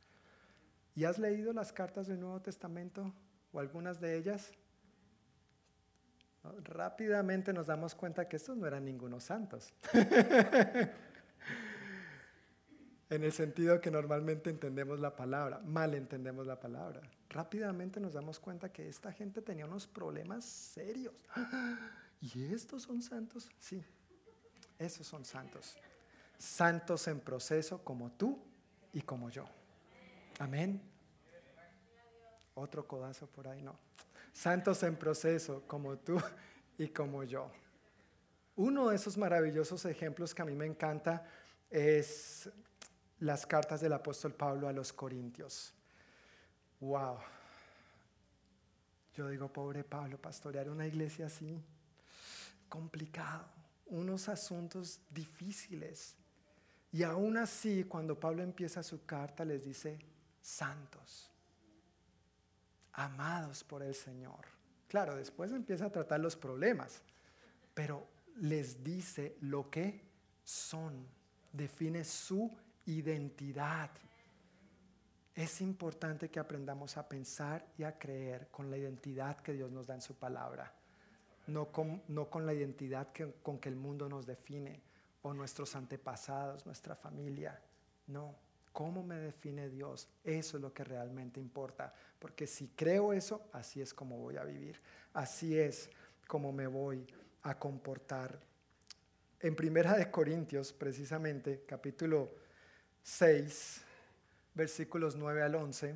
¿Y 0.95 1.05
has 1.05 1.19
leído 1.19 1.53
las 1.53 1.73
cartas 1.73 2.07
del 2.07 2.21
Nuevo 2.21 2.41
Testamento 2.41 3.13
o 3.53 3.59
algunas 3.59 4.01
de 4.01 4.17
ellas? 4.17 4.53
Rápidamente 6.63 7.53
nos 7.53 7.67
damos 7.67 7.95
cuenta 7.95 8.29
que 8.29 8.37
estos 8.37 8.57
no 8.57 8.67
eran 8.67 8.85
ningunos 8.85 9.25
santos. 9.25 9.73
en 13.11 13.25
el 13.25 13.33
sentido 13.33 13.81
que 13.81 13.91
normalmente 13.91 14.51
entendemos 14.51 15.01
la 15.01 15.17
palabra, 15.17 15.61
mal 15.65 15.95
entendemos 15.95 16.47
la 16.47 16.61
palabra. 16.61 17.01
Rápidamente 17.31 17.99
nos 17.99 18.13
damos 18.13 18.39
cuenta 18.39 18.71
que 18.71 18.89
esta 18.89 19.11
gente 19.11 19.43
tenía 19.43 19.67
unos 19.67 19.87
problemas 19.87 20.45
serios. 20.45 21.15
¿Y 22.21 22.53
estos 22.53 22.83
son 22.83 23.03
santos? 23.03 23.51
Sí, 23.59 23.83
esos 24.79 25.07
son 25.07 25.25
santos. 25.25 25.77
Santos 26.39 27.09
en 27.09 27.21
proceso 27.21 27.83
como 27.83 28.13
tú 28.13 28.39
y 28.93 29.01
como 29.01 29.31
yo. 29.31 29.47
Amén. 30.39 30.83
Otro 32.55 32.87
codazo 32.87 33.27
por 33.27 33.49
ahí, 33.49 33.63
no. 33.63 33.77
Santos 34.33 34.83
en 34.83 34.97
proceso 34.97 35.63
como 35.67 35.97
tú 35.99 36.21
y 36.79 36.89
como 36.89 37.25
yo. 37.25 37.51
Uno 38.57 38.89
de 38.89 38.97
esos 38.97 39.17
maravillosos 39.17 39.85
ejemplos 39.85 40.35
que 40.35 40.43
a 40.43 40.45
mí 40.45 40.55
me 40.55 40.67
encanta 40.67 41.27
es 41.71 42.49
las 43.19 43.47
cartas 43.47 43.81
del 43.81 43.93
apóstol 43.93 44.33
Pablo 44.33 44.69
a 44.69 44.73
los 44.73 44.93
Corintios. 44.93 45.73
Wow. 46.81 47.19
Yo 49.15 49.29
digo, 49.29 49.53
pobre 49.53 49.85
Pablo, 49.85 50.19
pastorear 50.19 50.69
una 50.69 50.87
iglesia 50.87 51.27
así 51.27 51.61
complicado, 52.69 53.47
unos 53.87 54.29
asuntos 54.29 55.01
difíciles. 55.11 56.17
Y 56.93 57.03
aún 57.03 57.37
así, 57.37 57.85
cuando 57.85 58.19
Pablo 58.19 58.43
empieza 58.43 58.83
su 58.83 59.05
carta, 59.05 59.45
les 59.45 59.65
dice, 59.65 59.99
santos, 60.45 61.31
amados 62.93 63.65
por 63.65 63.83
el 63.83 63.95
Señor. 63.95 64.45
Claro, 64.89 65.17
después 65.17 65.51
empieza 65.53 65.87
a 65.87 65.91
tratar 65.91 66.21
los 66.21 66.37
problemas, 66.37 67.03
pero 67.73 68.07
les 68.37 68.85
dice 68.85 69.39
lo 69.41 69.71
que 69.71 70.03
son, 70.45 71.09
define 71.51 72.05
su 72.05 72.55
identidad. 72.85 73.91
Es 75.35 75.63
importante 75.63 76.31
que 76.31 76.39
aprendamos 76.39 76.99
a 76.99 77.09
pensar 77.09 77.67
y 77.79 77.85
a 77.85 77.99
creer 77.99 78.49
con 78.49 78.71
la 78.71 78.77
identidad 78.77 79.39
que 79.39 79.55
Dios 79.55 79.73
nos 79.73 79.87
da 79.87 79.95
en 79.95 80.03
su 80.03 80.15
palabra, 80.15 80.73
no 81.47 81.73
con, 81.73 82.03
la 82.45 82.53
identidad 82.53 83.09
con 83.43 83.59
que 83.59 83.69
el 83.71 83.77
mundo 83.77 84.11
nos 84.11 84.27
define 84.27 84.83
o 85.23 85.33
nuestros 85.33 85.75
antepasados, 85.75 86.67
nuestra 86.67 86.95
familia. 86.95 87.59
No, 88.07 88.44
¿cómo 88.75 89.05
me 89.05 89.15
define 89.15 89.71
Dios? 89.71 90.09
Eso 90.25 90.57
es 90.57 90.61
lo 90.61 90.75
que 90.75 90.83
realmente 90.83 91.41
importa, 91.41 91.95
porque 92.19 92.47
si 92.47 92.69
creo 92.69 93.13
eso, 93.13 93.49
así 93.53 93.81
es 93.81 93.95
como 93.95 94.19
voy 94.19 94.37
a 94.37 94.43
vivir, 94.43 94.81
así 95.15 95.57
es 95.57 95.89
como 96.27 96.53
me 96.53 96.67
voy 96.67 97.07
a 97.45 97.57
comportar. 97.57 98.41
En 99.39 99.55
Primera 99.55 99.97
de 99.97 100.11
Corintios, 100.11 100.73
precisamente, 100.73 101.63
capítulo 101.67 102.35
6, 103.05 103.83
versículos 104.55 105.15
9 105.15 105.43
al 105.43 105.55
11, 105.55 105.95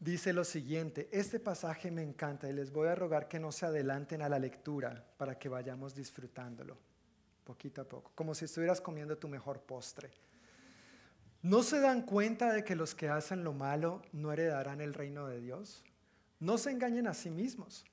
dice 0.00 0.32
lo 0.32 0.44
siguiente, 0.44 1.10
este 1.12 1.38
pasaje 1.38 1.90
me 1.90 2.02
encanta 2.02 2.48
y 2.48 2.54
les 2.54 2.72
voy 2.72 2.88
a 2.88 2.94
rogar 2.94 3.28
que 3.28 3.38
no 3.38 3.52
se 3.52 3.66
adelanten 3.66 4.22
a 4.22 4.30
la 4.30 4.38
lectura 4.38 5.04
para 5.18 5.38
que 5.38 5.50
vayamos 5.50 5.94
disfrutándolo, 5.94 6.78
poquito 7.44 7.80
a 7.82 7.88
poco, 7.88 8.12
como 8.14 8.34
si 8.34 8.44
estuvieras 8.44 8.80
comiendo 8.80 9.18
tu 9.18 9.28
mejor 9.28 9.60
postre. 9.60 10.10
¿No 11.42 11.62
se 11.62 11.80
dan 11.80 12.02
cuenta 12.02 12.52
de 12.52 12.64
que 12.64 12.76
los 12.76 12.94
que 12.94 13.08
hacen 13.08 13.42
lo 13.42 13.52
malo 13.52 14.02
no 14.12 14.32
heredarán 14.32 14.80
el 14.80 14.94
reino 14.94 15.26
de 15.26 15.40
Dios? 15.40 15.82
No 16.38 16.56
se 16.56 16.70
engañen 16.70 17.06
a 17.08 17.14
sí 17.14 17.30
mismos. 17.30 17.84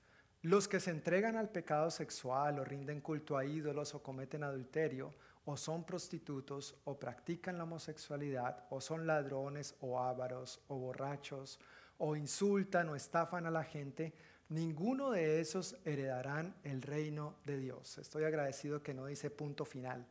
Los 0.41 0.67
que 0.67 0.79
se 0.79 0.91
entregan 0.91 1.35
al 1.35 1.49
pecado 1.49 1.91
sexual 1.91 2.59
o 2.59 2.63
rinden 2.63 3.01
culto 3.01 3.37
a 3.37 3.45
ídolos 3.45 3.93
o 3.95 4.03
cometen 4.03 4.43
adulterio, 4.43 5.13
o 5.45 5.57
son 5.57 5.83
prostitutos, 5.83 6.75
o 6.85 6.99
practican 6.99 7.57
la 7.57 7.63
homosexualidad, 7.63 8.65
o 8.69 8.79
son 8.79 9.07
ladrones, 9.07 9.75
o 9.81 9.99
ávaros, 9.99 10.61
o 10.67 10.77
borrachos, 10.77 11.59
o 11.99 12.15
insultan 12.15 12.89
o 12.89 12.95
estafan 12.95 13.45
a 13.45 13.51
la 13.51 13.63
gente, 13.63 14.13
ninguno 14.49 15.11
de 15.11 15.39
esos 15.39 15.77
heredarán 15.85 16.55
el 16.63 16.81
reino 16.81 17.35
de 17.45 17.59
Dios. 17.59 17.97
Estoy 17.97 18.23
agradecido 18.23 18.83
que 18.83 18.93
no 18.93 19.05
dice 19.05 19.29
punto 19.29 19.63
final, 19.63 20.05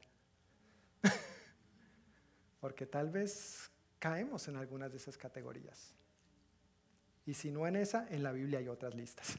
porque 2.61 2.87
tal 2.87 3.11
vez 3.11 3.71
caemos 3.99 4.49
en 4.49 4.57
algunas 4.57 4.91
de 4.91 4.97
esas 4.97 5.19
categorías. 5.19 5.93
Y 7.27 7.35
si 7.35 7.51
no 7.51 7.67
en 7.67 7.77
esa, 7.77 8.07
en 8.09 8.23
la 8.23 8.33
Biblia 8.33 8.61
hay 8.61 8.69
otras 8.69 8.95
listas. 8.95 9.39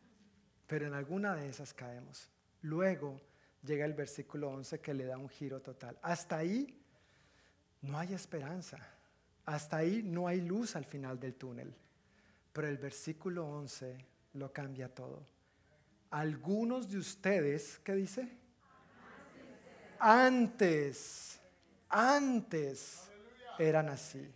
Pero 0.66 0.86
en 0.86 0.94
alguna 0.94 1.36
de 1.36 1.48
esas 1.48 1.72
caemos. 1.72 2.28
Luego, 2.62 3.20
llega 3.62 3.84
el 3.84 3.94
versículo 3.94 4.48
11 4.50 4.80
que 4.80 4.94
le 4.94 5.04
da 5.04 5.16
un 5.16 5.28
giro 5.28 5.60
total. 5.60 5.98
Hasta 6.02 6.38
ahí 6.38 6.82
no 7.82 7.98
hay 7.98 8.14
esperanza. 8.14 8.78
Hasta 9.44 9.78
ahí 9.78 10.02
no 10.02 10.26
hay 10.26 10.40
luz 10.40 10.76
al 10.76 10.84
final 10.84 11.20
del 11.20 11.34
túnel. 11.34 11.74
Pero 12.52 12.68
el 12.68 12.78
versículo 12.78 13.46
11 13.46 13.96
lo 14.34 14.52
cambia 14.52 14.88
todo. 14.88 15.26
Algunos 16.10 16.90
de 16.90 16.98
ustedes, 16.98 17.78
¿qué 17.84 17.94
dice? 17.94 18.28
Antes, 19.98 21.40
antes 21.88 23.10
eran 23.58 23.88
así. 23.88 24.32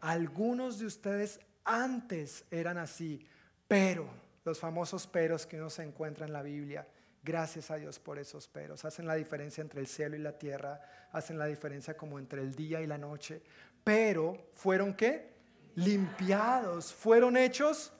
Algunos 0.00 0.78
de 0.78 0.86
ustedes 0.86 1.38
antes 1.64 2.44
eran 2.50 2.78
así, 2.78 3.26
pero 3.68 4.08
los 4.44 4.58
famosos 4.58 5.06
peros 5.06 5.46
que 5.46 5.58
uno 5.58 5.68
se 5.68 5.82
encuentra 5.82 6.26
en 6.26 6.32
la 6.32 6.42
Biblia, 6.42 6.86
Gracias 7.22 7.70
a 7.70 7.76
Dios 7.76 7.98
por 7.98 8.18
esos 8.18 8.48
peros. 8.48 8.84
Hacen 8.86 9.06
la 9.06 9.14
diferencia 9.14 9.60
entre 9.60 9.80
el 9.80 9.86
cielo 9.86 10.16
y 10.16 10.20
la 10.20 10.38
tierra. 10.38 10.80
Hacen 11.12 11.38
la 11.38 11.46
diferencia 11.46 11.94
como 11.94 12.18
entre 12.18 12.40
el 12.40 12.54
día 12.54 12.80
y 12.80 12.86
la 12.86 12.96
noche. 12.96 13.42
Pero 13.84 14.50
fueron 14.54 14.94
qué? 14.94 15.34
Limpiados. 15.74 16.94
Fueron 16.94 17.36
hechos 17.36 17.92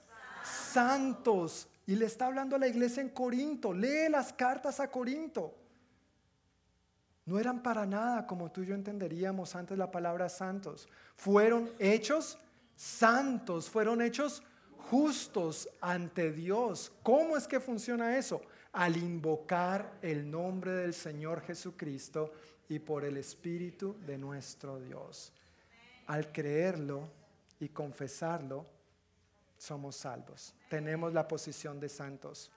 santos. 0.44 1.68
Y 1.86 1.96
le 1.96 2.06
está 2.06 2.26
hablando 2.26 2.56
a 2.56 2.58
la 2.58 2.68
iglesia 2.68 3.00
en 3.00 3.10
Corinto. 3.10 3.72
Lee 3.72 4.08
las 4.10 4.32
cartas 4.32 4.80
a 4.80 4.90
Corinto. 4.90 5.54
No 7.26 7.38
eran 7.38 7.62
para 7.62 7.86
nada 7.86 8.26
como 8.26 8.50
tú 8.50 8.62
y 8.62 8.66
yo 8.66 8.74
entenderíamos 8.74 9.54
antes 9.54 9.76
la 9.76 9.90
palabra 9.90 10.28
santos. 10.28 10.88
Fueron 11.16 11.70
hechos 11.78 12.38
santos. 12.76 13.68
Fueron 13.68 14.02
hechos 14.02 14.42
justos 14.90 15.68
ante 15.80 16.32
Dios. 16.32 16.92
¿Cómo 17.02 17.36
es 17.36 17.46
que 17.46 17.60
funciona 17.60 18.16
eso? 18.16 18.40
al 18.72 18.96
invocar 18.96 19.98
el 20.02 20.30
nombre 20.30 20.72
del 20.72 20.94
Señor 20.94 21.42
Jesucristo 21.42 22.32
y 22.68 22.78
por 22.78 23.04
el 23.04 23.16
Espíritu 23.16 23.96
de 24.06 24.16
nuestro 24.16 24.78
Dios. 24.78 25.32
Al 26.06 26.30
creerlo 26.30 27.08
y 27.58 27.68
confesarlo, 27.68 28.66
somos 29.60 29.96
salvos. 29.96 30.54
Tenemos 30.68 31.12
la 31.12 31.28
posición 31.28 31.78
de 31.78 31.88
santos 31.88 32.50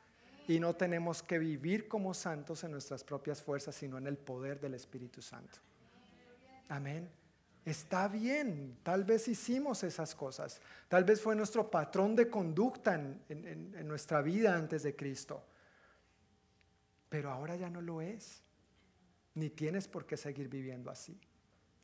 y 0.48 0.60
no 0.60 0.76
tenemos 0.76 1.22
que 1.22 1.40
vivir 1.40 1.88
como 1.88 2.14
santos 2.14 2.64
en 2.64 2.72
nuestras 2.72 3.04
propias 3.04 3.42
fuerzas, 3.42 3.76
sino 3.76 3.98
en 3.98 4.08
el 4.08 4.18
poder 4.18 4.60
del 4.60 4.74
Espíritu 4.74 5.22
Santo. 5.22 5.60
Amén. 6.70 7.10
Está 7.66 8.08
bien, 8.08 8.78
tal 8.84 9.04
vez 9.04 9.28
hicimos 9.28 9.84
esas 9.84 10.14
cosas, 10.16 10.62
tal 10.90 11.06
vez 11.06 11.22
fue 11.22 11.34
nuestro 11.34 11.72
patrón 11.72 12.14
de 12.14 12.30
conducta 12.30 12.96
en, 12.96 13.88
nuestra 13.88 14.22
vida 14.22 14.54
antes 14.54 14.84
de 14.84 14.96
Cristo 14.96 15.46
pero 17.14 17.30
ahora 17.30 17.56
ya 17.56 17.70
no 17.70 17.80
lo 17.80 18.02
es. 18.02 18.42
Ni 19.36 19.52
tienes 19.52 19.88
por 19.88 20.08
qué 20.08 20.18
seguir 20.18 20.50
viviendo 20.50 20.90
así. 20.90 21.22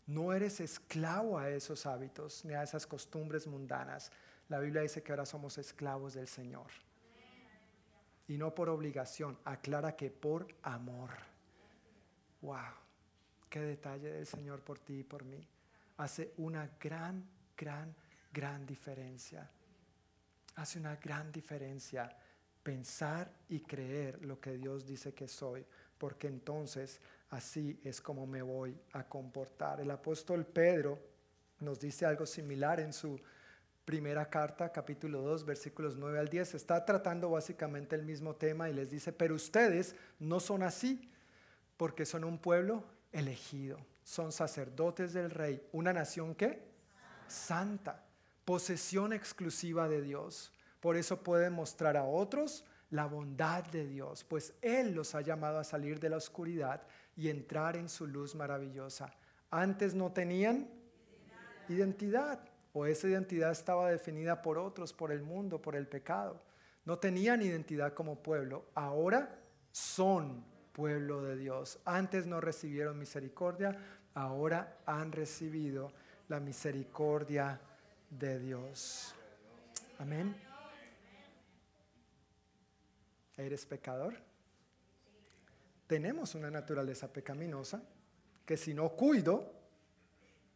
No 0.08 0.34
eres 0.34 0.60
esclavo 0.60 1.38
a 1.38 1.52
esos 1.52 1.86
hábitos 1.86 2.44
ni 2.46 2.56
a 2.56 2.64
esas 2.64 2.88
costumbres 2.88 3.46
mundanas. 3.46 4.12
La 4.50 4.60
Biblia 4.60 4.82
dice 4.82 5.02
que 5.02 5.12
ahora 5.12 5.26
somos 5.26 5.58
esclavos 5.58 6.16
del 6.16 6.28
Señor. 6.28 6.68
Y 8.28 8.38
no 8.38 8.54
por 8.54 8.70
obligación, 8.70 9.38
aclara 9.46 9.96
que 9.96 10.10
por 10.10 10.48
amor. 10.64 11.12
Wow, 12.42 12.74
qué 13.50 13.60
detalle 13.62 14.12
del 14.12 14.26
Señor 14.26 14.62
por 14.62 14.80
ti 14.80 15.00
y 15.00 15.04
por 15.04 15.24
mí. 15.24 15.48
Hace 15.98 16.34
una 16.38 16.70
gran, 16.80 17.28
gran, 17.56 17.96
gran 18.34 18.66
diferencia. 18.66 19.50
Hace 20.56 20.80
una 20.80 20.96
gran 20.96 21.32
diferencia 21.32 22.16
pensar 22.64 23.32
y 23.50 23.62
creer 23.62 24.24
lo 24.26 24.40
que 24.40 24.58
Dios 24.58 24.86
dice 24.86 25.14
que 25.14 25.28
soy, 25.28 25.66
porque 25.98 26.28
entonces 26.28 27.02
así 27.30 27.80
es 27.84 28.02
como 28.02 28.26
me 28.26 28.42
voy 28.42 28.80
a 28.94 29.08
comportar. 29.08 29.80
El 29.80 29.92
apóstol 29.92 30.46
Pedro 30.46 31.00
nos 31.60 31.80
dice 31.80 32.06
algo 32.06 32.26
similar 32.26 32.80
en 32.80 32.94
su 32.94 33.20
primera 33.90 34.30
carta, 34.30 34.72
capítulo 34.72 35.24
2, 35.24 35.46
versículos 35.46 35.98
9 35.98 36.20
al 36.20 36.28
10. 36.28 36.54
Está 36.54 36.86
tratando 36.86 37.32
básicamente 37.32 37.96
el 37.96 38.04
mismo 38.04 38.36
tema 38.36 38.70
y 38.70 38.74
les 38.74 38.92
dice, 38.92 39.12
pero 39.12 39.34
ustedes 39.34 39.96
no 40.20 40.40
son 40.40 40.62
así, 40.62 41.10
porque 41.76 42.06
son 42.06 42.24
un 42.24 42.38
pueblo 42.38 42.84
elegido, 43.12 43.80
son 44.04 44.32
sacerdotes 44.32 45.14
del 45.14 45.32
rey, 45.32 45.68
una 45.72 45.92
nación 45.92 46.36
que 46.36 46.70
santa, 47.28 48.06
posesión 48.46 49.12
exclusiva 49.12 49.90
de 49.90 50.04
Dios. 50.04 50.54
Por 50.82 50.96
eso 50.96 51.24
pueden 51.24 51.54
mostrar 51.54 51.98
a 51.98 52.04
otros 52.04 52.66
la 52.92 53.08
bondad 53.08 53.64
de 53.64 53.88
Dios, 53.88 54.24
pues 54.24 54.54
Él 54.62 54.94
los 54.94 55.16
ha 55.16 55.22
llamado 55.22 55.58
a 55.58 55.64
salir 55.64 56.00
de 56.00 56.10
la 56.10 56.18
oscuridad 56.18 56.84
y 57.18 57.30
entrar 57.30 57.76
en 57.76 57.90
su 57.90 58.06
luz 58.06 58.36
maravillosa. 58.36 59.12
Antes 59.50 59.96
no 59.96 60.12
tenían 60.12 60.70
identidad, 61.70 62.49
o 62.74 62.86
esa 62.86 63.08
identidad 63.08 63.52
estaba 63.52 63.90
definida 63.90 64.42
por 64.42 64.58
otros, 64.58 64.94
por 64.94 65.12
el 65.12 65.22
mundo, 65.22 65.62
por 65.62 65.76
el 65.76 65.88
pecado. 65.88 66.42
No 66.86 66.98
tenían 67.00 67.42
identidad 67.42 67.94
como 67.94 68.22
pueblo, 68.22 68.66
ahora 68.76 69.40
son 69.72 70.44
pueblo 70.74 71.24
de 71.24 71.36
Dios. 71.36 71.80
Antes 71.86 72.26
no 72.26 72.42
recibieron 72.42 72.98
misericordia, 72.98 73.78
ahora 74.14 74.78
han 74.86 75.12
recibido 75.12 75.92
la 76.28 76.40
misericordia 76.40 77.60
de 78.10 78.40
Dios. 78.40 79.14
Amén. 80.00 80.36
¿Eres 83.36 83.66
pecador? 83.66 84.16
Tenemos 85.88 86.36
una 86.36 86.52
naturaleza 86.52 87.12
pecaminosa 87.12 87.82
que 88.46 88.58
si 88.58 88.74
no 88.74 88.90
cuido, 88.90 89.59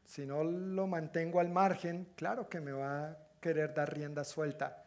si 0.06 0.26
no 0.26 0.43
lo 0.43 0.88
mantengo 0.88 1.39
al 1.39 1.49
margen, 1.49 2.10
claro 2.16 2.49
que 2.49 2.60
me 2.60 2.72
va 2.72 3.10
a 3.10 3.18
querer 3.39 3.74
dar 3.74 3.93
rienda 3.93 4.24
suelta. 4.24 4.84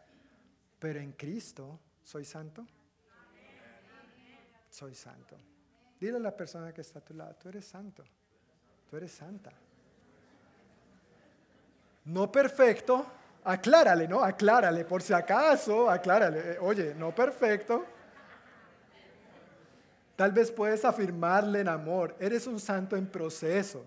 Pero 0.78 1.00
en 1.00 1.12
Cristo 1.12 1.80
¿Soy 2.06 2.24
santo? 2.24 2.64
Soy 4.70 4.94
santo. 4.94 5.36
Dile 5.98 6.18
a 6.18 6.20
la 6.20 6.36
persona 6.36 6.72
que 6.72 6.82
está 6.82 7.00
a 7.00 7.04
tu 7.04 7.14
lado, 7.14 7.34
tú 7.34 7.48
eres 7.48 7.64
santo, 7.64 8.04
tú 8.88 8.96
eres 8.96 9.10
santa. 9.10 9.50
No 12.04 12.30
perfecto, 12.30 13.04
aclárale, 13.42 14.06
¿no? 14.06 14.22
Aclárale, 14.22 14.84
por 14.84 15.02
si 15.02 15.12
acaso, 15.12 15.90
aclárale. 15.90 16.60
Oye, 16.60 16.94
no 16.94 17.12
perfecto. 17.12 17.84
Tal 20.14 20.30
vez 20.30 20.52
puedes 20.52 20.84
afirmarle 20.84 21.62
en 21.62 21.68
amor, 21.68 22.14
eres 22.20 22.46
un 22.46 22.60
santo 22.60 22.96
en 22.96 23.08
proceso. 23.08 23.84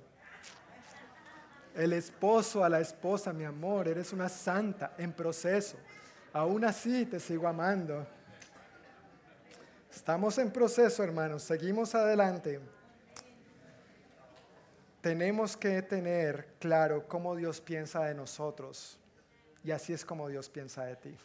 El 1.76 1.93
esposo 1.93 2.63
a 2.63 2.70
la 2.70 2.80
esposa, 2.80 3.32
mi 3.32 3.43
amor, 3.43 3.88
eres 3.88 4.11
una 4.11 4.28
santa 4.28 4.93
en 4.97 5.13
proceso. 5.13 5.78
Aún 6.34 6.65
así 6.65 7.05
te 7.05 7.20
sigo 7.20 7.47
amando. 7.47 8.05
Estamos 9.91 10.38
en 10.38 10.51
proceso, 10.51 11.03
hermanos. 11.03 11.43
Seguimos 11.43 11.95
adelante. 11.95 12.59
Tenemos 15.01 15.55
que 15.55 15.82
tener 15.82 16.47
claro 16.59 17.07
cómo 17.07 17.36
Dios 17.36 17.61
piensa 17.61 18.03
de 18.05 18.13
nosotros. 18.13 18.97
Y 19.63 19.72
así 19.72 19.93
es 19.93 20.03
como 20.03 20.28
Dios 20.28 20.49
piensa 20.49 20.86
de 20.86 20.95
ti. 20.95 21.17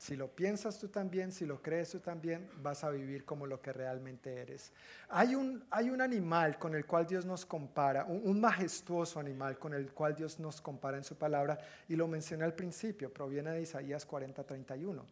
Si 0.00 0.16
lo 0.16 0.34
piensas 0.34 0.78
tú 0.78 0.88
también, 0.88 1.30
si 1.30 1.44
lo 1.44 1.60
crees 1.60 1.90
tú 1.90 2.00
también, 2.00 2.48
vas 2.62 2.84
a 2.84 2.90
vivir 2.90 3.26
como 3.26 3.46
lo 3.46 3.60
que 3.60 3.70
realmente 3.70 4.34
eres. 4.40 4.72
Hay 5.10 5.34
un, 5.34 5.62
hay 5.70 5.90
un 5.90 6.00
animal 6.00 6.58
con 6.58 6.74
el 6.74 6.86
cual 6.86 7.06
Dios 7.06 7.26
nos 7.26 7.44
compara, 7.44 8.06
un, 8.06 8.40
majestuoso 8.40 9.20
animal 9.20 9.58
con 9.58 9.74
el 9.74 9.92
cual 9.92 10.16
Dios 10.16 10.40
nos 10.40 10.62
compara 10.62 10.96
en 10.96 11.04
su 11.04 11.18
palabra, 11.18 11.58
y 11.86 11.96
lo 11.96 12.08
mencioné 12.08 12.44
al 12.44 12.54
principio, 12.54 13.12
proviene 13.12 13.50
de 13.50 13.60
Isaías 13.60 14.06
40, 14.06 14.42
31. 14.42 15.04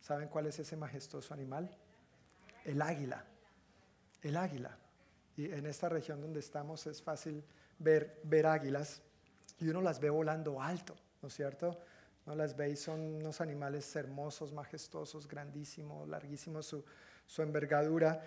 ¿Saben 0.00 0.28
cuál 0.28 0.46
es 0.46 0.58
ese 0.60 0.78
majestuoso 0.78 1.34
animal? 1.34 1.68
El 2.64 2.80
águila. 2.80 3.22
El 4.22 4.38
águila. 4.38 4.78
Y 5.36 5.52
en 5.52 5.66
esta 5.66 5.90
región 5.90 6.22
donde 6.22 6.40
estamos 6.40 6.86
es 6.86 7.02
fácil 7.02 7.44
ver, 7.78 8.18
ver 8.24 8.46
águilas 8.46 9.02
y 9.58 9.68
uno 9.68 9.82
las 9.82 10.00
ve 10.00 10.08
volando 10.08 10.62
alto, 10.62 10.96
¿no 11.20 11.28
es 11.28 11.34
cierto? 11.34 11.78
No 12.26 12.34
las 12.34 12.56
veis, 12.56 12.80
son 12.80 13.00
unos 13.00 13.40
animales 13.40 13.94
hermosos, 13.94 14.52
majestuosos, 14.52 15.28
grandísimos, 15.28 16.08
larguísimos 16.08 16.66
su, 16.66 17.42
envergadura. 17.42 18.20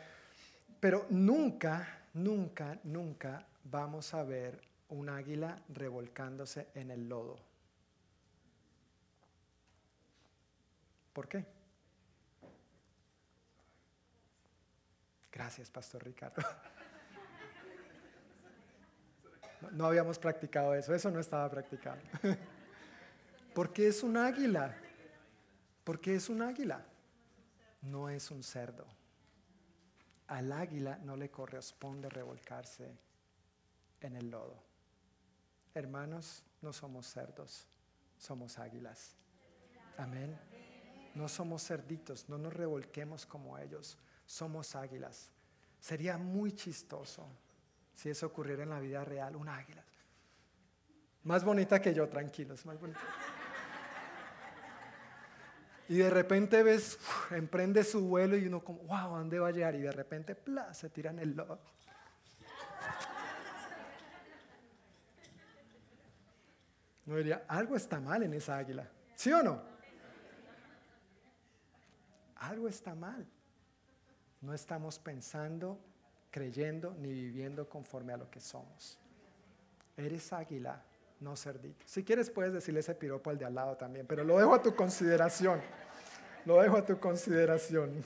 Pero 0.80 1.06
nunca, 1.10 2.06
nunca, 2.14 2.80
nunca 2.84 3.45
vamos 3.66 4.14
a 4.14 4.24
ver 4.24 4.62
un 4.88 5.10
águila 5.10 5.62
revolcándose 5.68 6.70
en 6.76 6.91
el 6.91 7.10
lodo. 7.10 7.38
¿Por 11.12 11.28
qué? 11.28 11.45
Gracias, 15.30 15.70
Pastor 15.70 16.04
Ricardo. 16.04 16.41
No 19.74 19.88
habíamos 19.88 20.18
practicado 20.18 20.74
eso, 20.74 20.95
eso 20.95 21.12
no 21.12 21.20
estaba 21.20 21.50
practicado. 21.52 21.97
Porque 23.60 23.89
es 23.89 24.03
un 24.03 24.16
águila. 24.16 24.74
Porque 25.84 26.16
es 26.16 26.30
un 26.30 26.41
águila. 26.41 26.82
No 27.82 28.07
es 28.07 28.32
un 28.32 28.41
cerdo. 28.41 28.88
Al 30.28 30.53
águila 30.53 30.97
no 31.03 31.18
le 31.18 31.30
corresponde 31.30 32.07
revolcarse 32.07 32.97
en 33.99 34.16
el 34.16 34.30
lodo. 34.32 34.64
Hermanos, 35.74 36.41
no 36.62 36.72
somos 36.72 37.05
cerdos, 37.07 37.68
somos 38.18 38.57
águilas. 38.60 39.18
Amén. 39.97 40.39
No 41.14 41.28
somos 41.28 41.62
cerditos, 41.62 42.30
no 42.30 42.38
nos 42.38 42.53
revolquemos 42.53 43.26
como 43.26 43.57
ellos, 43.57 43.97
somos 44.26 44.74
águilas. 44.74 45.32
Sería 45.82 46.18
muy 46.18 46.53
chistoso 46.53 47.28
si 47.93 48.10
eso 48.10 48.26
ocurriera 48.28 48.64
en 48.64 48.70
la 48.70 48.80
vida 48.80 49.03
real, 49.03 49.36
un 49.36 49.49
águila. 49.49 49.84
Más 51.24 51.43
bonita 51.43 51.82
que 51.82 51.93
yo, 51.93 52.07
tranquilos, 52.07 52.66
más 52.66 52.80
bonita. 52.80 53.01
Y 55.89 55.97
de 55.97 56.09
repente 56.11 56.61
ves, 56.61 56.99
emprende 57.31 57.83
su 57.83 58.07
vuelo 58.07 58.37
y 58.37 58.45
uno 58.45 58.63
como, 58.63 58.79
wow, 58.83 59.17
dónde 59.17 59.39
va 59.39 59.47
a 59.47 59.51
llegar? 59.51 59.73
Y 59.73 59.81
de 59.81 59.91
repente, 59.91 60.35
¡pla! 60.35 60.71
se 60.71 60.87
tira 60.91 61.09
en 61.09 61.17
el 61.17 61.35
lodo. 61.35 61.59
No 67.07 67.15
diría, 67.15 67.43
algo 67.47 67.75
está 67.75 67.99
mal 67.99 68.21
en 68.21 68.35
esa 68.35 68.59
águila. 68.59 68.87
¿Sí 69.15 69.31
o 69.31 69.41
no? 69.41 69.63
Algo 72.35 72.67
está 72.67 72.93
mal. 72.93 73.25
No 74.41 74.53
estamos 74.53 74.99
pensando, 74.99 75.79
creyendo 76.29 76.93
ni 76.99 77.11
viviendo 77.11 77.67
conforme 77.67 78.13
a 78.13 78.17
lo 78.17 78.29
que 78.29 78.39
somos. 78.39 78.99
Eres 79.97 80.31
águila 80.33 80.83
no 81.20 81.36
cerdito. 81.36 81.86
Si 81.86 82.03
quieres 82.03 82.30
puedes 82.30 82.53
decirle 82.53 82.80
ese 82.80 82.95
piropo 82.95 83.30
al 83.30 83.38
de 83.38 83.45
al 83.45 83.55
lado 83.55 83.76
también, 83.76 84.07
pero 84.07 84.24
lo 84.24 84.38
dejo 84.38 84.55
a 84.55 84.61
tu 84.61 84.76
consideración. 84.76 85.61
Lo 86.45 86.61
dejo 86.61 86.78
a 86.78 86.86
tu 86.86 86.99
consideración. 86.99 88.05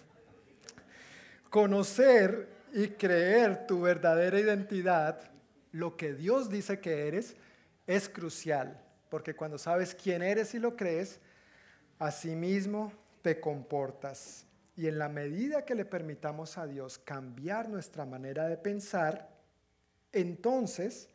Conocer 1.49 2.49
y 2.73 2.89
creer 2.89 3.67
tu 3.67 3.81
verdadera 3.81 4.39
identidad, 4.39 5.31
lo 5.71 5.95
que 5.95 6.13
Dios 6.13 6.49
dice 6.49 6.79
que 6.79 7.07
eres, 7.07 7.35
es 7.85 8.09
crucial, 8.09 8.81
porque 9.09 9.35
cuando 9.35 9.57
sabes 9.57 9.93
quién 9.93 10.23
eres 10.23 10.55
y 10.55 10.59
lo 10.59 10.75
crees, 10.75 11.19
asimismo 11.99 12.91
te 13.21 13.39
comportas. 13.39 14.47
Y 14.75 14.87
en 14.87 14.97
la 14.97 15.09
medida 15.09 15.65
que 15.65 15.75
le 15.75 15.85
permitamos 15.85 16.57
a 16.57 16.65
Dios 16.65 16.97
cambiar 16.97 17.69
nuestra 17.69 18.05
manera 18.05 18.47
de 18.47 18.57
pensar, 18.57 19.29
entonces 20.11 21.09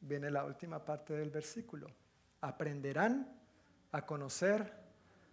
viene 0.00 0.30
la 0.30 0.44
última 0.44 0.84
parte 0.84 1.14
del 1.14 1.30
versículo. 1.30 1.88
Aprenderán 2.40 3.38
a 3.92 4.04
conocer 4.04 4.72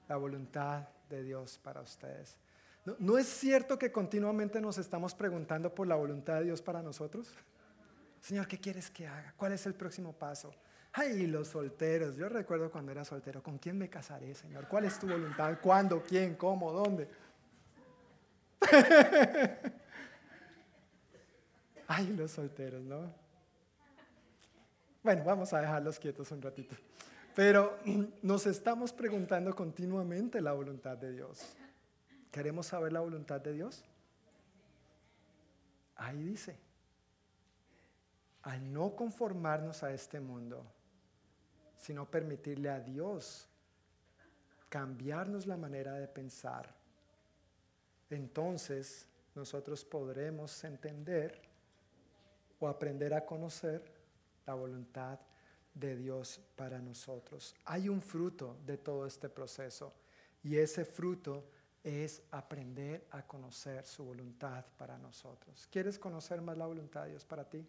la 0.07 0.17
voluntad 0.17 0.87
de 1.09 1.23
Dios 1.23 1.59
para 1.59 1.81
ustedes. 1.81 2.37
¿No, 2.99 3.17
es 3.17 3.27
cierto 3.27 3.79
que 3.79 3.91
continuamente 3.91 4.61
nos 4.61 4.77
estamos 4.77 5.15
preguntando 5.15 5.73
por 5.73 5.87
la 5.87 5.95
voluntad 5.95 6.35
de 6.35 6.45
Dios 6.45 6.61
para 6.61 6.83
nosotros? 6.83 7.33
Señor, 8.21 8.47
¿qué 8.47 8.59
quieres 8.59 8.91
que 8.91 9.07
haga? 9.07 9.33
¿Cuál 9.35 9.53
es 9.53 9.65
el 9.65 9.73
próximo 9.73 10.13
paso? 10.13 10.53
Ay, 10.93 11.25
los 11.27 11.47
solteros. 11.47 12.15
Yo 12.15 12.29
recuerdo 12.29 12.69
cuando 12.71 12.91
era 12.91 13.03
soltero, 13.03 13.41
¿con 13.41 13.57
quién 13.57 13.77
me 13.77 13.89
casaré, 13.89 14.35
Señor? 14.35 14.67
¿Cuál 14.67 14.85
es 14.85 14.99
tu 14.99 15.07
voluntad? 15.07 15.57
¿Cuándo? 15.61 16.03
¿Quién? 16.03 16.35
¿Cómo? 16.35 16.71
¿Dónde? 16.71 17.09
Ay, 21.87 22.13
los 22.15 22.31
solteros, 22.31 22.83
¿no? 22.83 23.24
Bueno, 25.05 25.23
vamos 25.23 25.53
a 25.53 25.61
dejarlos 25.61 25.99
quietos 25.99 26.31
un 26.31 26.41
ratito. 26.41 26.75
Pero 27.35 27.77
nos 28.23 28.47
estamos 28.47 28.91
preguntando 28.91 29.55
continuamente 29.55 30.41
la 30.41 30.51
voluntad 30.51 30.97
de 30.97 31.11
Dios. 31.11 31.45
¿Queremos 32.31 32.65
saber 32.65 32.91
la 32.91 33.01
voluntad 33.01 33.39
de 33.39 33.53
Dios? 33.53 33.83
Ahí 35.97 36.23
dice, 36.23 36.57
al 38.41 38.73
no 38.73 38.95
conformarnos 38.95 39.83
a 39.83 39.93
este 39.93 40.19
mundo, 40.19 40.65
sino 41.77 42.09
permitirle 42.09 42.71
a 42.71 42.79
Dios 42.79 43.47
cambiarnos 44.69 45.45
la 45.45 45.55
manera 45.55 45.93
de 45.93 46.07
pensar, 46.07 46.73
entonces 48.09 49.05
nosotros 49.35 49.85
podremos 49.85 50.63
entender 50.63 51.43
o 52.59 52.67
aprender 52.67 53.13
a 53.13 53.23
conocer 53.23 53.93
la 54.45 54.53
voluntad 54.53 55.19
de 55.73 55.95
Dios 55.95 56.41
para 56.55 56.79
nosotros. 56.79 57.53
Hay 57.65 57.89
un 57.89 58.01
fruto 58.01 58.57
de 58.65 58.77
todo 58.77 59.05
este 59.05 59.29
proceso 59.29 59.93
y 60.43 60.57
ese 60.57 60.85
fruto 60.85 61.49
es 61.83 62.23
aprender 62.31 63.07
a 63.11 63.27
conocer 63.27 63.85
su 63.85 64.05
voluntad 64.05 64.65
para 64.77 64.97
nosotros. 64.97 65.67
¿Quieres 65.71 65.99
conocer 65.99 66.41
más 66.41 66.57
la 66.57 66.65
voluntad 66.65 67.03
de 67.03 67.11
Dios 67.11 67.25
para 67.25 67.47
ti? 67.47 67.63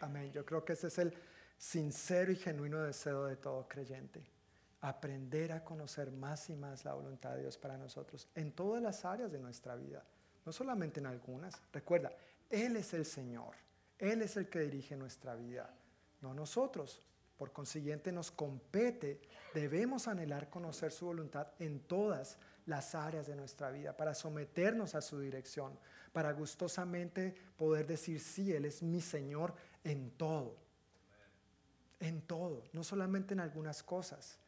Amén. 0.00 0.32
Yo 0.32 0.44
creo 0.44 0.64
que 0.64 0.72
ese 0.72 0.86
es 0.86 0.98
el 0.98 1.12
sincero 1.58 2.32
y 2.32 2.36
genuino 2.36 2.80
deseo 2.80 3.26
de 3.26 3.36
todo 3.36 3.68
creyente. 3.68 4.24
Aprender 4.80 5.52
a 5.52 5.62
conocer 5.62 6.10
más 6.10 6.48
y 6.48 6.56
más 6.56 6.86
la 6.86 6.94
voluntad 6.94 7.34
de 7.34 7.42
Dios 7.42 7.58
para 7.58 7.76
nosotros 7.76 8.26
en 8.34 8.52
todas 8.52 8.82
las 8.82 9.04
áreas 9.04 9.30
de 9.30 9.38
nuestra 9.38 9.76
vida, 9.76 10.02
no 10.46 10.52
solamente 10.52 11.00
en 11.00 11.06
algunas. 11.06 11.60
Recuerda, 11.70 12.10
Él 12.48 12.76
es 12.76 12.94
el 12.94 13.04
Señor. 13.04 13.54
Él 14.00 14.22
es 14.22 14.36
el 14.36 14.48
que 14.48 14.60
dirige 14.60 14.96
nuestra 14.96 15.36
vida, 15.36 15.72
no 16.22 16.34
nosotros. 16.34 17.06
Por 17.36 17.52
consiguiente, 17.52 18.12
nos 18.12 18.30
compete, 18.30 19.20
debemos 19.54 20.08
anhelar 20.08 20.50
conocer 20.50 20.92
su 20.92 21.06
voluntad 21.06 21.48
en 21.58 21.80
todas 21.80 22.36
las 22.66 22.94
áreas 22.94 23.26
de 23.26 23.36
nuestra 23.36 23.70
vida, 23.70 23.96
para 23.96 24.14
someternos 24.14 24.94
a 24.94 25.00
su 25.00 25.20
dirección, 25.20 25.78
para 26.12 26.32
gustosamente 26.32 27.34
poder 27.56 27.86
decir, 27.86 28.20
sí, 28.20 28.52
Él 28.52 28.66
es 28.66 28.82
mi 28.82 29.00
Señor 29.00 29.54
en 29.84 30.10
todo. 30.10 30.56
En 31.98 32.22
todo, 32.22 32.64
no 32.72 32.84
solamente 32.84 33.32
en 33.34 33.40
algunas 33.40 33.82
cosas. 33.82 34.38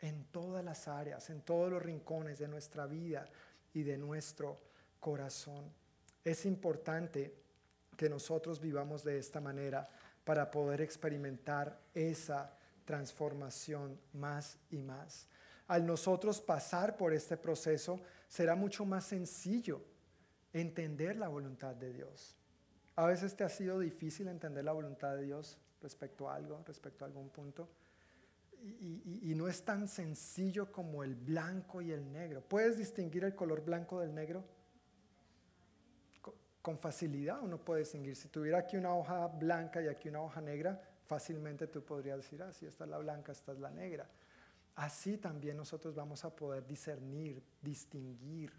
en 0.00 0.24
todas 0.26 0.64
las 0.64 0.88
áreas, 0.88 1.28
en 1.30 1.40
todos 1.42 1.70
los 1.70 1.82
rincones 1.82 2.38
de 2.38 2.48
nuestra 2.48 2.86
vida 2.86 3.28
y 3.74 3.82
de 3.82 3.98
nuestro 3.98 4.58
corazón. 5.00 5.72
Es 6.24 6.46
importante 6.46 7.34
que 7.98 8.08
nosotros 8.08 8.60
vivamos 8.60 9.02
de 9.02 9.18
esta 9.18 9.40
manera 9.40 9.90
para 10.24 10.52
poder 10.52 10.80
experimentar 10.80 11.80
esa 11.92 12.56
transformación 12.84 14.00
más 14.12 14.56
y 14.70 14.78
más. 14.78 15.26
Al 15.66 15.84
nosotros 15.84 16.40
pasar 16.40 16.96
por 16.96 17.12
este 17.12 17.36
proceso, 17.36 18.00
será 18.28 18.54
mucho 18.54 18.86
más 18.86 19.04
sencillo 19.04 19.82
entender 20.52 21.16
la 21.16 21.26
voluntad 21.26 21.74
de 21.74 21.92
Dios. 21.92 22.36
A 22.94 23.04
veces 23.04 23.34
te 23.34 23.42
ha 23.42 23.48
sido 23.48 23.80
difícil 23.80 24.28
entender 24.28 24.64
la 24.64 24.72
voluntad 24.72 25.16
de 25.16 25.24
Dios 25.24 25.58
respecto 25.82 26.30
a 26.30 26.36
algo, 26.36 26.62
respecto 26.64 27.04
a 27.04 27.08
algún 27.08 27.30
punto. 27.30 27.68
Y, 28.62 29.34
no 29.34 29.48
es 29.48 29.64
tan 29.64 29.88
sencillo 29.88 30.70
como 30.70 31.02
el 31.02 31.16
blanco 31.16 31.82
y 31.82 31.90
el 31.90 32.12
negro. 32.12 32.42
¿Puedes 32.42 32.78
distinguir 32.78 33.24
el 33.24 33.34
color 33.34 33.64
blanco 33.64 34.00
del 34.00 34.14
negro? 34.14 34.44
Con, 36.68 36.76
facilidad 36.76 37.40
uno 37.40 37.56
puede 37.56 37.80
distinguir. 37.80 38.14
Si 38.14 38.28
tuviera 38.28 38.58
aquí 38.58 38.76
una 38.76 38.94
hoja 38.94 39.26
blanca 39.26 39.80
y 39.80 39.88
aquí 39.88 40.10
una 40.10 40.20
hoja 40.20 40.42
negra, 40.42 40.78
fácilmente 41.06 41.66
tú 41.66 41.82
podrías 41.82 42.18
decir, 42.18 42.42
ah, 42.42 42.52
si 42.52 42.66
esta 42.66 42.84
es 42.84 42.90
la 42.90 42.98
blanca, 42.98 43.32
esta 43.32 43.52
es 43.52 43.58
la 43.58 43.70
negra. 43.70 44.06
Así 44.74 45.16
también 45.16 45.56
nosotros 45.56 45.94
vamos 45.94 46.26
a 46.26 46.36
poder 46.36 46.66
discernir, 46.66 47.42
distinguir 47.62 48.52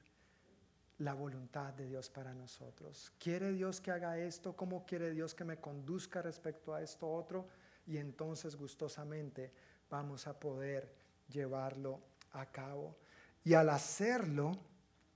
la 0.97 1.13
voluntad 1.13 1.71
de 1.75 1.85
Dios 1.85 2.09
para 2.09 2.33
nosotros. 2.33 3.11
¿Quiere 3.19 3.53
Dios 3.53 3.79
que 3.79 3.91
haga 3.91 4.17
esto? 4.17 4.55
¿Cómo 4.55 4.87
quiere 4.87 5.11
Dios 5.11 5.35
que 5.35 5.43
me 5.43 5.57
conduzca 5.57 6.23
respecto 6.23 6.73
a 6.73 6.81
esto 6.81 7.07
otro? 7.07 7.47
Y 7.85 7.97
entonces 7.97 8.55
gustosamente 8.55 9.51
vamos 9.87 10.25
a 10.25 10.39
poder 10.39 10.91
llevarlo 11.27 12.01
a 12.31 12.47
cabo. 12.47 12.95
Y 13.43 13.53
al 13.53 13.69
hacerlo, 13.69 14.57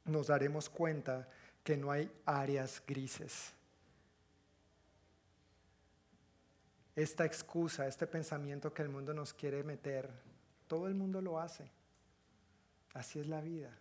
nos 0.06 0.28
daremos 0.28 0.70
cuenta 0.70 1.28
que 1.64 1.78
no 1.78 1.92
hay 1.92 2.12
áreas 2.26 2.84
grises. 2.86 3.54
Esta 6.96 7.26
excusa, 7.26 7.88
este 7.88 8.06
pensamiento 8.06 8.74
que 8.74 8.84
el 8.84 8.90
mundo 8.90 9.14
nos 9.14 9.34
quiere 9.34 9.64
meter, 9.64 10.10
todo 10.68 10.88
el 10.88 10.94
mundo 10.94 11.22
lo 11.22 11.40
hace. 11.40 11.72
Así 12.94 13.20
es 13.20 13.28
la 13.28 13.42
vida. 13.42 13.72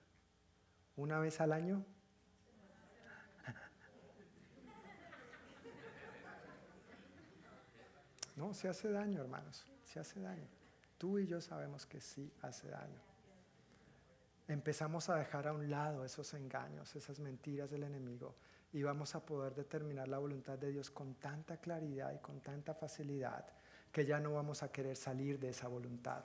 Una 0.96 1.18
vez 1.18 1.40
al 1.40 1.52
año. 1.52 1.84
No, 8.34 8.54
se 8.54 8.66
hace 8.66 8.90
daño, 8.90 9.20
hermanos, 9.20 9.66
se 9.84 10.00
hace 10.00 10.18
daño. 10.18 10.48
Tú 10.96 11.18
y 11.18 11.26
yo 11.26 11.42
sabemos 11.42 11.84
que 11.84 12.00
sí 12.00 12.32
hace 12.40 12.66
daño. 12.68 13.11
Empezamos 14.48 15.08
a 15.08 15.16
dejar 15.16 15.46
a 15.46 15.52
un 15.52 15.70
lado 15.70 16.04
esos 16.04 16.34
engaños, 16.34 16.94
esas 16.96 17.20
mentiras 17.20 17.70
del 17.70 17.84
enemigo 17.84 18.34
y 18.72 18.82
vamos 18.82 19.14
a 19.14 19.24
poder 19.24 19.54
determinar 19.54 20.08
la 20.08 20.18
voluntad 20.18 20.58
de 20.58 20.70
Dios 20.70 20.90
con 20.90 21.14
tanta 21.14 21.58
claridad 21.58 22.12
y 22.14 22.18
con 22.18 22.40
tanta 22.40 22.74
facilidad 22.74 23.46
que 23.92 24.04
ya 24.04 24.18
no 24.18 24.32
vamos 24.32 24.62
a 24.62 24.72
querer 24.72 24.96
salir 24.96 25.38
de 25.38 25.50
esa 25.50 25.68
voluntad, 25.68 26.24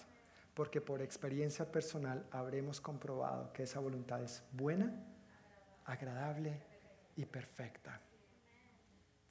porque 0.53 0.81
por 0.81 1.01
experiencia 1.01 1.69
personal 1.69 2.25
habremos 2.31 2.79
comprobado 2.79 3.51
que 3.51 3.63
esa 3.63 3.79
voluntad 3.79 4.23
es 4.23 4.41
buena, 4.53 4.91
agradable 5.85 6.61
y 7.17 7.25
perfecta. 7.25 7.99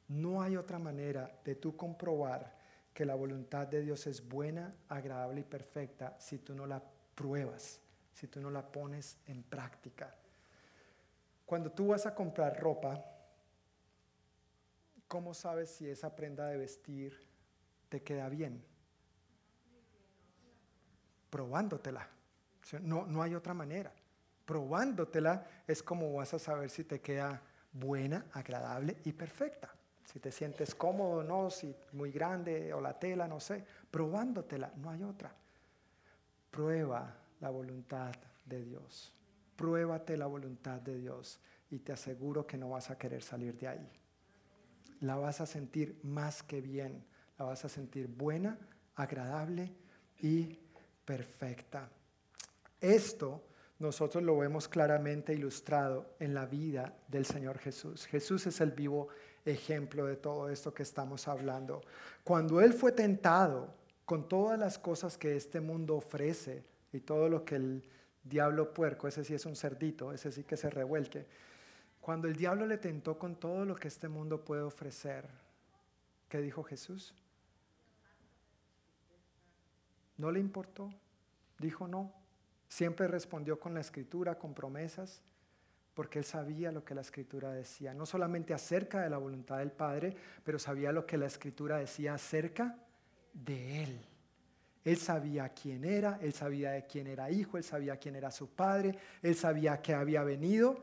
No 0.08 0.42
hay 0.42 0.56
otra 0.56 0.78
manera 0.78 1.40
de 1.44 1.54
tú 1.54 1.76
comprobar 1.76 2.54
que 2.92 3.04
la 3.04 3.14
voluntad 3.14 3.66
de 3.66 3.80
Dios 3.80 4.06
es 4.06 4.26
buena, 4.26 4.74
agradable 4.88 5.40
y 5.40 5.44
perfecta 5.44 6.16
si 6.20 6.38
tú 6.38 6.54
no 6.54 6.66
la 6.66 6.82
pruebas, 7.14 7.80
si 8.16 8.28
tú 8.28 8.40
no 8.40 8.50
la 8.50 8.66
pones 8.66 9.18
en 9.26 9.42
práctica. 9.42 10.14
Cuando 11.44 11.70
tú 11.70 11.88
vas 11.88 12.06
a 12.06 12.14
comprar 12.14 12.58
ropa, 12.58 13.04
¿cómo 15.06 15.34
sabes 15.34 15.70
si 15.70 15.86
esa 15.86 16.16
prenda 16.16 16.46
de 16.46 16.56
vestir 16.56 17.14
te 17.90 18.02
queda 18.02 18.30
bien? 18.30 18.64
Probándotela. 21.28 22.08
No, 22.80 23.06
no 23.06 23.22
hay 23.22 23.34
otra 23.34 23.52
manera. 23.52 23.92
Probándotela 24.46 25.46
es 25.66 25.82
como 25.82 26.14
vas 26.14 26.32
a 26.32 26.38
saber 26.38 26.70
si 26.70 26.84
te 26.84 27.02
queda 27.02 27.42
buena, 27.72 28.24
agradable 28.32 28.96
y 29.04 29.12
perfecta 29.12 29.76
si 30.06 30.20
te 30.20 30.32
sientes 30.32 30.74
cómodo, 30.74 31.22
no, 31.22 31.50
si 31.50 31.76
muy 31.92 32.10
grande 32.10 32.72
o 32.72 32.80
la 32.80 32.98
tela, 32.98 33.28
no 33.28 33.38
sé, 33.38 33.62
probándotela, 33.90 34.72
no 34.76 34.88
hay 34.88 35.02
otra. 35.02 35.30
Prueba 36.50 37.14
la 37.40 37.50
voluntad 37.50 38.14
de 38.44 38.62
Dios. 38.62 39.12
Pruébate 39.56 40.16
la 40.16 40.26
voluntad 40.26 40.80
de 40.80 40.98
Dios 40.98 41.40
y 41.70 41.78
te 41.78 41.92
aseguro 41.92 42.46
que 42.46 42.56
no 42.56 42.70
vas 42.70 42.90
a 42.90 42.98
querer 42.98 43.22
salir 43.22 43.56
de 43.58 43.68
ahí. 43.68 43.90
La 45.00 45.16
vas 45.16 45.40
a 45.40 45.46
sentir 45.46 45.98
más 46.02 46.42
que 46.42 46.60
bien, 46.60 47.04
la 47.38 47.46
vas 47.46 47.64
a 47.64 47.68
sentir 47.68 48.06
buena, 48.06 48.58
agradable 48.94 49.72
y 50.20 50.58
perfecta. 51.04 51.90
Esto 52.80 53.42
nosotros 53.78 54.24
lo 54.24 54.38
vemos 54.38 54.68
claramente 54.68 55.34
ilustrado 55.34 56.14
en 56.18 56.32
la 56.32 56.46
vida 56.46 56.94
del 57.08 57.26
Señor 57.26 57.58
Jesús. 57.58 58.06
Jesús 58.06 58.46
es 58.46 58.60
el 58.60 58.70
vivo 58.70 59.08
ejemplo 59.44 60.06
de 60.06 60.16
todo 60.16 60.48
esto 60.48 60.72
que 60.72 60.82
estamos 60.82 61.28
hablando. 61.28 61.82
Cuando 62.24 62.60
Él 62.60 62.72
fue 62.72 62.92
tentado 62.92 63.74
con 64.06 64.28
todas 64.28 64.58
las 64.58 64.78
cosas 64.78 65.18
que 65.18 65.36
este 65.36 65.60
mundo 65.60 65.96
ofrece 65.96 66.64
y 66.92 67.00
todo 67.00 67.28
lo 67.28 67.44
que 67.44 67.56
el 67.56 67.88
diablo 68.22 68.72
puerco, 68.72 69.08
ese 69.08 69.24
sí 69.24 69.34
es 69.34 69.46
un 69.46 69.56
cerdito, 69.56 70.12
ese 70.12 70.32
sí 70.32 70.44
que 70.44 70.56
se 70.56 70.70
revuelque, 70.70 71.26
cuando 72.00 72.28
el 72.28 72.36
diablo 72.36 72.66
le 72.66 72.78
tentó 72.78 73.18
con 73.18 73.36
todo 73.36 73.64
lo 73.64 73.74
que 73.74 73.88
este 73.88 74.08
mundo 74.08 74.44
puede 74.44 74.62
ofrecer, 74.62 75.28
¿qué 76.28 76.40
dijo 76.40 76.62
Jesús? 76.62 77.14
No 80.16 80.30
le 80.30 80.40
importó, 80.40 80.90
dijo 81.58 81.88
no, 81.88 82.12
siempre 82.68 83.06
respondió 83.08 83.58
con 83.58 83.74
la 83.74 83.80
escritura, 83.80 84.38
con 84.38 84.54
promesas 84.54 85.22
porque 85.96 86.18
él 86.18 86.26
sabía 86.26 86.70
lo 86.72 86.84
que 86.84 86.94
la 86.94 87.00
escritura 87.00 87.50
decía, 87.52 87.94
no 87.94 88.04
solamente 88.04 88.52
acerca 88.52 89.00
de 89.00 89.08
la 89.08 89.16
voluntad 89.16 89.58
del 89.58 89.72
Padre, 89.72 90.14
pero 90.44 90.58
sabía 90.58 90.92
lo 90.92 91.06
que 91.06 91.16
la 91.16 91.24
escritura 91.24 91.78
decía 91.78 92.12
acerca 92.12 92.76
de 93.32 93.82
él. 93.82 94.06
Él 94.86 94.98
sabía 94.98 95.48
quién 95.48 95.84
era, 95.84 96.16
él 96.22 96.32
sabía 96.32 96.70
de 96.70 96.86
quién 96.86 97.08
era 97.08 97.28
hijo, 97.28 97.56
él 97.56 97.64
sabía 97.64 97.96
quién 97.96 98.14
era 98.14 98.30
su 98.30 98.50
padre, 98.50 98.96
él 99.20 99.34
sabía 99.34 99.82
que 99.82 99.92
había 99.92 100.22
venido 100.22 100.76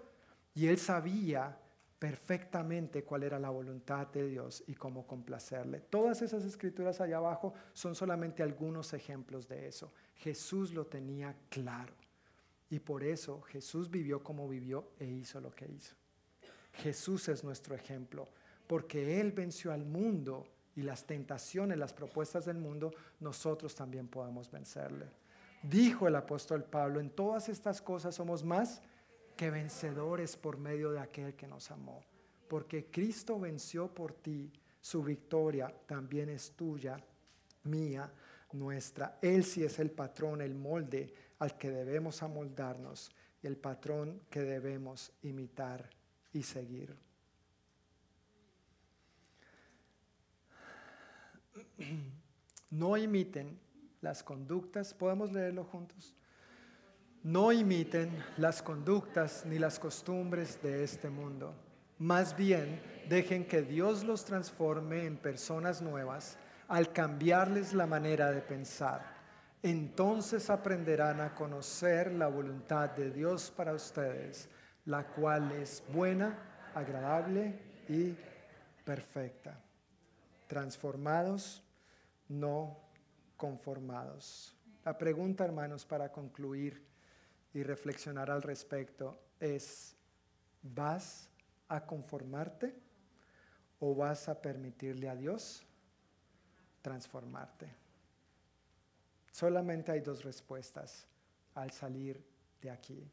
y 0.53 0.67
él 0.67 0.77
sabía 0.77 1.57
perfectamente 1.99 3.05
cuál 3.05 3.23
era 3.23 3.39
la 3.39 3.49
voluntad 3.49 4.07
de 4.07 4.27
Dios 4.27 4.61
y 4.67 4.73
cómo 4.73 5.07
complacerle. 5.07 5.79
Todas 5.79 6.21
esas 6.21 6.43
escrituras 6.43 6.99
allá 6.99 7.15
abajo 7.15 7.53
son 7.71 7.95
solamente 7.95 8.43
algunos 8.43 8.93
ejemplos 8.93 9.47
de 9.47 9.69
eso. 9.69 9.93
Jesús 10.15 10.73
lo 10.73 10.85
tenía 10.85 11.33
claro. 11.47 11.93
Y 12.69 12.79
por 12.79 13.05
eso 13.05 13.41
Jesús 13.43 13.89
vivió 13.89 14.21
como 14.21 14.49
vivió 14.49 14.89
e 14.99 15.05
hizo 15.05 15.39
lo 15.39 15.55
que 15.55 15.71
hizo. 15.71 15.95
Jesús 16.73 17.29
es 17.29 17.41
nuestro 17.41 17.73
ejemplo, 17.73 18.27
porque 18.67 19.21
Él 19.21 19.31
venció 19.31 19.71
al 19.71 19.85
mundo 19.85 20.45
y 20.75 20.81
las 20.81 21.05
tentaciones, 21.05 21.77
las 21.77 21.93
propuestas 21.93 22.45
del 22.45 22.57
mundo, 22.57 22.91
nosotros 23.19 23.75
también 23.75 24.07
podemos 24.07 24.49
vencerle. 24.49 25.07
Dijo 25.61 26.07
el 26.07 26.15
apóstol 26.15 26.63
Pablo, 26.63 26.99
en 26.99 27.09
todas 27.09 27.47
estas 27.49 27.81
cosas 27.81 28.15
somos 28.15 28.43
más 28.43 28.81
que 29.37 29.49
vencedores 29.49 30.35
por 30.35 30.57
medio 30.57 30.91
de 30.91 30.99
aquel 30.99 31.35
que 31.35 31.47
nos 31.47 31.71
amó. 31.71 32.01
Porque 32.47 32.85
Cristo 32.91 33.39
venció 33.39 33.93
por 33.93 34.13
ti, 34.13 34.51
su 34.81 35.01
victoria 35.01 35.73
también 35.85 36.29
es 36.29 36.51
tuya, 36.51 36.97
mía, 37.63 38.11
nuestra. 38.51 39.17
Él 39.21 39.43
sí 39.43 39.63
es 39.63 39.79
el 39.79 39.91
patrón, 39.91 40.41
el 40.41 40.53
molde 40.53 41.13
al 41.39 41.57
que 41.57 41.69
debemos 41.69 42.21
amoldarnos 42.21 43.11
y 43.41 43.47
el 43.47 43.57
patrón 43.57 44.21
que 44.29 44.41
debemos 44.41 45.11
imitar 45.21 45.89
y 46.31 46.43
seguir. 46.43 46.95
No 52.69 52.97
imiten 52.97 53.59
las 54.01 54.23
conductas, 54.23 54.95
podemos 54.95 55.31
leerlo 55.31 55.63
juntos. 55.63 56.15
No 57.21 57.51
imiten 57.51 58.09
las 58.37 58.63
conductas 58.63 59.45
ni 59.45 59.59
las 59.59 59.77
costumbres 59.77 60.59
de 60.63 60.83
este 60.83 61.11
mundo. 61.11 61.53
Más 61.99 62.35
bien, 62.35 62.81
dejen 63.07 63.45
que 63.45 63.61
Dios 63.61 64.03
los 64.03 64.25
transforme 64.25 65.05
en 65.05 65.17
personas 65.17 65.83
nuevas 65.83 66.39
al 66.67 66.91
cambiarles 66.91 67.73
la 67.73 67.85
manera 67.85 68.31
de 68.31 68.41
pensar 68.41 69.13
entonces 69.63 70.49
aprenderán 70.49 71.21
a 71.21 71.33
conocer 71.33 72.11
la 72.11 72.27
voluntad 72.27 72.89
de 72.89 73.09
Dios 73.09 73.49
para 73.49 73.73
ustedes, 73.73 74.49
la 74.85 75.07
cual 75.07 75.53
es 75.53 75.81
buena, 75.87 76.37
agradable 76.75 77.57
y 77.87 78.13
perfecta. 78.83 79.57
Transformados, 80.47 81.63
no 82.27 82.77
conformados. 83.37 84.55
La 84.85 84.97
pregunta, 84.97 85.45
hermanos, 85.45 85.85
para 85.85 86.11
concluir 86.11 86.85
y 87.53 87.63
reflexionar 87.63 88.29
al 88.31 88.41
respecto 88.41 89.19
es, 89.39 89.95
¿vas 90.61 91.29
a 91.67 91.85
conformarte 91.85 92.75
o 93.79 93.95
vas 93.95 94.27
a 94.29 94.41
permitirle 94.41 95.09
a 95.09 95.15
Dios 95.15 95.65
transformarte? 96.81 97.67
Solamente 99.31 99.91
hay 99.91 100.01
dos 100.01 100.23
respuestas 100.23 101.07
al 101.55 101.71
salir 101.71 102.23
de 102.61 102.69
aquí. 102.69 103.11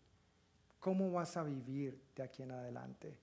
¿Cómo 0.79 1.11
vas 1.11 1.37
a 1.37 1.43
vivir 1.43 2.01
de 2.15 2.23
aquí 2.23 2.43
en 2.43 2.53
adelante? 2.53 3.19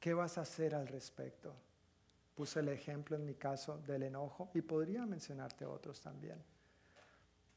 ¿Qué 0.00 0.14
vas 0.14 0.38
a 0.38 0.42
hacer 0.42 0.74
al 0.74 0.86
respecto? 0.86 1.54
Puse 2.34 2.60
el 2.60 2.68
ejemplo 2.68 3.16
en 3.16 3.24
mi 3.24 3.34
caso 3.34 3.78
del 3.78 4.02
enojo 4.02 4.50
y 4.54 4.62
podría 4.62 5.06
mencionarte 5.06 5.64
otros 5.64 6.00
también. 6.00 6.42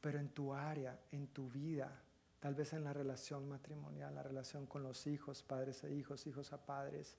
Pero 0.00 0.20
en 0.20 0.28
tu 0.28 0.54
área, 0.54 0.98
en 1.10 1.26
tu 1.28 1.48
vida, 1.50 2.00
tal 2.38 2.54
vez 2.54 2.72
en 2.72 2.84
la 2.84 2.92
relación 2.92 3.48
matrimonial, 3.48 4.14
la 4.14 4.22
relación 4.22 4.66
con 4.66 4.84
los 4.84 5.06
hijos, 5.08 5.42
padres 5.42 5.82
e 5.82 5.92
hijos, 5.92 6.26
hijos 6.26 6.52
a 6.52 6.64
padres, 6.64 7.16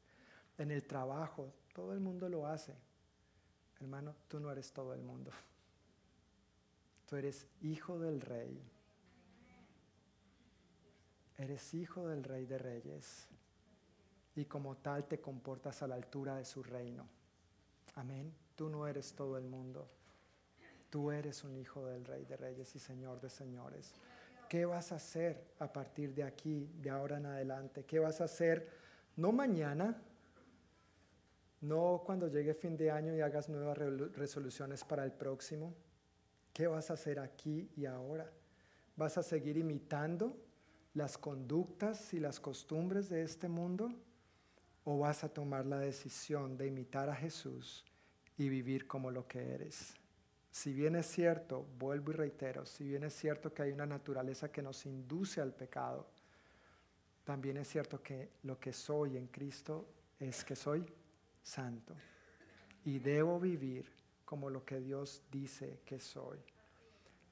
en 0.57 0.71
el 0.71 0.85
trabajo, 0.85 1.53
todo 1.73 1.93
el 1.93 1.99
mundo 1.99 2.29
lo 2.29 2.47
hace. 2.47 2.73
Hermano, 3.79 4.15
tú 4.27 4.39
no 4.39 4.51
eres 4.51 4.71
todo 4.71 4.93
el 4.93 5.01
mundo. 5.01 5.31
Tú 7.05 7.15
eres 7.15 7.47
hijo 7.61 7.97
del 7.97 8.21
rey. 8.21 8.61
Eres 11.37 11.73
hijo 11.73 12.07
del 12.07 12.23
rey 12.23 12.45
de 12.45 12.57
reyes. 12.57 13.27
Y 14.35 14.45
como 14.45 14.77
tal 14.77 15.07
te 15.07 15.19
comportas 15.19 15.81
a 15.81 15.87
la 15.87 15.95
altura 15.95 16.35
de 16.35 16.45
su 16.45 16.61
reino. 16.61 17.18
Amén. 17.99 18.33
Tú 18.55 18.69
no 18.69 18.87
eres 18.87 19.13
todo 19.13 19.37
el 19.37 19.43
mundo. 19.43 19.89
Tú 20.89 21.11
eres 21.11 21.43
un 21.43 21.57
hijo 21.57 21.85
del 21.85 22.05
rey 22.05 22.23
de 22.23 22.37
reyes 22.37 22.73
y 22.73 22.79
señor 22.79 23.19
de 23.19 23.29
señores. 23.29 23.93
¿Qué 24.47 24.65
vas 24.65 24.93
a 24.93 24.95
hacer 24.95 25.51
a 25.59 25.71
partir 25.71 26.13
de 26.13 26.23
aquí, 26.23 26.71
de 26.81 26.89
ahora 26.89 27.17
en 27.17 27.25
adelante? 27.25 27.83
¿Qué 27.83 27.99
vas 27.99 28.21
a 28.21 28.23
hacer 28.23 28.69
no 29.17 29.33
mañana, 29.33 30.01
no 31.59 32.01
cuando 32.05 32.29
llegue 32.29 32.53
fin 32.53 32.77
de 32.77 32.89
año 32.89 33.13
y 33.13 33.19
hagas 33.19 33.49
nuevas 33.49 33.77
resoluciones 33.77 34.85
para 34.85 35.03
el 35.03 35.11
próximo? 35.11 35.75
¿Qué 36.53 36.67
vas 36.67 36.89
a 36.91 36.93
hacer 36.93 37.19
aquí 37.19 37.69
y 37.75 37.85
ahora? 37.85 38.31
¿Vas 38.95 39.17
a 39.17 39.23
seguir 39.23 39.57
imitando 39.57 40.37
las 40.93 41.17
conductas 41.17 42.13
y 42.13 42.19
las 42.21 42.39
costumbres 42.39 43.09
de 43.09 43.23
este 43.23 43.49
mundo? 43.49 43.91
¿O 44.85 44.99
vas 44.99 45.25
a 45.25 45.29
tomar 45.33 45.65
la 45.65 45.79
decisión 45.79 46.57
de 46.57 46.67
imitar 46.67 47.09
a 47.09 47.15
Jesús 47.15 47.83
y 48.39 48.49
vivir 48.49 48.87
como 48.87 49.11
lo 49.11 49.27
que 49.27 49.53
eres? 49.53 49.93
Si 50.49 50.73
bien 50.73 50.95
es 50.95 51.05
cierto, 51.05 51.67
vuelvo 51.77 52.11
y 52.11 52.15
reitero, 52.15 52.65
si 52.65 52.85
bien 52.85 53.03
es 53.03 53.13
cierto 53.13 53.53
que 53.53 53.61
hay 53.61 53.71
una 53.71 53.85
naturaleza 53.85 54.51
que 54.51 54.63
nos 54.63 54.85
induce 54.87 55.41
al 55.41 55.53
pecado, 55.53 56.07
también 57.23 57.57
es 57.57 57.67
cierto 57.67 58.01
que 58.01 58.31
lo 58.43 58.59
que 58.59 58.73
soy 58.73 59.15
en 59.17 59.27
Cristo 59.27 59.87
es 60.19 60.43
que 60.43 60.55
soy 60.55 60.83
santo 61.43 61.95
y 62.85 62.97
debo 62.97 63.39
vivir 63.39 63.85
como 64.25 64.49
lo 64.49 64.65
que 64.65 64.79
Dios 64.79 65.21
dice 65.31 65.81
que 65.85 65.99
soy. 65.99 66.39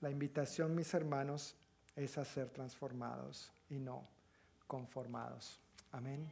La 0.01 0.11
invitación, 0.11 0.75
mis 0.75 0.93
hermanos, 0.93 1.55
es 1.95 2.17
a 2.17 2.25
ser 2.25 2.49
transformados 2.49 3.51
y 3.69 3.79
no 3.79 4.07
conformados. 4.67 5.59
Amén. 5.91 6.31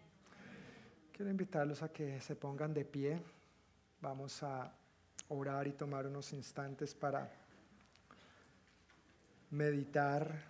Quiero 1.11 1.31
invitarlos 1.31 1.81
a 1.81 1.91
que 1.91 2.19
se 2.19 2.35
pongan 2.35 2.73
de 2.73 2.85
pie. 2.85 3.21
Vamos 4.05 4.43
a 4.43 4.71
orar 5.29 5.65
y 5.65 5.71
tomar 5.71 6.05
unos 6.05 6.31
instantes 6.31 6.93
para 6.93 7.27
meditar 9.49 10.43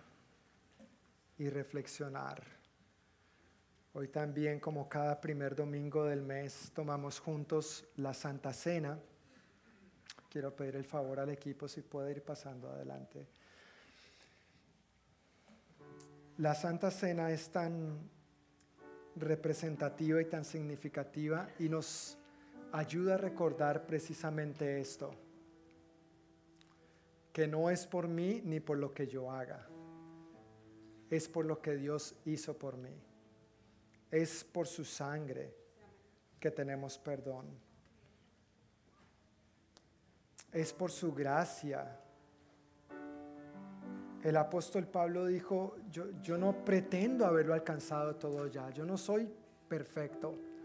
y 1.38 1.48
reflexionar. 1.48 2.44
Hoy 3.94 4.08
también, 4.08 4.60
como 4.60 4.86
cada 4.90 5.18
primer 5.18 5.56
domingo 5.56 6.04
del 6.04 6.20
mes, 6.20 6.70
tomamos 6.74 7.18
juntos 7.18 7.86
la 7.96 8.12
Santa 8.12 8.52
Cena. 8.52 8.98
Quiero 10.28 10.54
pedir 10.54 10.76
el 10.76 10.84
favor 10.84 11.18
al 11.18 11.30
equipo 11.30 11.66
si 11.66 11.80
puede 11.80 12.10
ir 12.10 12.22
pasando 12.22 12.68
adelante. 12.68 13.26
La 16.36 16.54
Santa 16.54 16.90
Cena 16.90 17.30
es 17.30 17.48
tan 17.48 18.06
representativa 19.14 20.20
y 20.20 20.26
tan 20.26 20.44
significativa 20.44 21.48
y 21.58 21.70
nos 21.70 22.18
ayuda 22.72 23.14
a 23.14 23.18
recordar 23.18 23.86
precisamente 23.86 24.80
esto, 24.80 25.14
que 27.32 27.46
no 27.46 27.70
es 27.70 27.86
por 27.86 28.08
mí 28.08 28.40
ni 28.44 28.60
por 28.60 28.78
lo 28.78 28.92
que 28.92 29.06
yo 29.06 29.30
haga, 29.30 29.66
es 31.10 31.28
por 31.28 31.44
lo 31.44 31.60
que 31.60 31.76
Dios 31.76 32.14
hizo 32.24 32.56
por 32.58 32.76
mí, 32.76 32.94
es 34.10 34.44
por 34.44 34.66
su 34.66 34.84
sangre 34.84 35.54
que 36.40 36.50
tenemos 36.50 36.98
perdón, 36.98 37.46
es 40.52 40.72
por 40.72 40.90
su 40.90 41.12
gracia. 41.12 42.00
El 44.22 44.36
apóstol 44.36 44.88
Pablo 44.88 45.26
dijo, 45.26 45.76
yo, 45.90 46.10
yo 46.20 46.36
no 46.36 46.64
pretendo 46.64 47.26
haberlo 47.26 47.54
alcanzado 47.54 48.16
todo 48.16 48.48
ya, 48.48 48.70
yo 48.70 48.84
no 48.84 48.96
soy 48.96 49.28
perfecto 49.68 50.55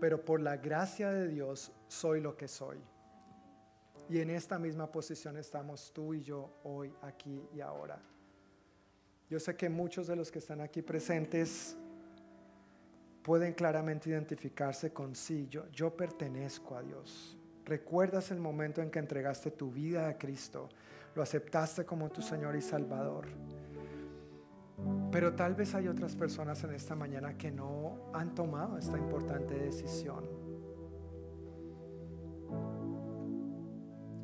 pero 0.00 0.24
por 0.24 0.40
la 0.40 0.56
gracia 0.56 1.10
de 1.10 1.28
Dios 1.28 1.72
soy 1.86 2.20
lo 2.20 2.36
que 2.36 2.48
soy. 2.48 2.78
Y 4.08 4.18
en 4.18 4.30
esta 4.30 4.58
misma 4.58 4.90
posición 4.90 5.36
estamos 5.36 5.92
tú 5.92 6.14
y 6.14 6.22
yo 6.22 6.58
hoy, 6.64 6.92
aquí 7.02 7.46
y 7.54 7.60
ahora. 7.60 8.02
Yo 9.28 9.38
sé 9.38 9.54
que 9.54 9.68
muchos 9.68 10.08
de 10.08 10.16
los 10.16 10.32
que 10.32 10.40
están 10.40 10.60
aquí 10.60 10.82
presentes 10.82 11.76
pueden 13.22 13.52
claramente 13.52 14.10
identificarse 14.10 14.92
con 14.92 15.14
sí, 15.14 15.46
yo, 15.48 15.68
yo 15.70 15.94
pertenezco 15.96 16.76
a 16.76 16.82
Dios. 16.82 17.36
¿Recuerdas 17.64 18.32
el 18.32 18.40
momento 18.40 18.82
en 18.82 18.90
que 18.90 18.98
entregaste 18.98 19.52
tu 19.52 19.70
vida 19.70 20.08
a 20.08 20.18
Cristo? 20.18 20.68
Lo 21.14 21.22
aceptaste 21.22 21.84
como 21.84 22.10
tu 22.10 22.22
Señor 22.22 22.56
y 22.56 22.62
Salvador. 22.62 23.28
Pero 25.10 25.34
tal 25.34 25.54
vez 25.54 25.74
hay 25.74 25.88
otras 25.88 26.14
personas 26.14 26.62
en 26.62 26.72
esta 26.72 26.94
mañana 26.94 27.36
que 27.36 27.50
no 27.50 28.10
han 28.14 28.34
tomado 28.34 28.78
esta 28.78 28.96
importante 28.96 29.54
decisión. 29.54 30.24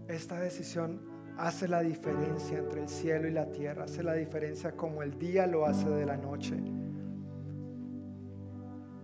Esta 0.06 0.38
decisión 0.38 1.00
hace 1.36 1.66
la 1.66 1.80
diferencia 1.80 2.58
entre 2.58 2.82
el 2.82 2.88
cielo 2.88 3.26
y 3.26 3.32
la 3.32 3.50
tierra, 3.50 3.84
hace 3.84 4.04
la 4.04 4.14
diferencia 4.14 4.76
como 4.76 5.02
el 5.02 5.18
día 5.18 5.46
lo 5.46 5.66
hace 5.66 5.88
de 5.88 6.06
la 6.06 6.16
noche. 6.16 6.56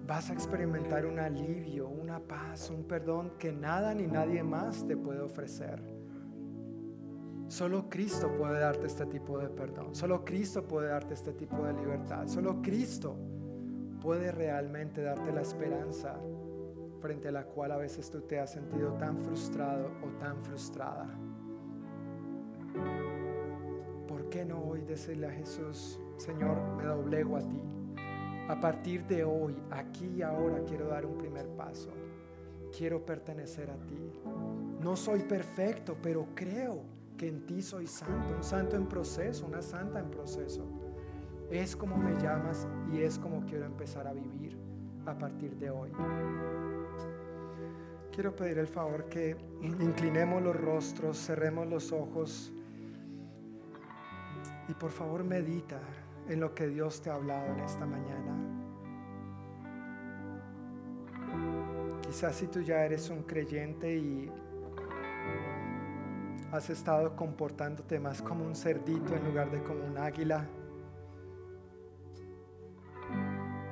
Vas 0.07 0.31
a 0.31 0.33
experimentar 0.33 1.05
un 1.07 1.19
alivio, 1.19 1.89
una 1.89 2.21
paz, 2.21 2.71
un 2.71 2.85
perdón 2.85 3.33
que 3.39 3.53
nada 3.53 3.93
ni 3.95 4.07
nadie 4.07 4.43
más 4.43 4.87
te 4.87 4.97
puede 4.97 5.21
ofrecer. 5.21 5.83
Solo 7.53 7.91
Cristo 7.91 8.33
puede 8.33 8.61
darte 8.61 8.87
este 8.87 9.05
tipo 9.05 9.37
de 9.37 9.51
perdón. 9.51 9.95
Solo 9.95 10.25
Cristo 10.25 10.67
puede 10.67 10.89
darte 10.89 11.13
este 11.13 11.35
tipo 11.35 11.63
de 11.67 11.75
libertad. 11.75 12.27
Solo 12.27 12.63
Cristo 12.63 13.15
puede 14.01 14.33
realmente 14.33 15.03
darte 15.03 15.31
la 15.31 15.43
esperanza 15.43 16.19
frente 17.03 17.29
a 17.29 17.33
la 17.33 17.45
cual 17.45 17.73
a 17.73 17.77
veces 17.77 18.09
tú 18.09 18.23
te 18.23 18.41
has 18.41 18.53
sentido 18.53 18.95
tan 18.95 19.23
frustrado 19.23 19.91
o 20.03 20.19
tan 20.19 20.43
frustrada. 20.43 21.07
¿Por 24.09 24.31
qué 24.31 24.47
no 24.47 24.59
hoy 24.65 24.81
decirle 24.81 25.27
a 25.27 25.33
Jesús, 25.33 26.01
Señor, 26.17 26.57
me 26.79 26.85
doblego 26.85 27.37
a 27.37 27.41
ti? 27.41 27.61
A 28.49 28.59
partir 28.63 29.05
de 29.05 29.25
hoy, 29.25 29.55
aquí 29.71 30.07
y 30.07 30.23
ahora 30.23 30.65
quiero 30.65 30.89
dar 30.89 31.05
un 31.05 31.19
primer 31.19 31.49
paso. 31.49 31.91
Quiero 32.75 33.05
pertenecer 33.05 33.71
a 33.71 33.77
ti. 33.77 34.11
No 34.81 34.97
soy 34.97 35.21
perfecto, 35.25 35.99
pero 36.03 36.29
creo 36.35 36.92
en 37.21 37.47
ti 37.47 37.63
soy 37.63 37.87
santo, 37.87 38.35
un 38.37 38.43
santo 38.43 38.77
en 38.77 38.87
proceso, 38.87 39.47
una 39.47 39.63
santa 39.63 40.01
en 40.01 40.11
proceso. 40.11 40.65
Es 41.51 41.77
como 41.77 41.97
me 41.97 42.15
llamas 42.21 42.67
y 42.93 43.03
es 43.03 43.19
como 43.19 43.45
quiero 43.47 43.65
empezar 43.65 44.07
a 44.07 44.13
vivir 44.13 44.57
a 45.07 45.17
partir 45.17 45.57
de 45.57 45.71
hoy. 45.71 45.91
Quiero 48.13 48.35
pedir 48.35 48.59
el 48.59 48.67
favor 48.67 49.09
que 49.09 49.37
inclinemos 49.63 50.43
los 50.43 50.57
rostros, 50.57 51.19
cerremos 51.19 51.67
los 51.67 51.93
ojos 51.93 52.53
y 54.69 54.75
por 54.75 54.91
favor 54.91 55.25
medita 55.25 55.81
en 56.29 56.41
lo 56.41 56.55
que 56.55 56.69
Dios 56.69 57.01
te 57.01 57.11
ha 57.11 57.15
hablado 57.15 57.53
en 57.53 57.61
esta 57.61 57.87
mañana. 57.87 58.53
Quizás 62.03 62.37
si 62.37 62.47
tú 62.49 62.61
ya 62.61 62.85
eres 62.85 63.09
un 63.09 63.23
creyente 63.23 63.97
y 63.97 64.31
has 66.53 66.69
estado 66.69 67.17
comportándote 67.17 67.99
más 67.99 68.21
como 68.21 68.45
un 68.45 68.55
cerdito 68.55 69.17
en 69.17 69.25
lugar 69.25 69.51
de 69.51 69.63
como 69.63 69.85
un 69.85 69.97
águila. 69.97 70.47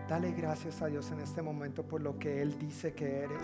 Dale 0.09 0.33
gracias 0.33 0.81
a 0.81 0.87
Dios 0.87 1.11
en 1.13 1.21
este 1.21 1.43
momento 1.43 1.87
por 1.87 2.01
lo 2.01 2.19
que 2.19 2.41
Él 2.41 2.59
dice 2.59 2.95
que 2.95 3.19
eres. 3.19 3.43